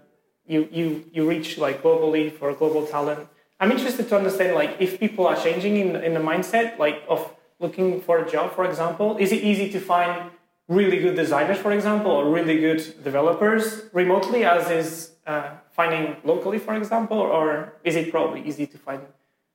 you 0.45 0.67
you 0.71 1.05
you 1.13 1.27
reach 1.27 1.57
like 1.57 1.81
globally 1.81 2.31
for 2.31 2.53
global 2.53 2.85
talent. 2.85 3.29
I'm 3.61 3.71
interested 3.71 4.09
to 4.09 4.17
understand 4.17 4.55
like 4.55 4.75
if 4.79 4.99
people 4.99 5.25
are 5.25 5.37
changing 5.37 5.77
in 5.77 5.95
in 5.95 6.13
the 6.13 6.19
mindset 6.19 6.77
like 6.77 7.03
of 7.07 7.33
looking 7.59 8.01
for 8.01 8.17
a 8.17 8.29
job, 8.29 8.53
for 8.53 8.65
example. 8.65 9.17
Is 9.17 9.31
it 9.31 9.41
easy 9.43 9.69
to 9.71 9.79
find 9.79 10.29
really 10.67 10.99
good 10.99 11.15
designers, 11.15 11.57
for 11.57 11.71
example, 11.71 12.11
or 12.11 12.29
really 12.29 12.59
good 12.59 12.81
developers 13.03 13.83
remotely, 13.93 14.45
as 14.45 14.69
is 14.71 15.11
uh, 15.27 15.51
finding 15.71 16.15
locally, 16.23 16.59
for 16.59 16.73
example, 16.75 17.17
or 17.17 17.73
is 17.83 17.95
it 17.95 18.11
probably 18.11 18.41
easy 18.47 18.65
to 18.67 18.77
find 18.77 19.01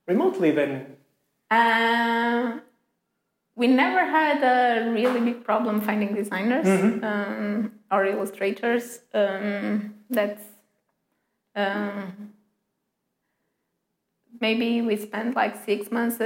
remotely 0.07 0.51
then? 0.51 0.97
Uh, 1.49 2.59
we 3.55 3.67
never 3.67 4.05
had 4.05 4.43
a 4.43 4.89
really 4.91 5.19
big 5.19 5.43
problem 5.43 5.81
finding 5.81 6.13
designers 6.13 6.65
mm-hmm. 6.65 7.03
um, 7.03 7.71
or 7.91 8.05
illustrators. 8.05 8.99
Um, 9.13 9.95
that's 10.09 10.43
um, 11.55 12.33
maybe 14.39 14.81
we 14.81 14.95
spent 14.95 15.35
like 15.35 15.55
six 15.65 15.91
months 15.91 16.21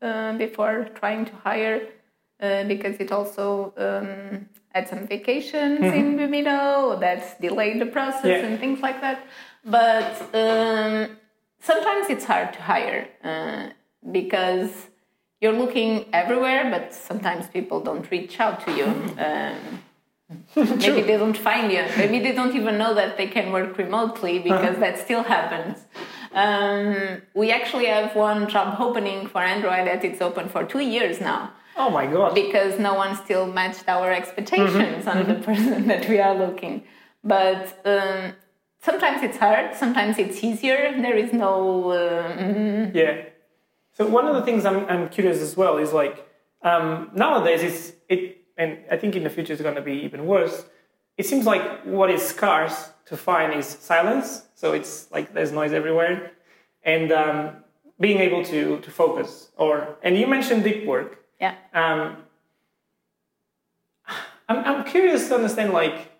uh, 0.00 0.32
before 0.36 0.88
trying 0.94 1.24
to 1.26 1.32
hire 1.36 1.86
uh, 2.42 2.64
because 2.64 2.96
it 2.96 3.12
also 3.12 3.72
um, 3.76 4.48
had 4.74 4.88
some 4.88 5.06
vacations 5.06 5.80
in 5.80 6.16
the 6.16 6.26
middle 6.26 6.96
that 6.98 7.40
delayed 7.40 7.80
the 7.80 7.86
process 7.86 8.24
Yeah. 8.24 8.46
and 8.46 8.58
things 8.58 8.80
like 8.80 9.00
that. 9.00 9.24
But 9.64 10.12
um, 10.34 11.16
sometimes 11.60 12.10
it's 12.10 12.24
hard 12.24 12.52
to 12.54 12.60
hire 12.62 13.08
uh, 13.22 13.68
because 14.10 14.72
you're 15.40 15.52
looking 15.52 16.06
everywhere, 16.12 16.68
but 16.70 16.92
sometimes 16.92 17.46
people 17.46 17.80
don't 17.80 18.10
reach 18.10 18.40
out 18.40 18.64
to 18.66 18.72
you. 18.72 18.86
Um, 19.28 19.82
maybe 20.56 21.02
they 21.02 21.16
don't 21.18 21.36
find 21.36 21.70
you. 21.70 21.84
Maybe 21.96 22.18
they 22.18 22.32
don't 22.32 22.56
even 22.56 22.78
know 22.78 22.94
that 22.94 23.16
they 23.18 23.26
can 23.26 23.52
work 23.52 23.76
remotely 23.78 24.38
because 24.38 24.78
that 24.78 24.98
still 24.98 25.22
happens. 25.22 25.78
Um, 26.32 27.20
we 27.34 27.52
actually 27.52 27.86
have 27.86 28.16
one 28.16 28.48
job 28.48 28.80
opening 28.80 29.28
for 29.28 29.42
Android 29.42 29.86
that 29.86 30.02
it's 30.04 30.22
open 30.22 30.48
for 30.48 30.64
two 30.64 30.80
years 30.80 31.20
now 31.20 31.52
Oh 31.76 31.90
my 31.90 32.06
god. 32.06 32.34
because 32.34 32.78
no 32.78 32.94
one 32.94 33.16
still 33.16 33.46
matched 33.46 33.88
our 33.88 34.12
expectations 34.12 35.06
on 35.06 35.26
the 35.26 35.34
person 35.34 35.86
that 35.92 36.08
we 36.08 36.18
are 36.20 36.34
looking. 36.34 36.84
But 37.24 37.80
um, 37.84 38.32
sometimes 38.80 39.22
it's 39.22 39.38
hard, 39.38 39.74
sometimes 39.74 40.18
it's 40.18 40.42
easier. 40.44 40.92
There 41.00 41.16
is 41.16 41.32
no. 41.32 41.92
Um, 41.92 42.92
Yeah. 42.94 43.24
So 43.94 44.06
one 44.06 44.26
of 44.26 44.34
the 44.34 44.42
things 44.42 44.64
I'm, 44.64 44.86
I'm 44.86 45.08
curious 45.08 45.40
as 45.40 45.56
well 45.56 45.76
is 45.78 45.92
like 45.92 46.26
um, 46.62 47.10
nowadays 47.14 47.62
it's 47.62 47.92
it 48.08 48.38
and 48.56 48.78
I 48.90 48.96
think 48.96 49.16
in 49.16 49.22
the 49.24 49.30
future 49.30 49.52
it's 49.52 49.62
going 49.62 49.74
to 49.76 49.82
be 49.82 49.94
even 50.04 50.26
worse. 50.26 50.64
It 51.18 51.26
seems 51.26 51.44
like 51.46 51.82
what 51.84 52.10
is 52.10 52.22
scarce 52.22 52.90
to 53.06 53.16
find 53.16 53.52
is 53.54 53.66
silence. 53.66 54.46
So 54.54 54.72
it's 54.72 55.10
like 55.10 55.32
there's 55.34 55.52
noise 55.52 55.72
everywhere, 55.72 56.32
and 56.84 57.12
um, 57.12 57.56
being 58.00 58.18
able 58.18 58.42
to 58.44 58.78
to 58.80 58.90
focus. 58.90 59.50
Or 59.56 59.96
and 60.02 60.16
you 60.16 60.26
mentioned 60.26 60.64
deep 60.64 60.84
work. 60.86 61.18
Yeah. 61.42 61.54
Um, 61.74 62.16
I'm, 64.48 64.64
I'm 64.64 64.84
curious 64.84 65.28
to 65.28 65.34
understand 65.34 65.72
like 65.72 66.12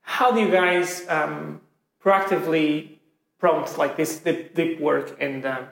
how 0.00 0.32
do 0.32 0.40
you 0.40 0.50
guys 0.50 1.06
um, 1.08 1.60
proactively 2.02 2.98
prompt 3.38 3.78
like 3.78 3.96
this 3.96 4.18
deep, 4.18 4.54
deep 4.54 4.80
work 4.80 5.16
and 5.20 5.44
um, 5.46 5.66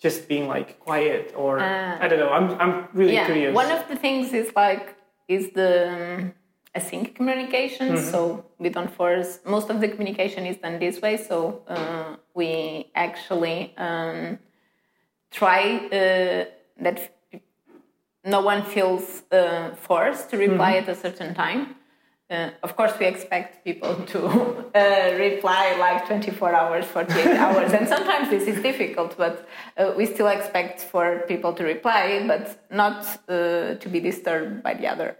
just 0.00 0.28
being 0.28 0.46
like 0.48 0.80
quiet 0.80 1.32
or 1.36 1.60
I 1.60 2.06
don't 2.08 2.18
know. 2.18 2.30
I'm 2.30 2.48
I'm 2.62 2.88
really 2.92 3.14
yeah. 3.14 3.26
curious. 3.26 3.54
One 3.54 3.70
of 3.70 3.86
the 3.88 3.96
things 3.96 4.32
is 4.32 4.52
like 4.56 4.94
is 5.28 5.50
the 5.50 5.72
um, 5.92 6.34
async 6.76 7.14
communication. 7.14 7.98
So 7.98 8.44
we 8.58 8.68
don't 8.68 8.90
force. 8.90 9.40
Most 9.44 9.68
of 9.70 9.80
the 9.80 9.88
communication 9.88 10.46
is 10.46 10.56
done 10.56 10.78
this 10.78 11.00
way. 11.02 11.16
So 11.16 11.62
uh, 11.68 12.16
we 12.34 12.90
actually 12.94 13.74
um, 13.76 14.38
try 15.30 15.62
uh, 15.86 16.44
that 16.84 17.17
no 18.28 18.40
one 18.40 18.62
feels 18.62 19.22
uh, 19.32 19.74
forced 19.74 20.30
to 20.30 20.36
reply 20.36 20.72
at 20.76 20.88
a 20.88 20.94
certain 20.94 21.34
time. 21.34 21.74
Uh, 22.30 22.50
of 22.62 22.76
course, 22.76 22.92
we 23.00 23.06
expect 23.06 23.64
people 23.64 23.94
to 24.06 24.20
uh, 24.26 25.16
reply 25.18 25.74
like 25.78 26.06
24 26.06 26.54
hours, 26.54 26.84
48 26.84 27.26
hours, 27.44 27.72
and 27.72 27.88
sometimes 27.88 28.28
this 28.28 28.46
is 28.46 28.62
difficult, 28.62 29.16
but 29.16 29.48
uh, 29.78 29.94
we 29.96 30.04
still 30.04 30.28
expect 30.28 30.80
for 30.80 31.20
people 31.26 31.54
to 31.54 31.64
reply, 31.64 32.22
but 32.26 32.66
not 32.70 33.06
uh, 33.28 33.74
to 33.76 33.88
be 33.90 33.98
disturbed 33.98 34.62
by 34.62 34.74
the 34.74 34.86
others. 34.86 35.16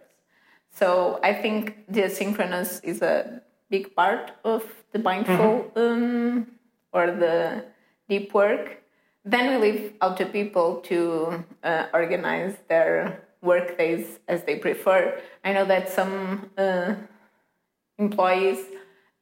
So 0.71 1.19
I 1.23 1.33
think 1.33 1.87
the 1.89 2.03
asynchronous 2.03 2.85
is 2.85 3.01
a 3.01 3.41
big 3.71 3.95
part 3.97 4.33
of 4.45 4.65
the 4.93 4.99
mindful 4.99 5.73
um, 5.77 6.47
or 6.93 7.07
the 7.07 7.65
deep 8.09 8.35
work. 8.35 8.78
Then 9.29 9.51
we 9.51 9.57
leave 9.67 9.93
out 10.01 10.17
to 10.19 10.27
people 10.27 10.77
to 10.91 11.45
uh, 11.63 11.87
organize 11.93 12.57
their 12.69 13.23
work 13.43 13.77
days 13.77 14.19
as 14.27 14.43
they 14.45 14.57
prefer. 14.57 15.21
I 15.45 15.53
know 15.53 15.67
that 15.67 15.91
some 15.91 16.51
uh, 16.57 16.95
employees 17.99 18.59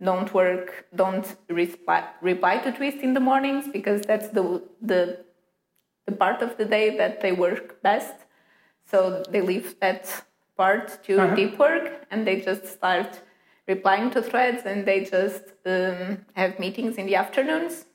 don't 0.00 0.32
work, 0.32 0.86
don't 0.94 1.26
reply, 1.48 2.08
reply 2.20 2.58
to 2.58 2.70
Twist 2.70 2.98
in 2.98 3.14
the 3.14 3.20
mornings 3.20 3.66
because 3.68 4.02
that's 4.02 4.28
the, 4.28 4.62
the 4.80 5.26
the 6.06 6.12
part 6.12 6.40
of 6.40 6.56
the 6.56 6.64
day 6.64 6.96
that 6.96 7.20
they 7.20 7.32
work 7.32 7.82
best. 7.82 8.14
So 8.88 9.24
they 9.28 9.40
leave 9.40 9.78
that 9.80 10.24
part 10.56 11.02
to 11.04 11.34
deep 11.34 11.58
work 11.58 12.06
and 12.10 12.24
they 12.26 12.40
just 12.40 12.64
start 12.66 13.20
replying 13.66 14.10
to 14.12 14.22
threads 14.22 14.62
and 14.64 14.86
they 14.86 15.04
just 15.04 15.42
um, 15.66 16.24
have 16.34 16.60
meetings 16.60 16.96
in 16.96 17.06
the 17.06 17.16
afternoons. 17.16 17.86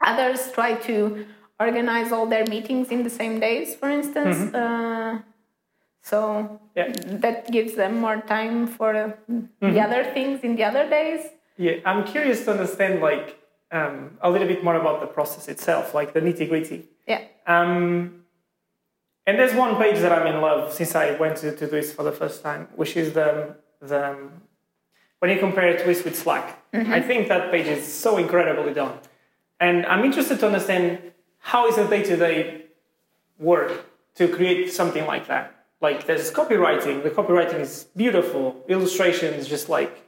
Others 0.00 0.52
try 0.52 0.74
to 0.74 1.26
organize 1.58 2.12
all 2.12 2.26
their 2.26 2.44
meetings 2.46 2.88
in 2.90 3.02
the 3.02 3.10
same 3.10 3.40
days, 3.40 3.74
for 3.74 3.88
instance. 3.88 4.54
Uh, 4.54 5.18
so 6.02 6.60
Yeah. 6.74 6.92
that 7.24 7.50
gives 7.50 7.74
them 7.74 7.98
more 8.00 8.20
time 8.20 8.66
for 8.66 8.94
uh, 8.94 9.12
the 9.60 9.80
other 9.80 10.04
things 10.04 10.40
in 10.44 10.54
the 10.56 10.64
other 10.64 10.88
days. 10.88 11.20
Yeah, 11.56 11.76
I'm 11.86 12.04
curious 12.04 12.44
to 12.44 12.50
understand 12.52 13.00
like 13.00 13.38
um, 13.72 14.18
a 14.20 14.30
little 14.30 14.46
bit 14.46 14.62
more 14.62 14.76
about 14.76 15.00
the 15.00 15.06
process 15.06 15.48
itself, 15.48 15.94
like 15.94 16.12
the 16.12 16.20
nitty 16.20 16.48
gritty. 16.48 16.84
Yeah. 17.08 17.22
Um, 17.46 18.22
and 19.26 19.38
there's 19.38 19.54
one 19.54 19.76
page 19.76 19.98
that 20.00 20.12
I'm 20.12 20.26
in 20.26 20.40
love 20.40 20.72
since 20.72 20.94
I 20.94 21.12
went 21.16 21.38
to, 21.38 21.56
to 21.56 21.66
Twist 21.66 21.96
for 21.96 22.02
the 22.04 22.12
first 22.12 22.42
time, 22.42 22.68
which 22.76 22.96
is 22.96 23.12
the 23.14 23.56
the 23.80 24.16
when 25.18 25.30
you 25.30 25.38
compare 25.38 25.76
Twist 25.82 26.04
with 26.04 26.14
Slack. 26.16 26.58
I 26.72 27.00
think 27.00 27.28
that 27.28 27.50
page 27.50 27.66
is 27.66 27.84
so 27.90 28.18
incredibly 28.18 28.74
done, 28.74 28.98
and 29.60 29.86
I'm 29.86 30.04
interested 30.04 30.38
to 30.40 30.46
understand 30.46 31.00
how 31.38 31.68
is 31.68 31.76
the 31.76 31.86
day-to-day 31.86 32.66
work 33.38 33.86
to 34.16 34.28
create 34.28 34.72
something 34.72 35.06
like 35.06 35.26
that. 35.28 35.54
Like 35.80 36.06
there's 36.06 36.30
copywriting. 36.32 37.02
The 37.02 37.10
copywriting 37.10 37.60
is 37.60 37.86
beautiful. 37.96 38.64
Illustrations, 38.68 39.46
just 39.46 39.68
like 39.68 40.06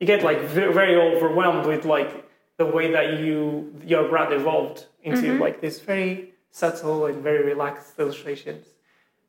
you 0.00 0.06
get 0.06 0.22
like 0.22 0.40
very 0.42 0.96
overwhelmed 0.96 1.66
with 1.66 1.84
like 1.84 2.28
the 2.56 2.66
way 2.66 2.90
that 2.92 3.20
you 3.20 3.72
your 3.84 4.08
brand 4.08 4.32
evolved 4.32 4.86
into 5.02 5.22
mm-hmm. 5.22 5.42
like 5.42 5.60
this 5.60 5.80
very 5.80 6.32
subtle 6.50 7.06
and 7.06 7.22
very 7.22 7.44
relaxed 7.44 7.98
illustrations. 7.98 8.66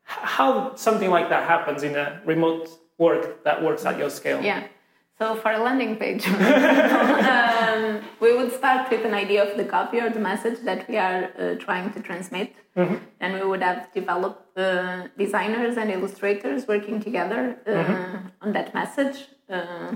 How 0.04 0.76
something 0.76 1.10
like 1.10 1.30
that 1.30 1.48
happens 1.48 1.84
in 1.84 1.96
a 1.96 2.22
remote 2.26 2.70
work 2.98 3.44
that 3.44 3.62
works 3.62 3.86
at 3.86 3.98
your 4.00 4.10
scale? 4.10 4.42
Yeah. 4.42 4.68
So 5.20 5.36
for 5.36 5.51
a 5.51 5.59
landing 5.61 5.97
page, 5.97 6.26
um, 6.30 8.01
we 8.22 8.38
would 8.38 8.53
start 8.53 8.89
with 8.89 9.03
an 9.05 9.13
idea 9.13 9.43
of 9.43 9.57
the 9.57 9.65
copy 9.65 9.99
or 9.99 10.09
the 10.09 10.20
message 10.20 10.59
that 10.63 10.88
we 10.88 10.95
are 10.97 11.30
uh, 11.38 11.55
trying 11.55 11.91
to 11.91 11.99
transmit. 11.99 12.53
And 13.20 13.34
we 13.34 13.45
would 13.45 13.61
have 13.61 13.91
developed 13.93 14.57
uh, 14.57 15.07
designers 15.17 15.76
and 15.76 15.91
illustrators 15.91 16.65
working 16.65 17.01
together 17.01 17.57
uh, 17.67 18.45
on 18.45 18.53
that 18.53 18.74
message. 18.74 19.28
Uh, 19.49 19.95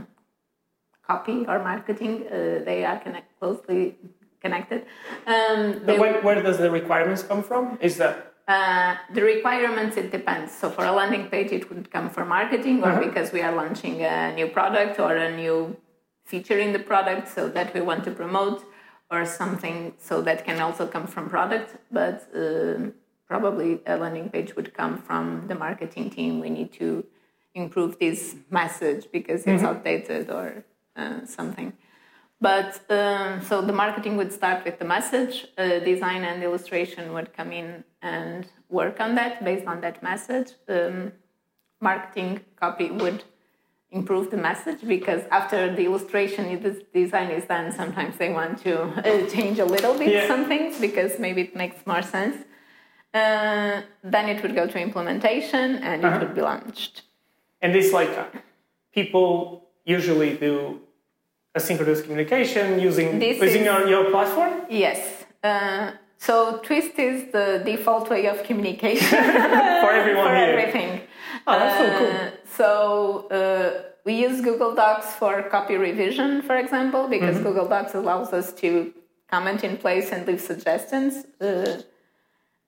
copy 1.08 1.46
or 1.48 1.60
marketing, 1.60 2.28
uh, 2.28 2.62
they 2.66 2.84
are 2.84 3.00
connect- 3.00 3.40
closely 3.40 3.96
connected. 4.42 4.86
Um, 5.26 5.82
But 5.86 6.00
where, 6.00 6.22
where 6.22 6.42
does 6.42 6.58
the 6.58 6.70
requirements 6.70 7.24
come 7.24 7.42
from? 7.44 7.78
Is 7.80 7.96
that 7.98 8.33
uh, 8.48 8.96
the 9.14 9.22
requirements 9.22 9.98
it 9.98 10.12
depends. 10.12 10.52
So 10.52 10.70
for 10.70 10.86
a 10.86 10.92
landing 10.92 11.28
page, 11.30 11.52
it 11.52 11.70
would 11.70 11.92
come 11.92 12.10
for 12.10 12.26
marketing, 12.26 12.84
or 12.84 13.00
because 13.00 13.32
we 13.32 13.42
are 13.42 13.56
launching 13.56 14.04
a 14.04 14.34
new 14.34 14.48
product 14.48 15.00
or 15.00 15.16
a 15.16 15.36
new 15.36 15.78
feature 16.26 16.58
in 16.58 16.74
the 16.74 16.80
product, 16.80 17.28
so 17.28 17.50
that 17.50 17.74
we 17.74 17.82
want 17.82 18.04
to 18.06 18.12
promote, 18.12 18.64
or 19.12 19.26
something. 19.26 19.94
So 19.98 20.22
that 20.22 20.46
can 20.46 20.60
also 20.60 20.88
come 20.88 21.08
from 21.08 21.30
product, 21.30 21.78
but 21.92 22.28
uh, 22.36 22.92
probably 23.28 23.82
a 23.86 23.98
landing 23.98 24.30
page 24.30 24.56
would 24.56 24.74
come 24.74 24.98
from 24.98 25.48
the 25.48 25.56
marketing 25.56 26.10
team. 26.10 26.40
We 26.40 26.50
need 26.50 26.72
to 26.74 27.06
improve 27.56 28.00
this 28.00 28.36
message 28.50 29.08
because 29.12 29.46
it's 29.46 29.64
outdated 29.64 30.30
or 30.30 30.66
uh, 30.96 31.26
something. 31.26 31.74
But 32.50 32.72
um, 32.90 33.42
so 33.50 33.56
the 33.70 33.72
marketing 33.84 34.18
would 34.20 34.34
start 34.40 34.60
with 34.66 34.78
the 34.82 34.86
message, 34.96 35.48
uh, 35.58 35.80
design 35.92 36.22
and 36.30 36.38
illustration 36.44 37.04
would 37.16 37.30
come 37.40 37.52
in 37.62 37.68
and 38.02 38.46
work 38.80 39.00
on 39.06 39.16
that 39.20 39.34
based 39.50 39.66
on 39.74 39.78
that 39.86 39.98
message. 40.04 40.50
Um, 40.68 41.14
marketing 41.90 42.32
copy 42.64 42.88
would 42.92 43.24
improve 43.92 44.26
the 44.36 44.42
message 44.50 44.80
because 44.96 45.22
after 45.40 45.74
the 45.78 45.84
illustration, 45.86 46.44
the 46.66 46.72
design 46.94 47.30
is 47.40 47.46
done, 47.46 47.72
sometimes 47.72 48.18
they 48.18 48.32
want 48.40 48.54
to 48.66 48.74
uh, 48.82 49.30
change 49.36 49.58
a 49.60 49.66
little 49.76 49.96
bit 49.98 50.10
Yeah. 50.12 50.28
some 50.28 50.44
things 50.52 50.72
because 50.88 51.12
maybe 51.26 51.42
it 51.48 51.56
makes 51.64 51.80
more 51.92 52.02
sense. 52.02 52.38
Uh, 53.14 53.84
then 54.16 54.26
it 54.34 54.42
would 54.44 54.56
go 54.62 54.66
to 54.74 54.78
implementation 54.88 55.68
and 55.90 56.04
it 56.04 56.14
would 56.22 56.36
be 56.40 56.42
launched. 56.52 56.96
and 57.62 57.70
this 57.78 57.94
like 58.00 58.14
people 58.98 59.32
usually 59.96 60.32
do 60.48 60.56
asynchronous 61.56 62.04
communication 62.04 62.80
using 62.80 63.20
This 63.20 63.40
using 63.42 63.62
is- 63.62 63.66
your, 63.66 63.88
your 63.88 64.04
platform? 64.12 64.52
Yes. 64.70 65.00
Uh, 65.44 65.92
so 66.18 66.58
Twist 66.64 66.98
is 66.98 67.32
the 67.32 67.62
default 67.66 68.10
way 68.10 68.28
of 68.28 68.44
communication 68.44 69.10
For 69.84 69.92
everyone 70.02 70.28
for 70.28 70.36
here. 70.36 70.58
everything. 70.58 71.02
Oh, 71.48 71.60
that's 71.60 71.78
so 71.82 71.98
cool. 72.00 72.08
Uh, 72.18 72.30
So 72.60 73.28
uh, 73.40 73.70
we 74.06 74.14
use 74.28 74.38
Google 74.42 74.74
Docs 74.76 75.08
for 75.20 75.34
copy 75.56 75.76
revision, 75.76 76.30
for 76.44 76.56
example, 76.64 77.08
because 77.16 77.36
Mm-hmm. 77.36 77.48
Google 77.48 77.68
Docs 77.68 77.94
allows 77.96 78.30
us 78.40 78.48
to 78.62 78.70
comment 79.34 79.64
in 79.64 79.74
place 79.78 80.08
and 80.14 80.26
leave 80.28 80.40
suggestions. 80.52 81.14
Uh, 81.42 81.82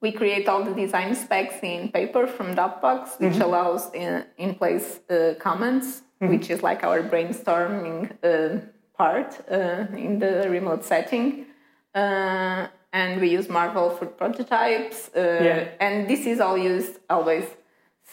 we 0.01 0.11
create 0.11 0.45
all 0.49 0.63
the 0.69 0.73
design 0.73 1.15
specs 1.15 1.57
in 1.63 1.89
paper 1.99 2.23
from 2.35 2.47
Dropbox, 2.57 3.19
which 3.23 3.37
allows 3.47 3.83
in, 3.93 4.25
in 4.37 4.55
place 4.55 4.87
uh, 5.09 5.33
comments, 5.47 5.87
which 6.19 6.49
is 6.49 6.59
like 6.69 6.83
our 6.83 6.99
brainstorming 7.11 7.99
uh, 8.23 8.59
part 8.97 9.39
uh, 9.51 9.85
in 9.95 10.19
the 10.19 10.47
remote 10.49 10.83
setting. 10.83 11.45
Uh, 11.93 12.67
and 12.93 13.19
we 13.21 13.29
use 13.29 13.49
Marvel 13.49 13.89
for 13.89 14.05
prototypes, 14.05 15.09
uh, 15.15 15.19
Yeah. 15.43 15.67
and 15.79 16.07
this 16.09 16.25
is 16.25 16.39
all 16.39 16.57
used 16.57 16.99
always. 17.09 17.45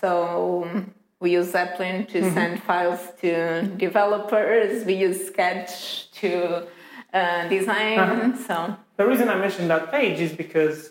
So 0.00 0.64
um, 0.64 0.94
we 1.20 1.30
use 1.32 1.52
Zeplin 1.52 2.08
to 2.08 2.18
send 2.32 2.62
files 2.62 3.00
to 3.20 3.62
developers. 3.76 4.84
We 4.84 4.94
use 4.94 5.26
Sketch 5.28 6.10
to 6.20 6.66
uh, 7.14 7.48
design. 7.48 8.36
So 8.46 8.76
The 8.96 9.06
reason 9.06 9.28
I 9.28 9.36
mentioned 9.36 9.70
that 9.70 9.90
page 9.92 10.20
is 10.20 10.32
because 10.32 10.90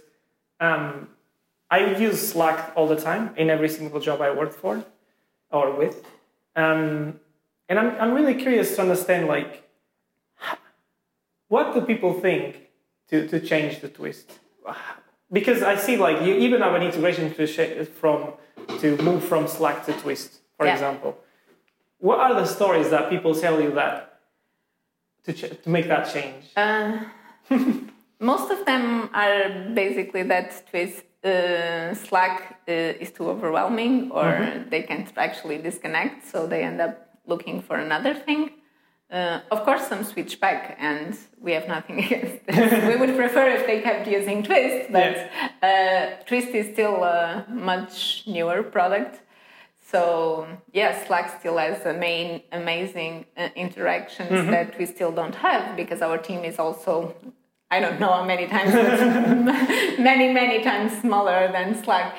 um, 0.61 1.09
I 1.69 1.79
use 1.95 2.31
Slack 2.31 2.71
all 2.75 2.87
the 2.87 2.95
time 3.09 3.33
in 3.35 3.49
every 3.49 3.69
single 3.69 3.99
job 3.99 4.21
I 4.21 4.31
worked 4.31 4.53
for 4.53 4.83
or 5.51 5.71
with. 5.75 6.05
Um, 6.55 7.19
and 7.67 7.79
I'm, 7.79 7.89
I'm 8.01 8.13
really 8.13 8.35
curious 8.35 8.75
to 8.75 8.81
understand 8.81 9.27
like 9.27 9.63
what 11.51 11.73
do 11.73 11.81
people 11.81 12.13
think 12.13 12.47
to, 13.09 13.27
to 13.27 13.37
change 13.51 13.81
the 13.81 13.89
twist? 13.89 14.27
Because 15.37 15.61
I 15.73 15.75
see 15.85 15.95
like 15.97 16.17
you 16.25 16.33
even 16.45 16.61
have 16.61 16.75
an 16.79 16.83
integration 16.89 17.33
to 17.35 17.85
from 18.01 18.19
to 18.81 18.87
move 19.07 19.21
from 19.31 19.47
Slack 19.47 19.85
to 19.87 19.93
Twist, 20.03 20.29
for 20.57 20.65
Yeah. 20.65 20.73
example. 20.73 21.11
What 22.07 22.19
are 22.25 22.33
the 22.41 22.45
stories 22.57 22.89
that 22.89 23.03
people 23.13 23.33
tell 23.45 23.57
you 23.65 23.71
that 23.81 23.93
to, 25.25 25.31
ch- 25.33 25.55
to 25.63 25.69
make 25.75 25.87
that 25.93 26.05
change? 26.15 26.43
Uh, 26.55 26.91
most 28.31 28.47
of 28.55 28.59
them 28.65 29.09
are 29.13 29.43
basically 29.83 30.23
that 30.33 30.47
twist 30.69 31.03
uh, 31.23 31.93
Slack 32.05 32.35
uh, 32.67 33.03
is 33.03 33.11
too 33.11 33.27
overwhelming 33.33 33.93
or 34.11 34.27
they 34.69 34.83
can't 34.89 35.11
actually 35.17 35.57
disconnect, 35.57 36.17
so 36.31 36.47
they 36.47 36.61
end 36.63 36.79
up 36.81 36.93
looking 37.25 37.61
for 37.61 37.75
another 37.87 38.13
thing. 38.13 38.41
Uh, 39.11 39.41
of 39.51 39.65
course, 39.65 39.87
some 39.87 40.05
switch 40.05 40.39
back, 40.39 40.77
and 40.79 41.17
we 41.41 41.51
have 41.51 41.67
nothing 41.67 41.99
against 42.05 42.45
this. 42.45 42.87
we 42.87 42.95
would 42.95 43.15
prefer 43.17 43.49
if 43.49 43.65
they 43.67 43.81
kept 43.81 44.07
using 44.07 44.41
Twist, 44.41 44.91
but 44.91 45.29
uh, 45.61 46.11
Twist 46.25 46.49
is 46.49 46.71
still 46.73 47.03
a 47.03 47.45
much 47.49 48.23
newer 48.25 48.63
product. 48.63 49.19
So 49.91 50.47
yes, 50.71 51.07
Slack 51.07 51.39
still 51.39 51.57
has 51.57 51.83
the 51.83 51.93
main 51.93 52.43
amazing 52.53 53.25
uh, 53.35 53.49
interactions 53.55 54.49
that 54.49 54.77
we 54.79 54.85
still 54.85 55.11
don't 55.11 55.35
have 55.35 55.75
because 55.75 56.01
our 56.01 56.17
team 56.17 56.45
is 56.45 56.57
also 56.59 57.13
I 57.69 57.79
don't 57.79 58.01
know 58.01 58.11
how 58.11 58.25
many 58.25 58.47
times, 58.47 58.73
but 58.73 59.99
many 59.99 60.31
many 60.33 60.61
times 60.61 60.91
smaller 61.01 61.49
than 61.51 61.81
Slack. 61.83 62.15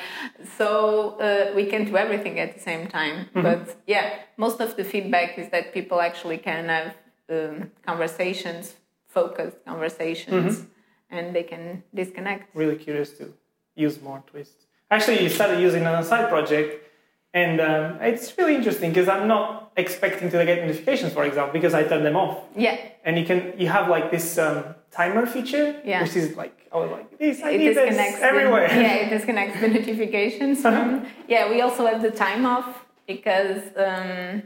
So 0.59 1.19
uh, 1.19 1.53
we 1.55 1.67
can 1.67 1.85
do 1.85 1.97
everything 1.97 2.39
at 2.39 2.55
the 2.55 2.61
same 2.61 2.87
time. 2.89 3.29
But 3.35 3.77
yeah, 3.87 4.19
most 4.37 4.61
of 4.61 4.77
the 4.77 4.85
feedback 4.85 5.39
is 5.39 5.49
that 5.51 5.73
people 5.73 6.01
actually 6.01 6.39
can 6.39 6.69
have 6.69 6.95
um, 7.31 7.71
conversations, 7.87 8.77
focused 9.07 9.59
conversations, 9.65 10.67
and 11.11 11.35
they 11.35 11.43
can 11.43 11.83
disconnect. 11.95 12.55
really 12.55 12.77
curious 12.77 13.11
to 13.19 13.33
use 13.75 14.01
more 14.03 14.23
Twist. 14.27 14.67
Actually, 14.91 15.23
you 15.23 15.29
started 15.29 15.59
using 15.61 15.87
on 15.87 15.95
a 16.03 16.05
side 16.05 16.29
project, 16.29 16.87
and 17.33 17.61
um, 17.61 17.99
it's 18.03 18.37
really 18.37 18.55
interesting 18.55 18.91
because 18.91 19.09
I'm 19.09 19.27
not 19.27 19.73
expecting 19.77 20.31
to 20.31 20.45
get 20.45 20.61
notifications, 20.67 21.13
for 21.15 21.25
example, 21.25 21.53
because 21.53 21.73
I 21.73 21.83
turn 21.85 22.03
them 22.05 22.17
off. 22.17 22.39
Yeah, 22.57 22.77
And 23.05 23.19
you 23.19 23.25
can 23.25 23.55
you 23.59 23.69
have 23.69 23.89
like 23.89 24.11
this 24.11 24.37
um, 24.39 24.75
timer 24.93 25.27
feature, 25.27 25.81
Yeah. 25.85 26.03
which 26.03 26.17
is 26.17 26.37
like 26.37 26.57
I 26.73 26.77
was 26.77 26.91
like 26.91 27.19
this. 27.19 27.43
I 27.43 27.51
it 27.51 27.59
need 27.59 27.69
this 27.69 27.77
disconnects 27.79 28.19
the- 28.21 28.27
everywhere. 28.27 28.67
yeah, 28.87 28.95
it 29.05 29.11
disconnects 29.11 29.61
the 29.61 29.69
notifications 29.69 30.61
from. 30.63 31.07
Yeah, 31.29 31.51
we 31.51 31.61
also 31.61 31.87
have 31.87 32.01
the 32.03 32.11
time 32.11 32.47
off 32.47 32.69
because, 33.07 33.63
um, 33.77 34.43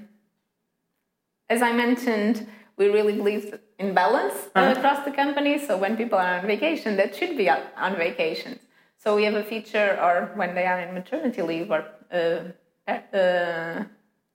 as 1.49 1.62
I 1.62 1.72
mentioned, 1.72 2.47
we 2.76 2.88
really 2.88 3.14
believe 3.16 3.59
in 3.78 3.94
balance 3.94 4.34
uh, 4.55 4.59
Uh-huh. 4.61 4.72
across 4.78 5.05
the 5.05 5.11
company. 5.22 5.59
So 5.66 5.76
when 5.76 5.97
people 5.97 6.18
are 6.18 6.38
on 6.38 6.47
vacation, 6.47 6.97
that 6.97 7.14
should 7.14 7.36
be 7.36 7.49
on 7.51 7.92
vacation. 7.97 8.59
So 8.99 9.14
we 9.16 9.24
have 9.24 9.34
a 9.34 9.44
feature, 9.44 9.90
or 10.03 10.14
when 10.40 10.55
they 10.55 10.66
are 10.66 10.80
in 10.80 10.94
maternity 10.94 11.42
leave 11.42 11.70
or 11.70 11.84
uh, 12.12 12.40
uh, 12.88 13.84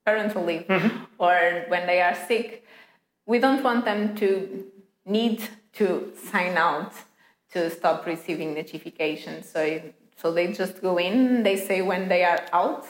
parental 0.05 0.43
leave, 0.45 0.65
or 1.17 1.65
when 1.67 1.83
they 1.87 1.99
are 2.01 2.15
sick, 2.29 2.63
we 3.25 3.37
don't 3.39 3.63
want 3.63 3.85
them 3.85 4.15
to 4.21 4.27
need 5.05 5.41
to 5.73 6.11
sign 6.31 6.57
out 6.57 6.93
to 7.53 7.69
stop 7.69 8.05
receiving 8.05 8.53
notifications. 8.53 9.49
So, 9.49 9.81
so 10.17 10.31
they 10.31 10.51
just 10.53 10.81
go 10.81 10.97
in, 10.97 11.43
they 11.43 11.57
say 11.57 11.81
when 11.81 12.07
they 12.07 12.23
are 12.23 12.39
out, 12.53 12.85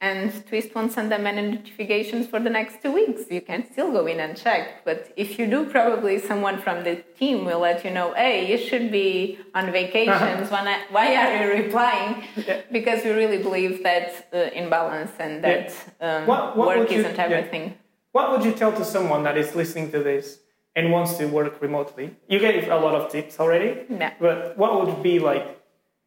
and 0.00 0.30
Twist 0.46 0.74
won't 0.74 0.92
send 0.92 1.10
them 1.10 1.26
any 1.26 1.40
notifications 1.52 2.26
for 2.26 2.38
the 2.38 2.50
next 2.50 2.82
two 2.82 2.92
weeks. 2.92 3.22
You 3.30 3.40
can 3.40 3.64
still 3.72 3.90
go 3.90 4.06
in 4.06 4.20
and 4.20 4.36
check, 4.36 4.84
but 4.84 5.10
if 5.16 5.38
you 5.38 5.46
do, 5.46 5.64
probably 5.64 6.18
someone 6.18 6.58
from 6.60 6.84
the 6.84 6.96
team 7.18 7.46
will 7.46 7.60
let 7.60 7.82
you 7.82 7.90
know, 7.90 8.12
hey, 8.14 8.46
you 8.50 8.58
should 8.58 8.92
be 8.92 9.38
on 9.54 9.72
vacations. 9.72 10.50
When 10.50 10.68
I, 10.68 10.82
why 10.90 11.16
are 11.16 11.42
you 11.42 11.62
replying? 11.64 12.24
Yeah. 12.36 12.60
Because 12.70 13.02
we 13.04 13.10
really 13.12 13.38
believe 13.42 13.82
that 13.84 14.28
uh, 14.34 14.36
in 14.58 14.68
balance 14.68 15.12
and 15.18 15.42
that 15.42 15.72
um, 16.02 16.26
What- 16.26 16.56
what 16.58 16.76
work 16.76 16.90
you- 16.90 16.98
isn't 16.98 17.16
yeah. 17.16 17.24
everything. 17.24 17.74
What 18.12 18.30
would 18.32 18.44
you 18.44 18.52
tell 18.52 18.72
to 18.72 18.84
someone 18.84 19.22
that 19.24 19.36
is 19.38 19.54
listening 19.54 19.90
to 19.92 20.02
this 20.02 20.40
and 20.76 20.92
wants 20.92 21.16
to 21.18 21.26
work 21.26 21.60
remotely? 21.60 22.14
You 22.28 22.38
gave 22.38 22.68
a 22.68 22.76
lot 22.76 22.94
of 22.94 23.10
tips 23.10 23.40
already, 23.40 23.86
Yeah. 23.88 24.12
but 24.20 24.56
what 24.58 24.70
would 24.78 25.02
be 25.02 25.18
like 25.18 25.46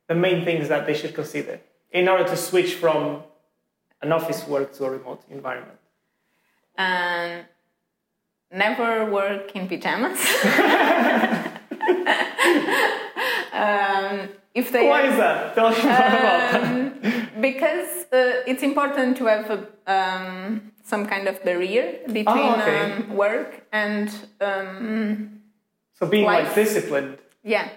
the 0.07 0.15
main 0.15 0.45
things 0.45 0.69
that 0.69 0.85
they 0.85 0.93
should 0.93 1.13
consider 1.15 1.59
in 1.91 2.07
order 2.07 2.23
to 2.23 2.37
switch 2.37 2.75
from 2.75 3.23
an 4.01 4.11
office 4.11 4.47
work 4.47 4.71
to 4.77 4.85
a 4.85 4.89
remote 4.91 5.21
environment? 5.29 5.79
Um, 6.77 7.45
never 8.51 9.05
work 9.19 9.55
in 9.55 9.67
pajamas. 9.67 10.19
um, 13.53 14.29
if 14.61 14.65
they 14.73 14.85
Why 14.93 15.01
is 15.11 15.17
that? 15.23 15.37
Tell 15.55 15.69
me 15.75 15.81
more 15.83 15.93
about 15.93 16.51
that. 16.51 16.63
um, 16.63 17.41
because 17.47 17.91
uh, 18.11 18.49
it's 18.51 18.63
important 18.71 19.17
to 19.19 19.23
have 19.33 19.45
a, 19.57 19.59
um, 19.97 20.71
some 20.91 21.03
kind 21.13 21.25
of 21.31 21.35
barrier 21.47 21.85
between 22.19 22.49
Oh, 22.51 22.59
okay. 22.61 22.79
um, 22.91 23.15
work 23.25 23.51
and 23.83 24.07
um, 24.49 25.41
So 25.97 26.05
being 26.15 26.25
like 26.25 26.47
disciplined. 26.55 27.17
yeah. 27.55 27.67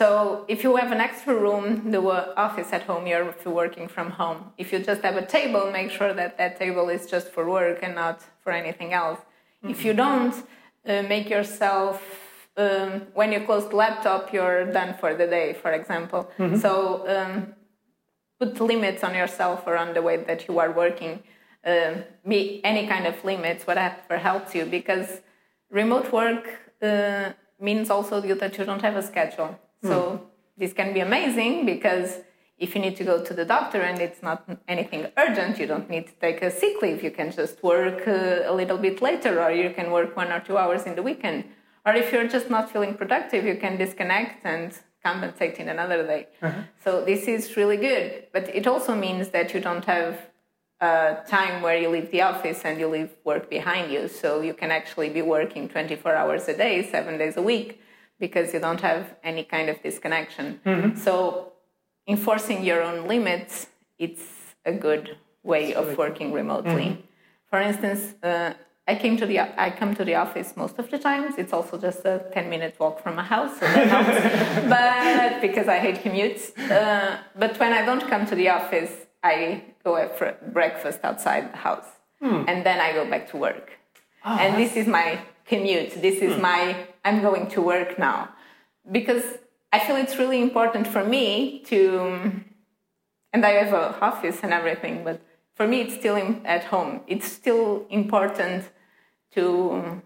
So 0.00 0.44
if 0.54 0.58
you 0.64 0.76
have 0.82 0.92
an 0.92 1.00
extra 1.08 1.34
room, 1.34 1.90
the 1.90 2.00
office 2.46 2.70
at 2.72 2.82
home, 2.90 3.04
you're 3.10 3.34
working 3.62 3.86
from 3.88 4.08
home. 4.20 4.38
If 4.56 4.72
you 4.72 4.78
just 4.90 5.02
have 5.02 5.16
a 5.24 5.26
table, 5.38 5.64
make 5.80 5.90
sure 5.98 6.12
that 6.20 6.38
that 6.38 6.52
table 6.64 6.86
is 6.96 7.02
just 7.14 7.26
for 7.34 7.42
work 7.58 7.78
and 7.82 7.94
not 7.94 8.16
for 8.42 8.50
anything 8.62 8.90
else. 9.02 9.18
If 9.74 9.84
you 9.84 9.92
don't, 10.04 10.34
uh, 10.88 11.02
make 11.14 11.28
yourself 11.36 11.96
um, 12.56 13.02
when 13.14 13.32
you 13.32 13.40
close 13.40 13.68
the 13.68 13.76
laptop, 13.76 14.32
you're 14.32 14.64
done 14.72 14.94
for 15.00 15.14
the 15.14 15.26
day, 15.26 15.54
for 15.54 15.72
example. 15.72 16.30
So 16.60 17.04
um, 17.08 17.54
put 18.38 18.60
limits 18.60 19.02
on 19.04 19.14
yourself 19.14 19.64
or 19.66 19.76
on 19.76 19.94
the 19.94 20.02
way 20.02 20.16
that 20.18 20.48
you 20.48 20.58
are 20.58 20.70
working. 20.72 21.22
Um 21.64 21.94
be 22.28 22.60
any 22.64 22.86
kind 22.88 23.06
of 23.06 23.16
limits, 23.24 23.66
whatever 23.68 24.18
helps 24.18 24.52
you, 24.56 24.64
because 24.78 25.08
remote 25.70 26.08
work 26.12 26.44
uh, 26.82 27.30
means 27.60 27.88
also 27.90 28.14
you- 28.22 28.34
that 28.42 28.58
you 28.58 28.64
don't 28.64 28.82
have 28.82 28.96
a 28.96 29.02
schedule. 29.02 29.50
So 29.90 29.94
this 30.60 30.72
can 30.72 30.92
be 30.92 31.00
amazing 31.00 31.54
because 31.66 32.08
if 32.64 32.74
you 32.74 32.80
need 32.80 32.96
to 32.96 33.04
go 33.04 33.16
to 33.28 33.32
the 33.34 33.44
doctor 33.44 33.80
and 33.80 33.98
it's 34.06 34.22
not 34.22 34.38
anything 34.68 35.06
urgent, 35.16 35.58
you 35.60 35.66
don't 35.72 35.88
need 35.94 36.06
to 36.10 36.14
take 36.24 36.38
a 36.42 36.50
sick 36.50 36.74
leave. 36.82 37.00
You 37.06 37.10
can 37.18 37.30
just 37.30 37.62
work 37.62 38.06
uh, 38.08 38.50
a 38.52 38.54
little 38.60 38.78
bit 38.86 38.96
later, 39.08 39.32
or 39.44 39.50
you 39.62 39.70
can 39.78 39.90
work 39.98 40.10
one 40.16 40.30
or 40.36 40.40
two 40.40 40.56
hours 40.62 40.82
in 40.88 40.94
the 40.98 41.02
weekend. 41.10 41.44
Or 41.84 41.94
if 41.94 42.12
you're 42.12 42.28
just 42.28 42.48
not 42.48 42.70
feeling 42.70 42.94
productive, 42.94 43.44
you 43.44 43.56
can 43.56 43.76
disconnect 43.76 44.44
and 44.44 44.72
compensate 45.02 45.56
in 45.58 45.68
another 45.68 46.06
day. 46.06 46.28
Uh-huh. 46.40 46.62
So 46.84 47.04
this 47.04 47.26
is 47.26 47.56
really 47.56 47.76
good. 47.76 48.26
But 48.32 48.54
it 48.54 48.66
also 48.66 48.94
means 48.94 49.30
that 49.30 49.52
you 49.52 49.60
don't 49.60 49.84
have 49.84 50.18
a 50.80 51.18
time 51.28 51.62
where 51.62 51.76
you 51.76 51.88
leave 51.88 52.10
the 52.10 52.22
office 52.22 52.62
and 52.64 52.78
you 52.78 52.88
leave 52.88 53.10
work 53.24 53.50
behind 53.50 53.92
you. 53.92 54.08
So 54.08 54.40
you 54.40 54.54
can 54.54 54.70
actually 54.70 55.10
be 55.10 55.22
working 55.22 55.68
24 55.68 56.14
hours 56.14 56.48
a 56.48 56.56
day, 56.56 56.88
seven 56.88 57.18
days 57.18 57.36
a 57.36 57.42
week, 57.42 57.80
because 58.20 58.52
you 58.54 58.60
don't 58.60 58.80
have 58.80 59.16
any 59.24 59.44
kind 59.44 59.68
of 59.68 59.82
disconnection. 59.82 60.60
Mm-hmm. 60.64 60.98
So 60.98 61.52
enforcing 62.06 62.64
your 62.64 62.82
own 62.82 63.08
limits, 63.08 63.66
it's 63.98 64.22
a 64.64 64.72
good 64.72 65.16
way 65.42 65.74
of 65.74 65.98
working 65.98 66.32
remotely. 66.32 66.88
Mm-hmm. 66.90 67.00
For 67.50 67.60
instance, 67.60 68.14
uh, 68.22 68.54
I 68.86 68.96
came 68.96 69.16
to 69.16 69.26
the 69.26 69.38
I 69.40 69.70
come 69.70 69.94
to 69.94 70.04
the 70.04 70.16
office 70.16 70.56
most 70.56 70.78
of 70.78 70.90
the 70.90 70.98
times. 70.98 71.36
It's 71.38 71.52
also 71.52 71.78
just 71.78 72.04
a 72.04 72.24
10 72.32 72.50
minute 72.50 72.74
walk 72.80 73.00
from 73.02 73.14
my 73.16 73.22
house, 73.22 73.54
so 73.60 73.66
that 73.66 73.86
helps. 73.86 74.68
but 74.74 75.40
because 75.40 75.68
I 75.68 75.78
hate 75.78 76.02
commutes. 76.02 76.58
Uh, 76.70 77.18
but 77.36 77.58
when 77.60 77.72
I 77.72 77.84
don't 77.84 78.06
come 78.08 78.26
to 78.26 78.34
the 78.34 78.48
office, 78.48 78.90
I 79.22 79.62
go 79.84 80.08
for 80.18 80.36
breakfast 80.52 81.00
outside 81.04 81.52
the 81.52 81.58
house, 81.58 81.86
and 82.48 82.66
then 82.66 82.80
I 82.80 82.92
go 82.92 83.08
back 83.08 83.30
to 83.30 83.36
work. 83.36 83.70
Ah, 84.24 84.38
and 84.40 84.60
this 84.60 84.76
is 84.76 84.88
my 84.88 85.20
commute. 85.46 86.02
This 86.02 86.20
is 86.20 86.40
my 86.40 86.86
I'm 87.04 87.22
going 87.22 87.46
to 87.50 87.62
work 87.62 88.00
now, 88.00 88.30
because 88.90 89.24
I 89.72 89.78
feel 89.78 89.96
it's 89.96 90.16
really 90.18 90.42
important 90.42 90.88
for 90.88 91.04
me 91.04 91.62
to, 91.66 92.32
and 93.32 93.46
I 93.46 93.50
have 93.62 93.72
a 93.72 94.00
office 94.00 94.40
and 94.42 94.52
everything, 94.52 95.04
but 95.04 95.20
for 95.54 95.66
me 95.66 95.80
it's 95.82 95.94
still 95.94 96.16
in, 96.16 96.44
at 96.44 96.64
home. 96.64 97.00
It's 97.06 97.30
still 97.30 97.86
important 97.90 98.70
to 99.34 100.02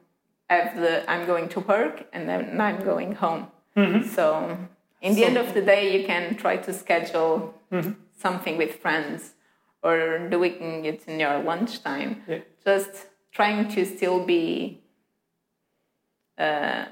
have 0.48 0.76
the 0.76 1.08
I'm 1.10 1.26
going 1.26 1.48
to 1.50 1.60
work 1.60 2.06
and 2.12 2.28
then 2.28 2.60
I'm 2.60 2.82
going 2.84 3.14
home. 3.14 3.48
Mm-hmm. 3.76 4.08
So 4.08 4.58
in 5.02 5.14
the 5.14 5.22
so, 5.22 5.26
end 5.26 5.36
of 5.36 5.54
the 5.54 5.62
day, 5.62 5.98
you 5.98 6.06
can 6.06 6.36
try 6.36 6.56
to 6.56 6.72
schedule 6.72 7.54
mm-hmm. 7.70 7.92
something 8.16 8.56
with 8.56 8.76
friends 8.76 9.34
or 9.82 10.28
doing 10.28 10.84
it 10.84 11.04
in 11.06 11.20
your 11.20 11.38
lunchtime. 11.42 12.22
Yeah. 12.26 12.40
Just 12.64 13.06
trying 13.32 13.68
to 13.74 13.84
still 13.84 14.24
be 14.24 14.80
uh, 16.38 16.86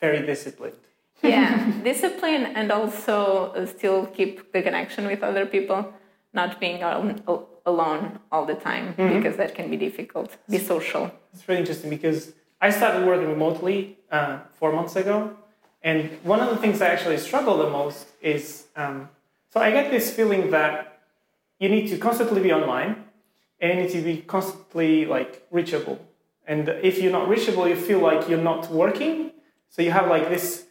very 0.00 0.24
disciplined. 0.24 0.84
yeah, 1.22 1.72
discipline 1.84 2.46
and 2.46 2.72
also 2.72 3.66
still 3.76 4.06
keep 4.06 4.52
the 4.52 4.62
connection 4.62 5.06
with 5.06 5.22
other 5.22 5.46
people, 5.46 5.92
not 6.32 6.60
being 6.60 6.82
al- 6.82 7.48
alone 7.66 8.18
all 8.30 8.44
the 8.46 8.54
time 8.54 8.94
mm-hmm. 8.94 9.16
because 9.16 9.36
that 9.36 9.54
can 9.54 9.70
be 9.70 9.76
difficult. 9.76 10.36
Be 10.48 10.58
social. 10.58 11.10
It's 11.32 11.46
really 11.48 11.60
interesting 11.60 11.90
because 11.90 12.32
I 12.60 12.70
started 12.70 13.06
working 13.06 13.28
remotely 13.28 13.98
uh, 14.10 14.40
four 14.58 14.72
months 14.72 14.96
ago, 14.96 15.36
and 15.82 16.10
one 16.22 16.40
of 16.40 16.48
the 16.50 16.56
things 16.56 16.80
I 16.80 16.88
actually 16.88 17.18
struggle 17.18 17.56
the 17.58 17.70
most 17.70 18.06
is 18.20 18.66
um, 18.76 19.08
so 19.52 19.60
I 19.60 19.70
get 19.70 19.90
this 19.90 20.10
feeling 20.10 20.50
that 20.50 21.00
you 21.58 21.68
need 21.68 21.88
to 21.88 21.98
constantly 21.98 22.40
be 22.40 22.52
online 22.52 23.04
and 23.60 23.70
you 23.70 23.82
need 23.82 23.92
to 23.92 24.00
be 24.02 24.16
constantly 24.22 25.04
like 25.04 25.46
reachable. 25.50 25.98
And 26.46 26.68
if 26.82 26.98
you're 26.98 27.12
not 27.12 27.28
reachable, 27.28 27.68
you 27.68 27.76
feel 27.76 28.00
like 28.00 28.28
you're 28.28 28.46
not 28.52 28.70
working. 28.70 29.32
So 29.68 29.82
you 29.82 29.90
have 29.90 30.08
like 30.08 30.28
this. 30.30 30.64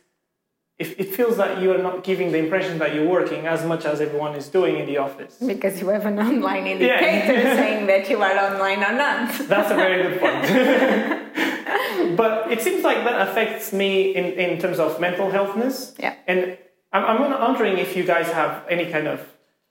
If 0.83 0.99
it 0.99 1.09
feels 1.17 1.35
that 1.37 1.61
you 1.61 1.71
are 1.75 1.83
not 1.89 2.03
giving 2.03 2.31
the 2.31 2.39
impression 2.45 2.79
that 2.79 2.95
you're 2.95 3.11
working 3.17 3.41
as 3.55 3.61
much 3.71 3.83
as 3.85 4.01
everyone 4.01 4.33
is 4.41 4.47
doing 4.57 4.75
in 4.81 4.85
the 4.91 4.97
office. 4.97 5.33
Because 5.53 5.79
you 5.81 5.87
have 5.89 6.05
an 6.05 6.17
online 6.19 6.65
indicator 6.73 7.33
yeah. 7.33 7.55
saying 7.61 7.85
that 7.91 8.09
you 8.09 8.21
are 8.27 8.37
online 8.47 8.81
or 8.89 8.93
not. 9.05 9.27
That's 9.53 9.71
a 9.75 9.75
very 9.75 9.97
good 10.03 10.17
point. 10.23 10.41
but 12.21 12.51
it 12.51 12.61
seems 12.61 12.83
like 12.83 12.99
that 13.07 13.17
affects 13.27 13.71
me 13.81 14.15
in, 14.15 14.25
in 14.45 14.59
terms 14.59 14.79
of 14.79 14.99
mental 14.99 15.29
healthness. 15.29 15.75
Yeah. 15.99 16.15
And 16.27 16.57
I'm, 16.91 17.03
I'm 17.05 17.41
wondering 17.47 17.77
if 17.77 17.95
you 17.95 18.03
guys 18.03 18.27
have 18.31 18.65
any 18.69 18.91
kind 18.91 19.07
of 19.07 19.19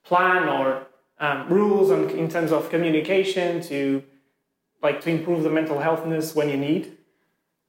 plan 0.05 0.49
or 0.49 0.87
um, 1.19 1.49
rules 1.49 1.91
on, 1.91 2.11
in 2.11 2.29
terms 2.29 2.53
of 2.53 2.71
communication 2.71 3.61
to 3.63 4.03
like 4.83 5.01
to 5.03 5.11
improve 5.11 5.43
the 5.43 5.51
mental 5.51 5.79
healthness 5.79 6.35
when 6.35 6.49
you 6.49 6.57
need? 6.57 6.97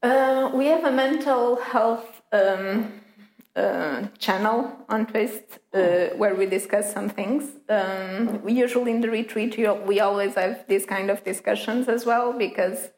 Uh, 0.02 0.50
we 0.54 0.68
have 0.68 0.84
a 0.84 0.92
mental 0.92 1.58
health 1.58 2.22
um, 2.32 3.01
uh, 3.56 4.08
channel 4.18 4.72
on 4.89 5.06
Twist 5.06 5.60
uh, 5.74 6.08
where 6.16 6.36
we 6.36 6.45
discuss 6.45 6.93
some 6.93 7.10
things. 7.10 7.43
Um, 7.68 8.41
we 8.43 8.54
usually 8.54 8.91
in 8.91 9.02
the 9.02 9.10
retreat 9.10 9.58
we 9.86 9.99
always 9.99 10.36
have 10.36 10.66
these 10.68 10.86
kind 10.86 11.10
of 11.10 11.24
discussions 11.24 11.88
as 11.89 12.06
well 12.06 12.34
because 12.34 12.89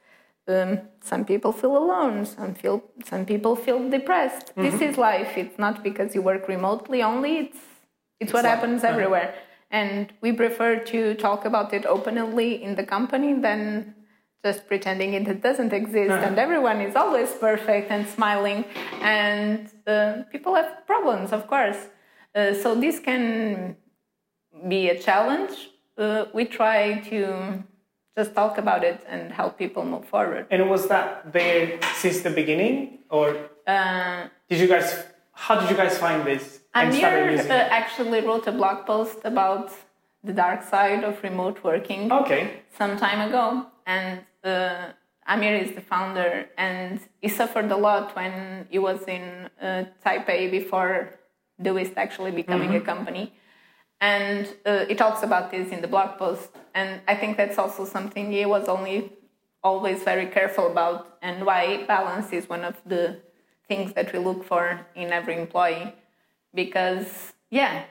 um, 0.47 0.81
some 1.01 1.25
people 1.25 1.51
feel 1.51 1.77
alone, 1.77 2.25
some 2.25 2.53
feel 2.53 2.83
some 3.05 3.25
people 3.25 3.55
feel 3.55 3.89
depressed. 3.89 4.47
Mm-hmm. 4.47 4.63
This 4.63 4.81
is 4.81 4.97
life. 4.97 5.37
It's 5.37 5.57
not 5.57 5.83
because 5.83 6.13
you 6.13 6.21
work 6.21 6.47
remotely 6.47 7.01
only. 7.01 7.37
It's 7.37 7.57
it's, 7.57 7.65
it's 8.19 8.33
what 8.33 8.43
life. 8.43 8.55
happens 8.55 8.83
uh-huh. 8.83 8.93
everywhere, 8.93 9.35
and 9.71 10.11
we 10.21 10.33
prefer 10.33 10.77
to 10.77 11.15
talk 11.15 11.45
about 11.45 11.73
it 11.73 11.85
openly 11.85 12.61
in 12.61 12.75
the 12.75 12.83
company 12.83 13.33
than 13.33 13.95
just 14.43 14.67
pretending 14.67 15.13
it 15.13 15.41
doesn't 15.41 15.73
exist 15.73 16.11
uh-huh. 16.11 16.25
and 16.25 16.37
everyone 16.37 16.81
is 16.81 16.95
always 16.95 17.31
perfect 17.33 17.89
and 17.91 18.07
smiling 18.07 18.65
and 19.01 19.69
uh, 19.87 20.23
people 20.31 20.53
have 20.55 20.85
problems 20.85 21.31
of 21.31 21.47
course 21.47 21.87
uh, 22.35 22.53
so 22.53 22.75
this 22.75 22.99
can 22.99 23.75
be 24.67 24.89
a 24.89 24.99
challenge 24.99 25.69
uh, 25.97 26.25
we 26.33 26.45
try 26.45 26.99
to 26.99 27.63
just 28.17 28.35
talk 28.35 28.57
about 28.57 28.83
it 28.83 29.03
and 29.07 29.31
help 29.31 29.57
people 29.57 29.85
move 29.85 30.05
forward. 30.05 30.45
And 30.51 30.69
was 30.69 30.87
that 30.87 31.33
there 31.33 31.79
since 31.95 32.21
the 32.21 32.29
beginning, 32.29 32.99
or 33.09 33.35
uh, 33.67 34.27
did 34.49 34.59
you 34.59 34.67
guys? 34.67 35.05
How 35.33 35.59
did 35.59 35.69
you 35.69 35.75
guys 35.75 35.97
find 35.97 36.25
this? 36.25 36.59
Amir 36.75 37.39
uh, 37.39 37.53
actually 37.53 38.21
wrote 38.21 38.45
a 38.47 38.51
blog 38.51 38.85
post 38.85 39.17
about 39.23 39.71
the 40.23 40.33
dark 40.33 40.63
side 40.63 41.03
of 41.03 41.21
remote 41.23 41.63
working. 41.63 42.11
Okay. 42.11 42.61
Some 42.77 42.97
time 42.97 43.27
ago, 43.27 43.65
and 43.85 44.21
uh, 44.43 44.91
Amir 45.27 45.55
is 45.55 45.73
the 45.73 45.81
founder, 45.81 46.49
and 46.57 46.99
he 47.21 47.29
suffered 47.29 47.71
a 47.71 47.77
lot 47.77 48.15
when 48.15 48.67
he 48.69 48.79
was 48.79 49.01
in 49.07 49.49
uh, 49.61 49.85
Taipei 50.05 50.51
before 50.51 51.19
Doist 51.61 51.93
actually 51.97 52.31
becoming 52.31 52.69
mm-hmm. 52.69 52.83
a 52.83 52.93
company 52.93 53.33
and 54.03 54.53
uh, 54.65 54.85
he 54.85 54.95
talks 54.95 55.23
about 55.23 55.49
this 55.49 55.71
in 55.71 55.79
the 55.81 55.87
blog 55.87 56.17
post 56.17 56.49
and 56.75 57.01
i 57.07 57.15
think 57.15 57.37
that's 57.37 57.57
also 57.57 57.85
something 57.85 58.31
he 58.31 58.45
was 58.45 58.67
only 58.67 58.97
always 59.63 60.03
very 60.03 60.27
careful 60.27 60.67
about 60.69 61.17
and 61.21 61.45
why 61.45 61.85
balance 61.87 62.33
is 62.33 62.49
one 62.49 62.65
of 62.65 62.75
the 62.85 63.03
things 63.69 63.93
that 63.93 64.11
we 64.11 64.19
look 64.19 64.43
for 64.43 64.63
in 64.95 65.13
every 65.13 65.37
employee 65.37 65.93
because 66.53 67.33
yeah 67.49 67.83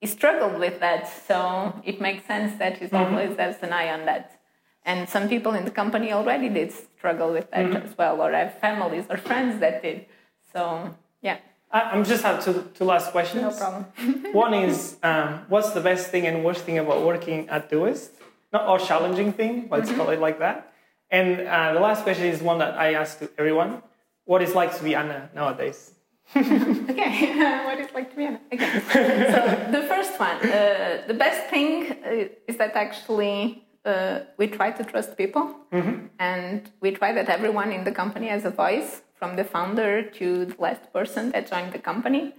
he 0.00 0.06
struggled 0.06 0.58
with 0.58 0.80
that 0.80 1.02
so 1.28 1.38
it 1.84 2.00
makes 2.00 2.26
sense 2.26 2.58
that 2.58 2.78
he's 2.78 2.90
mm-hmm. 2.90 3.14
always 3.14 3.36
has 3.38 3.56
an 3.62 3.72
eye 3.72 3.90
on 3.96 4.04
that 4.06 4.39
and 4.84 5.08
some 5.08 5.28
people 5.28 5.52
in 5.54 5.64
the 5.64 5.70
company 5.70 6.12
already 6.12 6.48
did 6.48 6.72
struggle 6.72 7.32
with 7.32 7.50
that 7.50 7.66
mm-hmm. 7.66 7.86
as 7.86 7.96
well 7.98 8.20
or 8.20 8.32
have 8.32 8.58
families 8.58 9.04
or 9.10 9.16
friends 9.16 9.60
that 9.60 9.82
did 9.82 10.06
so 10.52 10.94
yeah 11.22 11.38
I'm 11.72 12.04
just 12.04 12.24
have 12.24 12.44
two, 12.44 12.68
two 12.74 12.84
last 12.84 13.12
questions. 13.12 13.42
No 13.42 13.50
problem. 13.52 13.84
One 14.32 14.54
is, 14.54 14.96
um, 15.04 15.42
what's 15.48 15.70
the 15.70 15.80
best 15.80 16.10
thing 16.10 16.26
and 16.26 16.44
worst 16.44 16.64
thing 16.64 16.78
about 16.78 17.04
working 17.04 17.48
at 17.48 17.70
Doist? 17.70 18.10
Not 18.52 18.66
or 18.66 18.80
challenging 18.80 19.32
thing, 19.32 19.68
let's 19.70 19.88
mm-hmm. 19.88 20.00
call 20.00 20.10
it 20.10 20.18
like 20.18 20.40
that. 20.40 20.72
And 21.10 21.46
uh, 21.46 21.72
the 21.74 21.80
last 21.80 22.02
question 22.02 22.26
is 22.26 22.42
one 22.42 22.58
that 22.58 22.76
I 22.76 22.94
ask 22.94 23.18
to 23.18 23.30
everyone: 23.38 23.82
What 24.24 24.42
is 24.42 24.54
like 24.54 24.76
to 24.78 24.82
be 24.82 24.94
Ana 24.94 25.30
nowadays? 25.34 25.92
okay, 26.36 27.34
what 27.66 27.78
is 27.78 27.92
like 27.92 28.10
to 28.10 28.16
be 28.16 28.26
Ana? 28.26 28.40
Okay. 28.52 28.80
so 28.90 29.70
the 29.70 29.82
first 29.88 30.18
one, 30.18 30.36
uh, 30.50 31.02
the 31.06 31.14
best 31.14 31.48
thing 31.50 31.92
uh, 32.04 32.28
is 32.48 32.56
that 32.58 32.74
actually 32.74 33.64
uh, 33.84 34.20
we 34.36 34.46
try 34.46 34.70
to 34.70 34.84
trust 34.84 35.16
people, 35.16 35.54
mm-hmm. 35.72 36.06
and 36.18 36.70
we 36.80 36.90
try 36.90 37.12
that 37.12 37.28
everyone 37.28 37.72
in 37.72 37.84
the 37.84 37.92
company 37.92 38.28
has 38.28 38.44
a 38.44 38.50
voice 38.50 39.02
from 39.14 39.36
the 39.36 39.44
founder 39.44 40.02
to 40.02 40.46
the 40.46 40.56
last 40.58 40.92
person 40.92 41.30
that 41.32 41.50
joined 41.50 41.72
the 41.72 41.78
company. 41.78 42.34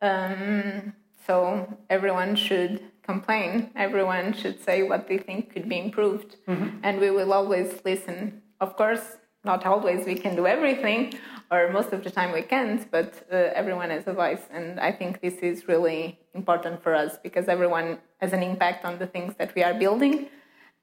Um, 0.00 0.94
so 1.26 1.78
everyone 1.88 2.36
should 2.36 2.82
complain. 3.02 3.70
Everyone 3.76 4.32
should 4.32 4.62
say 4.62 4.82
what 4.82 5.08
they 5.08 5.18
think 5.18 5.52
could 5.52 5.68
be 5.68 5.78
improved, 5.78 6.36
mm-hmm. 6.46 6.78
and 6.82 7.00
we 7.00 7.10
will 7.10 7.32
always 7.32 7.80
listen. 7.84 8.42
Of 8.60 8.76
course, 8.76 9.18
not 9.44 9.64
always 9.66 10.06
we 10.06 10.14
can 10.14 10.36
do 10.36 10.46
everything, 10.46 11.14
or 11.50 11.70
most 11.70 11.92
of 11.92 12.02
the 12.04 12.10
time 12.10 12.32
we 12.32 12.42
can't. 12.42 12.90
But 12.90 13.26
uh, 13.30 13.36
everyone 13.60 13.90
has 13.90 14.06
a 14.06 14.12
voice, 14.12 14.42
and 14.50 14.80
I 14.80 14.92
think 14.92 15.20
this 15.20 15.34
is 15.34 15.68
really 15.68 16.18
important 16.34 16.82
for 16.82 16.94
us 16.94 17.18
because 17.22 17.48
everyone 17.48 17.98
has 18.18 18.32
an 18.32 18.42
impact 18.42 18.84
on 18.84 18.98
the 18.98 19.06
things 19.06 19.34
that 19.38 19.54
we 19.54 19.62
are 19.62 19.74
building, 19.74 20.28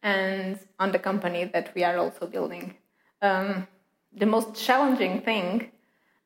and 0.03 0.59
on 0.79 0.91
the 0.91 0.99
company 0.99 1.45
that 1.45 1.73
we 1.75 1.83
are 1.83 1.97
also 1.97 2.27
building. 2.27 2.75
Um, 3.21 3.67
the 4.13 4.25
most 4.25 4.55
challenging 4.55 5.21
thing, 5.21 5.71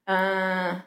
uh, 0.07 0.79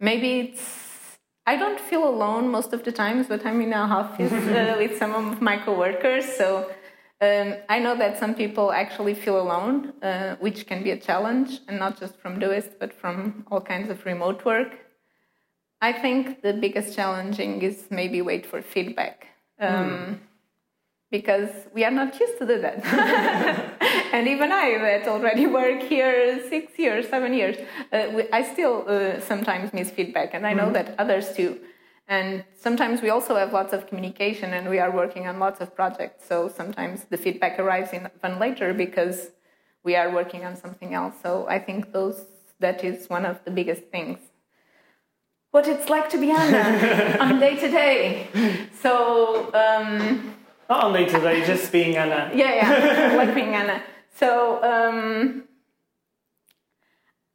maybe 0.00 0.40
it's 0.40 1.18
I 1.44 1.56
don't 1.56 1.80
feel 1.80 2.08
alone 2.08 2.50
most 2.50 2.72
of 2.72 2.84
the 2.84 2.92
times, 2.92 3.26
but 3.26 3.44
I'm 3.44 3.60
in 3.60 3.72
a 3.72 3.76
office 3.76 4.32
uh, 4.32 4.76
with 4.78 4.96
some 4.96 5.12
of 5.12 5.42
my 5.42 5.58
coworkers, 5.58 6.24
so 6.24 6.70
um, 7.20 7.54
I 7.68 7.78
know 7.78 7.96
that 7.96 8.18
some 8.18 8.34
people 8.34 8.72
actually 8.72 9.14
feel 9.14 9.40
alone, 9.40 9.92
uh, 10.02 10.36
which 10.36 10.66
can 10.66 10.82
be 10.82 10.90
a 10.92 10.96
challenge, 10.96 11.60
and 11.68 11.78
not 11.78 11.98
just 11.98 12.16
from 12.18 12.40
Doist, 12.40 12.78
but 12.78 12.92
from 12.92 13.44
all 13.50 13.60
kinds 13.60 13.90
of 13.90 14.04
remote 14.06 14.44
work. 14.44 14.78
I 15.80 15.92
think 15.92 16.42
the 16.42 16.52
biggest 16.52 16.94
challenging 16.94 17.62
is 17.62 17.86
maybe 17.90 18.22
wait 18.22 18.46
for 18.46 18.62
feedback. 18.62 19.26
Um, 19.58 19.68
mm 19.68 20.18
because 21.12 21.50
we 21.74 21.84
are 21.84 21.90
not 21.90 22.18
used 22.18 22.38
to 22.38 22.46
do 22.46 22.58
that. 22.62 22.82
and 24.14 24.26
even 24.26 24.50
I, 24.50 24.78
that 24.78 25.06
already 25.06 25.46
work 25.46 25.82
here 25.82 26.42
six 26.48 26.78
years, 26.78 27.06
seven 27.06 27.34
years, 27.34 27.56
uh, 27.92 28.08
we, 28.14 28.22
I 28.32 28.42
still 28.42 28.84
uh, 28.88 29.20
sometimes 29.20 29.74
miss 29.74 29.90
feedback, 29.90 30.32
and 30.32 30.46
I 30.46 30.54
know 30.54 30.64
mm-hmm. 30.64 30.88
that 30.88 30.94
others 30.98 31.36
too. 31.36 31.60
And 32.08 32.44
sometimes 32.58 33.02
we 33.02 33.10
also 33.10 33.36
have 33.36 33.52
lots 33.52 33.74
of 33.74 33.86
communication, 33.86 34.54
and 34.54 34.70
we 34.70 34.78
are 34.78 34.90
working 34.90 35.28
on 35.28 35.38
lots 35.38 35.60
of 35.60 35.76
projects. 35.76 36.26
So 36.26 36.48
sometimes 36.48 37.04
the 37.04 37.18
feedback 37.18 37.58
arrives 37.58 37.90
even 37.92 38.38
later 38.40 38.72
because 38.72 39.30
we 39.84 39.94
are 39.94 40.10
working 40.10 40.46
on 40.46 40.56
something 40.56 40.94
else. 40.94 41.14
So 41.22 41.46
I 41.46 41.58
think 41.58 41.92
those 41.92 42.24
that 42.58 42.82
is 42.84 43.10
one 43.10 43.26
of 43.26 43.44
the 43.44 43.50
biggest 43.50 43.82
things. 43.96 44.18
What 45.50 45.68
it's 45.68 45.90
like 45.90 46.08
to 46.10 46.18
be 46.18 46.30
Ana 46.30 47.16
on 47.20 47.38
day 47.38 47.54
to 47.56 47.68
day. 47.68 48.26
So. 48.80 49.52
Um, 49.52 50.36
not 50.72 50.84
only 50.84 51.04
today, 51.16 51.36
just 51.52 51.64
being 51.76 51.92
Ana. 52.02 52.20
Yeah, 52.42 52.52
yeah, 52.60 53.16
like 53.20 53.34
being 53.34 53.54
Ana. 53.62 53.76
So 54.20 54.28
um, 54.72 55.44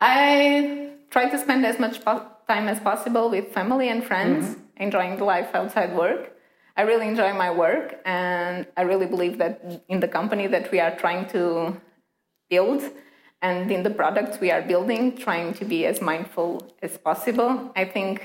I 0.01 0.19
try 1.13 1.25
to 1.33 1.37
spend 1.45 1.65
as 1.65 1.77
much 1.79 1.95
time 2.51 2.67
as 2.73 2.79
possible 2.79 3.25
with 3.35 3.45
family 3.59 3.87
and 3.93 4.01
friends, 4.11 4.43
Mm-hmm. 4.45 4.83
enjoying 4.85 5.13
the 5.21 5.25
life 5.35 5.49
outside 5.59 5.91
work. 6.03 6.21
I 6.79 6.81
really 6.91 7.07
enjoy 7.13 7.31
my 7.45 7.49
work, 7.65 7.87
and 8.05 8.55
I 8.79 8.83
really 8.91 9.07
believe 9.15 9.35
that 9.43 9.53
in 9.93 9.99
the 10.03 10.11
company 10.19 10.45
that 10.55 10.65
we 10.73 10.79
are 10.85 10.93
trying 11.03 11.23
to 11.35 11.41
build 12.53 12.81
and 13.47 13.71
in 13.77 13.81
the 13.87 13.93
products 14.01 14.35
we 14.45 14.49
are 14.55 14.63
building, 14.73 15.01
trying 15.27 15.49
to 15.59 15.63
be 15.73 15.79
as 15.91 15.97
mindful 16.11 16.49
as 16.87 16.93
possible. 17.09 17.51
I 17.81 17.85
think 17.95 18.15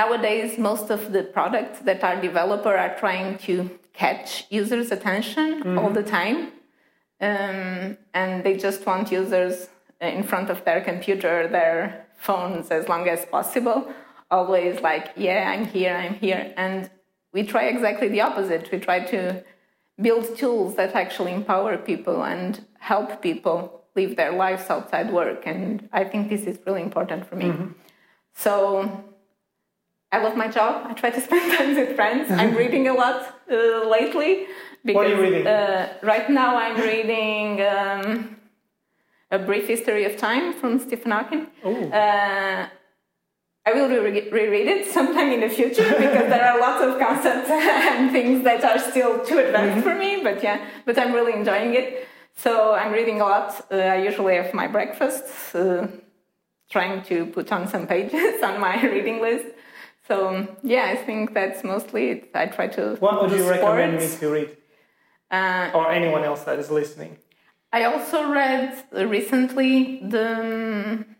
nowadays 0.00 0.50
most 0.70 0.86
of 0.96 1.00
the 1.14 1.22
products 1.38 1.78
that 1.88 2.02
our 2.08 2.16
developer 2.28 2.74
are 2.84 2.94
trying 3.04 3.38
to 3.46 3.54
catch 4.02 4.28
users' 4.60 4.90
attention 4.96 5.48
all 5.78 5.90
mm-hmm. 5.90 6.00
the 6.00 6.06
time, 6.18 6.38
um, 7.28 7.96
and 8.20 8.44
they 8.44 8.54
just 8.66 8.80
want 8.86 9.04
users 9.20 9.54
uh, 10.00 10.06
in 10.18 10.22
front 10.22 10.48
of 10.54 10.58
their 10.66 10.80
computer, 10.90 11.34
their 11.58 11.80
phones, 12.26 12.70
as 12.70 12.88
long 12.92 13.08
as 13.08 13.20
possible. 13.26 13.78
Always 14.30 14.74
like, 14.80 15.06
yeah, 15.16 15.50
I'm 15.52 15.64
here, 15.76 15.96
I'm 16.04 16.14
here, 16.26 16.42
and 16.56 16.90
we 17.34 17.40
try 17.42 17.64
exactly 17.74 18.08
the 18.08 18.22
opposite. 18.28 18.70
We 18.70 18.78
try 18.78 19.00
to 19.14 19.20
build 20.06 20.24
tools 20.36 20.76
that 20.76 20.94
actually 20.94 21.32
empower 21.32 21.76
people 21.76 22.18
and 22.34 22.64
help 22.78 23.20
people 23.20 23.58
live 23.96 24.16
their 24.16 24.32
lives 24.44 24.70
outside 24.70 25.12
work. 25.12 25.40
And 25.44 25.88
I 25.92 26.04
think 26.04 26.28
this 26.28 26.44
is 26.50 26.56
really 26.66 26.82
important 26.82 27.26
for 27.28 27.36
me. 27.36 27.46
Mm-hmm. 27.46 27.72
So 28.34 29.04
I 30.10 30.22
love 30.22 30.36
my 30.36 30.48
job. 30.48 30.86
I 30.88 30.94
try 30.94 31.10
to 31.10 31.20
spend 31.28 31.52
time 31.56 31.74
with 31.76 31.94
friends. 31.94 32.30
I'm 32.30 32.54
reading 32.54 32.88
a 32.88 32.94
lot 32.94 33.40
uh, 33.50 33.88
lately. 33.88 34.46
Because, 34.84 34.96
What 34.96 35.06
are 35.06 35.14
you 35.16 35.20
reading? 35.22 35.46
Uh, 35.46 35.92
right 36.02 36.30
now, 36.30 36.56
I'm 36.56 36.80
reading 36.80 37.60
um, 37.62 38.36
A 39.30 39.38
Brief 39.38 39.66
History 39.66 40.04
of 40.04 40.16
Time 40.16 40.54
from 40.54 40.78
Stephen 40.78 41.10
Hawking. 41.10 41.46
Ooh. 41.66 41.90
Uh, 41.92 42.68
I 43.66 43.72
will 43.74 43.88
re- 43.88 44.30
reread 44.30 44.66
it 44.66 44.86
sometime 44.90 45.30
in 45.30 45.40
the 45.40 45.48
future 45.50 45.84
because 46.04 46.28
there 46.30 46.42
are 46.50 46.58
lots 46.58 46.82
of 46.82 46.98
concepts 46.98 47.50
and 47.50 48.10
things 48.10 48.42
that 48.44 48.64
are 48.64 48.78
still 48.78 49.22
too 49.26 49.38
advanced 49.38 49.84
for 49.84 49.94
me. 49.94 50.20
But 50.22 50.42
yeah, 50.42 50.64
but 50.86 50.96
I'm 50.98 51.12
really 51.12 51.34
enjoying 51.34 51.74
it. 51.74 52.08
So 52.34 52.72
I'm 52.72 52.92
reading 52.92 53.20
a 53.20 53.24
lot. 53.24 53.66
Uh, 53.70 53.76
I 53.76 53.96
usually 54.02 54.36
have 54.36 54.54
my 54.54 54.68
breakfast, 54.68 55.24
uh, 55.54 55.88
trying 56.70 57.02
to 57.10 57.26
put 57.26 57.52
on 57.52 57.66
some 57.68 57.86
pages 57.86 58.42
on 58.42 58.58
my 58.58 58.80
reading 58.86 59.20
list. 59.20 59.46
So 60.08 60.46
yeah, 60.62 60.86
I 60.86 60.96
think 60.96 61.34
that's 61.34 61.62
mostly 61.62 62.10
it. 62.10 62.30
I 62.34 62.46
try 62.46 62.66
to. 62.68 62.96
What 62.98 63.20
would 63.22 63.38
you 63.38 63.48
recommend 63.48 63.98
me 63.98 64.08
to 64.20 64.28
read? 64.30 64.56
Uh, 65.30 65.70
Or 65.74 65.90
anyone 65.92 66.24
else 66.24 66.44
that 66.44 66.58
is 66.58 66.70
listening? 66.70 67.18
I 67.72 67.84
also 67.84 68.30
read 68.32 68.82
recently 68.92 70.00
the. 70.02 70.26
um, 70.40 71.16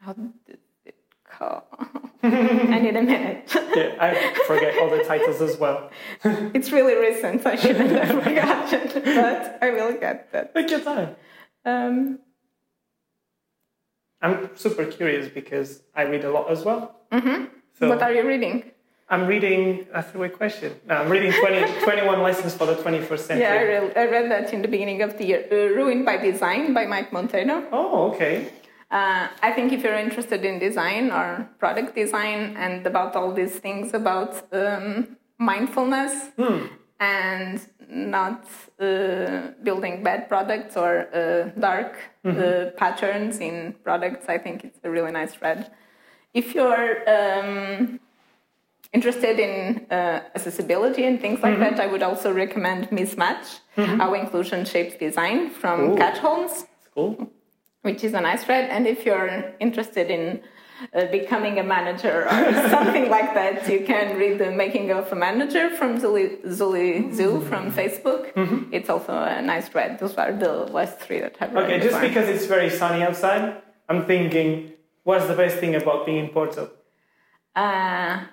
How 0.00 0.12
did 0.14 0.58
it 0.84 0.96
call? 1.24 1.64
I 2.24 2.78
need 2.80 2.96
a 2.96 3.02
minute. 3.02 3.48
Yeah, 3.74 3.96
I 3.98 4.34
forget 4.46 4.76
all 4.78 4.90
the 4.90 5.02
titles 5.02 5.40
as 5.40 5.56
well. 5.56 5.90
it's 6.52 6.70
really 6.72 6.94
recent. 6.94 7.46
I 7.46 7.56
shouldn't 7.56 7.88
have 7.90 8.22
forgotten, 8.22 9.02
but 9.02 9.58
I 9.62 9.70
will 9.70 9.94
get 9.98 10.30
that. 10.32 10.54
Take 10.54 10.70
your 10.70 10.80
time. 10.80 11.16
Um, 11.64 12.18
I'm 14.22 14.56
super 14.56 14.84
curious 14.84 15.28
because 15.28 15.82
I 15.94 16.02
read 16.02 16.24
a 16.24 16.30
lot 16.30 16.50
as 16.50 16.64
well. 16.64 16.96
Mm-hmm. 17.10 17.44
So 17.78 17.88
what 17.88 18.02
are 18.02 18.12
you 18.12 18.26
reading? 18.26 18.70
I'm 19.10 19.26
reading, 19.26 19.86
that's 19.92 20.14
a 20.14 20.18
weird 20.18 20.38
question. 20.38 20.72
No, 20.86 20.94
I'm 20.94 21.10
reading 21.10 21.32
20, 21.32 21.80
21 21.84 22.22
Lessons 22.22 22.54
for 22.54 22.66
the 22.66 22.76
21st 22.76 23.18
Century. 23.18 23.44
Yeah, 23.44 23.52
I, 23.52 23.62
re- 23.62 23.92
I 23.94 24.06
read 24.06 24.30
that 24.30 24.54
in 24.54 24.62
the 24.62 24.68
beginning 24.68 25.02
of 25.02 25.18
the 25.18 25.26
year. 25.26 25.46
Uh, 25.52 25.74
Ruined 25.76 26.06
by 26.06 26.16
Design 26.16 26.72
by 26.72 26.86
Mike 26.86 27.10
Monteiro. 27.10 27.66
Oh, 27.72 28.12
okay. 28.12 28.48
Uh, 28.90 29.28
I 29.42 29.52
think 29.52 29.72
if 29.72 29.82
you're 29.82 29.98
interested 29.98 30.44
in 30.44 30.58
design 30.58 31.10
or 31.10 31.48
product 31.58 31.94
design 31.94 32.56
and 32.56 32.86
about 32.86 33.16
all 33.16 33.32
these 33.32 33.56
things 33.58 33.92
about 33.92 34.46
um, 34.52 35.16
mindfulness 35.38 36.30
and 37.00 37.60
not 37.92 38.46
uh, 38.80 39.48
building 39.62 40.02
bad 40.02 40.28
products 40.28 40.76
or 40.76 41.08
uh, 41.14 41.50
dark 41.60 41.98
uh, 42.24 42.70
patterns 42.76 43.38
in 43.38 43.74
products, 43.84 44.26
I 44.28 44.38
think 44.38 44.64
it's 44.64 44.78
a 44.82 44.90
really 44.90 45.12
nice 45.12 45.40
read. 45.42 45.70
If 46.32 46.54
you're 46.54 47.08
um, 47.08 48.00
interested 48.92 49.38
in 49.38 49.86
uh, 49.90 50.22
accessibility 50.34 51.04
and 51.04 51.20
things 51.20 51.40
like 51.42 51.58
that, 51.58 51.78
I 51.78 51.86
would 51.86 52.02
also 52.02 52.32
recommend 52.32 52.88
Mismatch, 52.90 53.60
How 53.76 54.14
Inclusion 54.14 54.64
Shapes 54.64 54.96
Design 54.96 55.50
from 55.50 55.92
Ooh. 55.92 55.96
Kat 55.96 56.18
Holmes 56.18 56.64
cool. 56.94 57.30
which 57.82 58.04
is 58.04 58.14
a 58.14 58.20
nice 58.20 58.48
read. 58.48 58.70
And 58.70 58.86
if 58.86 59.04
you're 59.04 59.54
interested 59.60 60.10
in 60.10 60.42
uh, 60.94 61.06
becoming 61.06 61.58
a 61.58 61.62
manager 61.62 62.26
or 62.26 62.68
something 62.70 63.08
like 63.10 63.34
that, 63.34 63.68
you 63.68 63.84
can 63.84 64.16
read 64.16 64.38
The 64.38 64.50
Making 64.50 64.90
of 64.90 65.10
a 65.12 65.14
Manager 65.14 65.70
from 65.70 66.00
Julie, 66.00 66.38
Julie 66.42 67.04
Zhuo 67.16 67.46
from 67.48 67.72
Facebook. 67.72 68.32
Mm-hmm. 68.34 68.72
It's 68.72 68.88
also 68.90 69.12
a 69.12 69.40
nice 69.42 69.74
read. 69.74 69.98
Those 69.98 70.14
are 70.16 70.32
the 70.32 70.52
last 70.52 70.98
three 70.98 71.20
that 71.20 71.36
I've 71.40 71.52
read. 71.52 71.64
Okay, 71.64 71.78
just 71.78 71.94
before. 71.94 72.08
because 72.08 72.28
it's 72.28 72.46
very 72.46 72.70
sunny 72.70 73.02
outside, 73.02 73.62
I'm 73.88 74.06
thinking, 74.06 74.72
what's 75.04 75.26
the 75.26 75.34
best 75.34 75.58
thing 75.58 75.74
about 75.74 76.06
being 76.06 76.18
in 76.24 76.28
Porto? 76.30 76.70
Uh, 77.54 78.24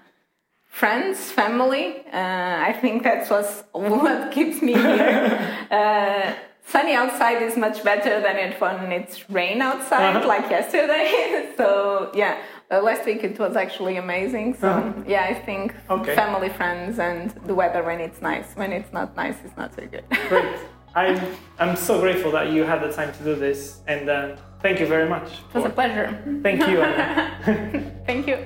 friends, 0.68 1.32
family. 1.32 2.06
Uh, 2.12 2.70
I 2.70 2.78
think 2.82 3.04
that's 3.04 3.30
what's, 3.30 3.64
what 3.72 4.32
keeps 4.32 4.62
me 4.62 4.74
here. 4.74 6.38
sunny 6.70 6.94
outside 6.94 7.42
is 7.42 7.58
much 7.58 7.84
better 7.84 8.22
than 8.22 8.36
it 8.38 8.60
when 8.62 8.92
it's 8.92 9.30
rain 9.30 9.62
outside, 9.62 10.16
Uh-huh. 10.16 10.28
like 10.28 10.50
yesterday. 10.58 11.08
so 11.58 12.12
yeah, 12.14 12.34
uh, 12.72 12.82
last 12.82 13.06
week 13.06 13.24
it 13.24 13.38
was 13.40 13.56
actually 13.56 13.98
amazing. 13.98 14.48
So 14.62 14.68
Uh-huh. 14.70 14.94
yeah, 15.14 15.32
I 15.32 15.34
think 15.48 15.74
Okay. 15.90 16.16
family, 16.16 16.50
friends, 16.50 17.00
and 17.00 17.32
the 17.50 17.56
weather 17.62 17.82
when 17.84 18.00
it's 18.08 18.22
nice. 18.22 18.48
When 18.62 18.72
it's 18.72 18.92
not 18.94 19.16
nice, 19.24 19.38
it's 19.46 19.58
not 19.58 19.70
so 19.76 19.84
good. 19.94 20.06
Great. 20.30 20.56
I'm, 20.96 21.18
I'm 21.60 21.76
so 21.76 22.00
grateful 22.00 22.32
that 22.32 22.48
you 22.54 22.64
had 22.64 22.80
the 22.82 22.92
time 22.92 23.12
to 23.18 23.24
do 23.24 23.36
this, 23.36 23.60
and 23.88 24.10
uh, 24.10 24.36
thank 24.64 24.80
you 24.80 24.88
very 24.88 25.08
much. 25.16 25.28
it 25.50 25.54
was 25.56 25.66
a 25.66 25.70
pleasure. 25.70 26.08
Thank 26.44 26.68
you. 26.68 26.78
Thank 28.10 28.28
you. 28.28 28.38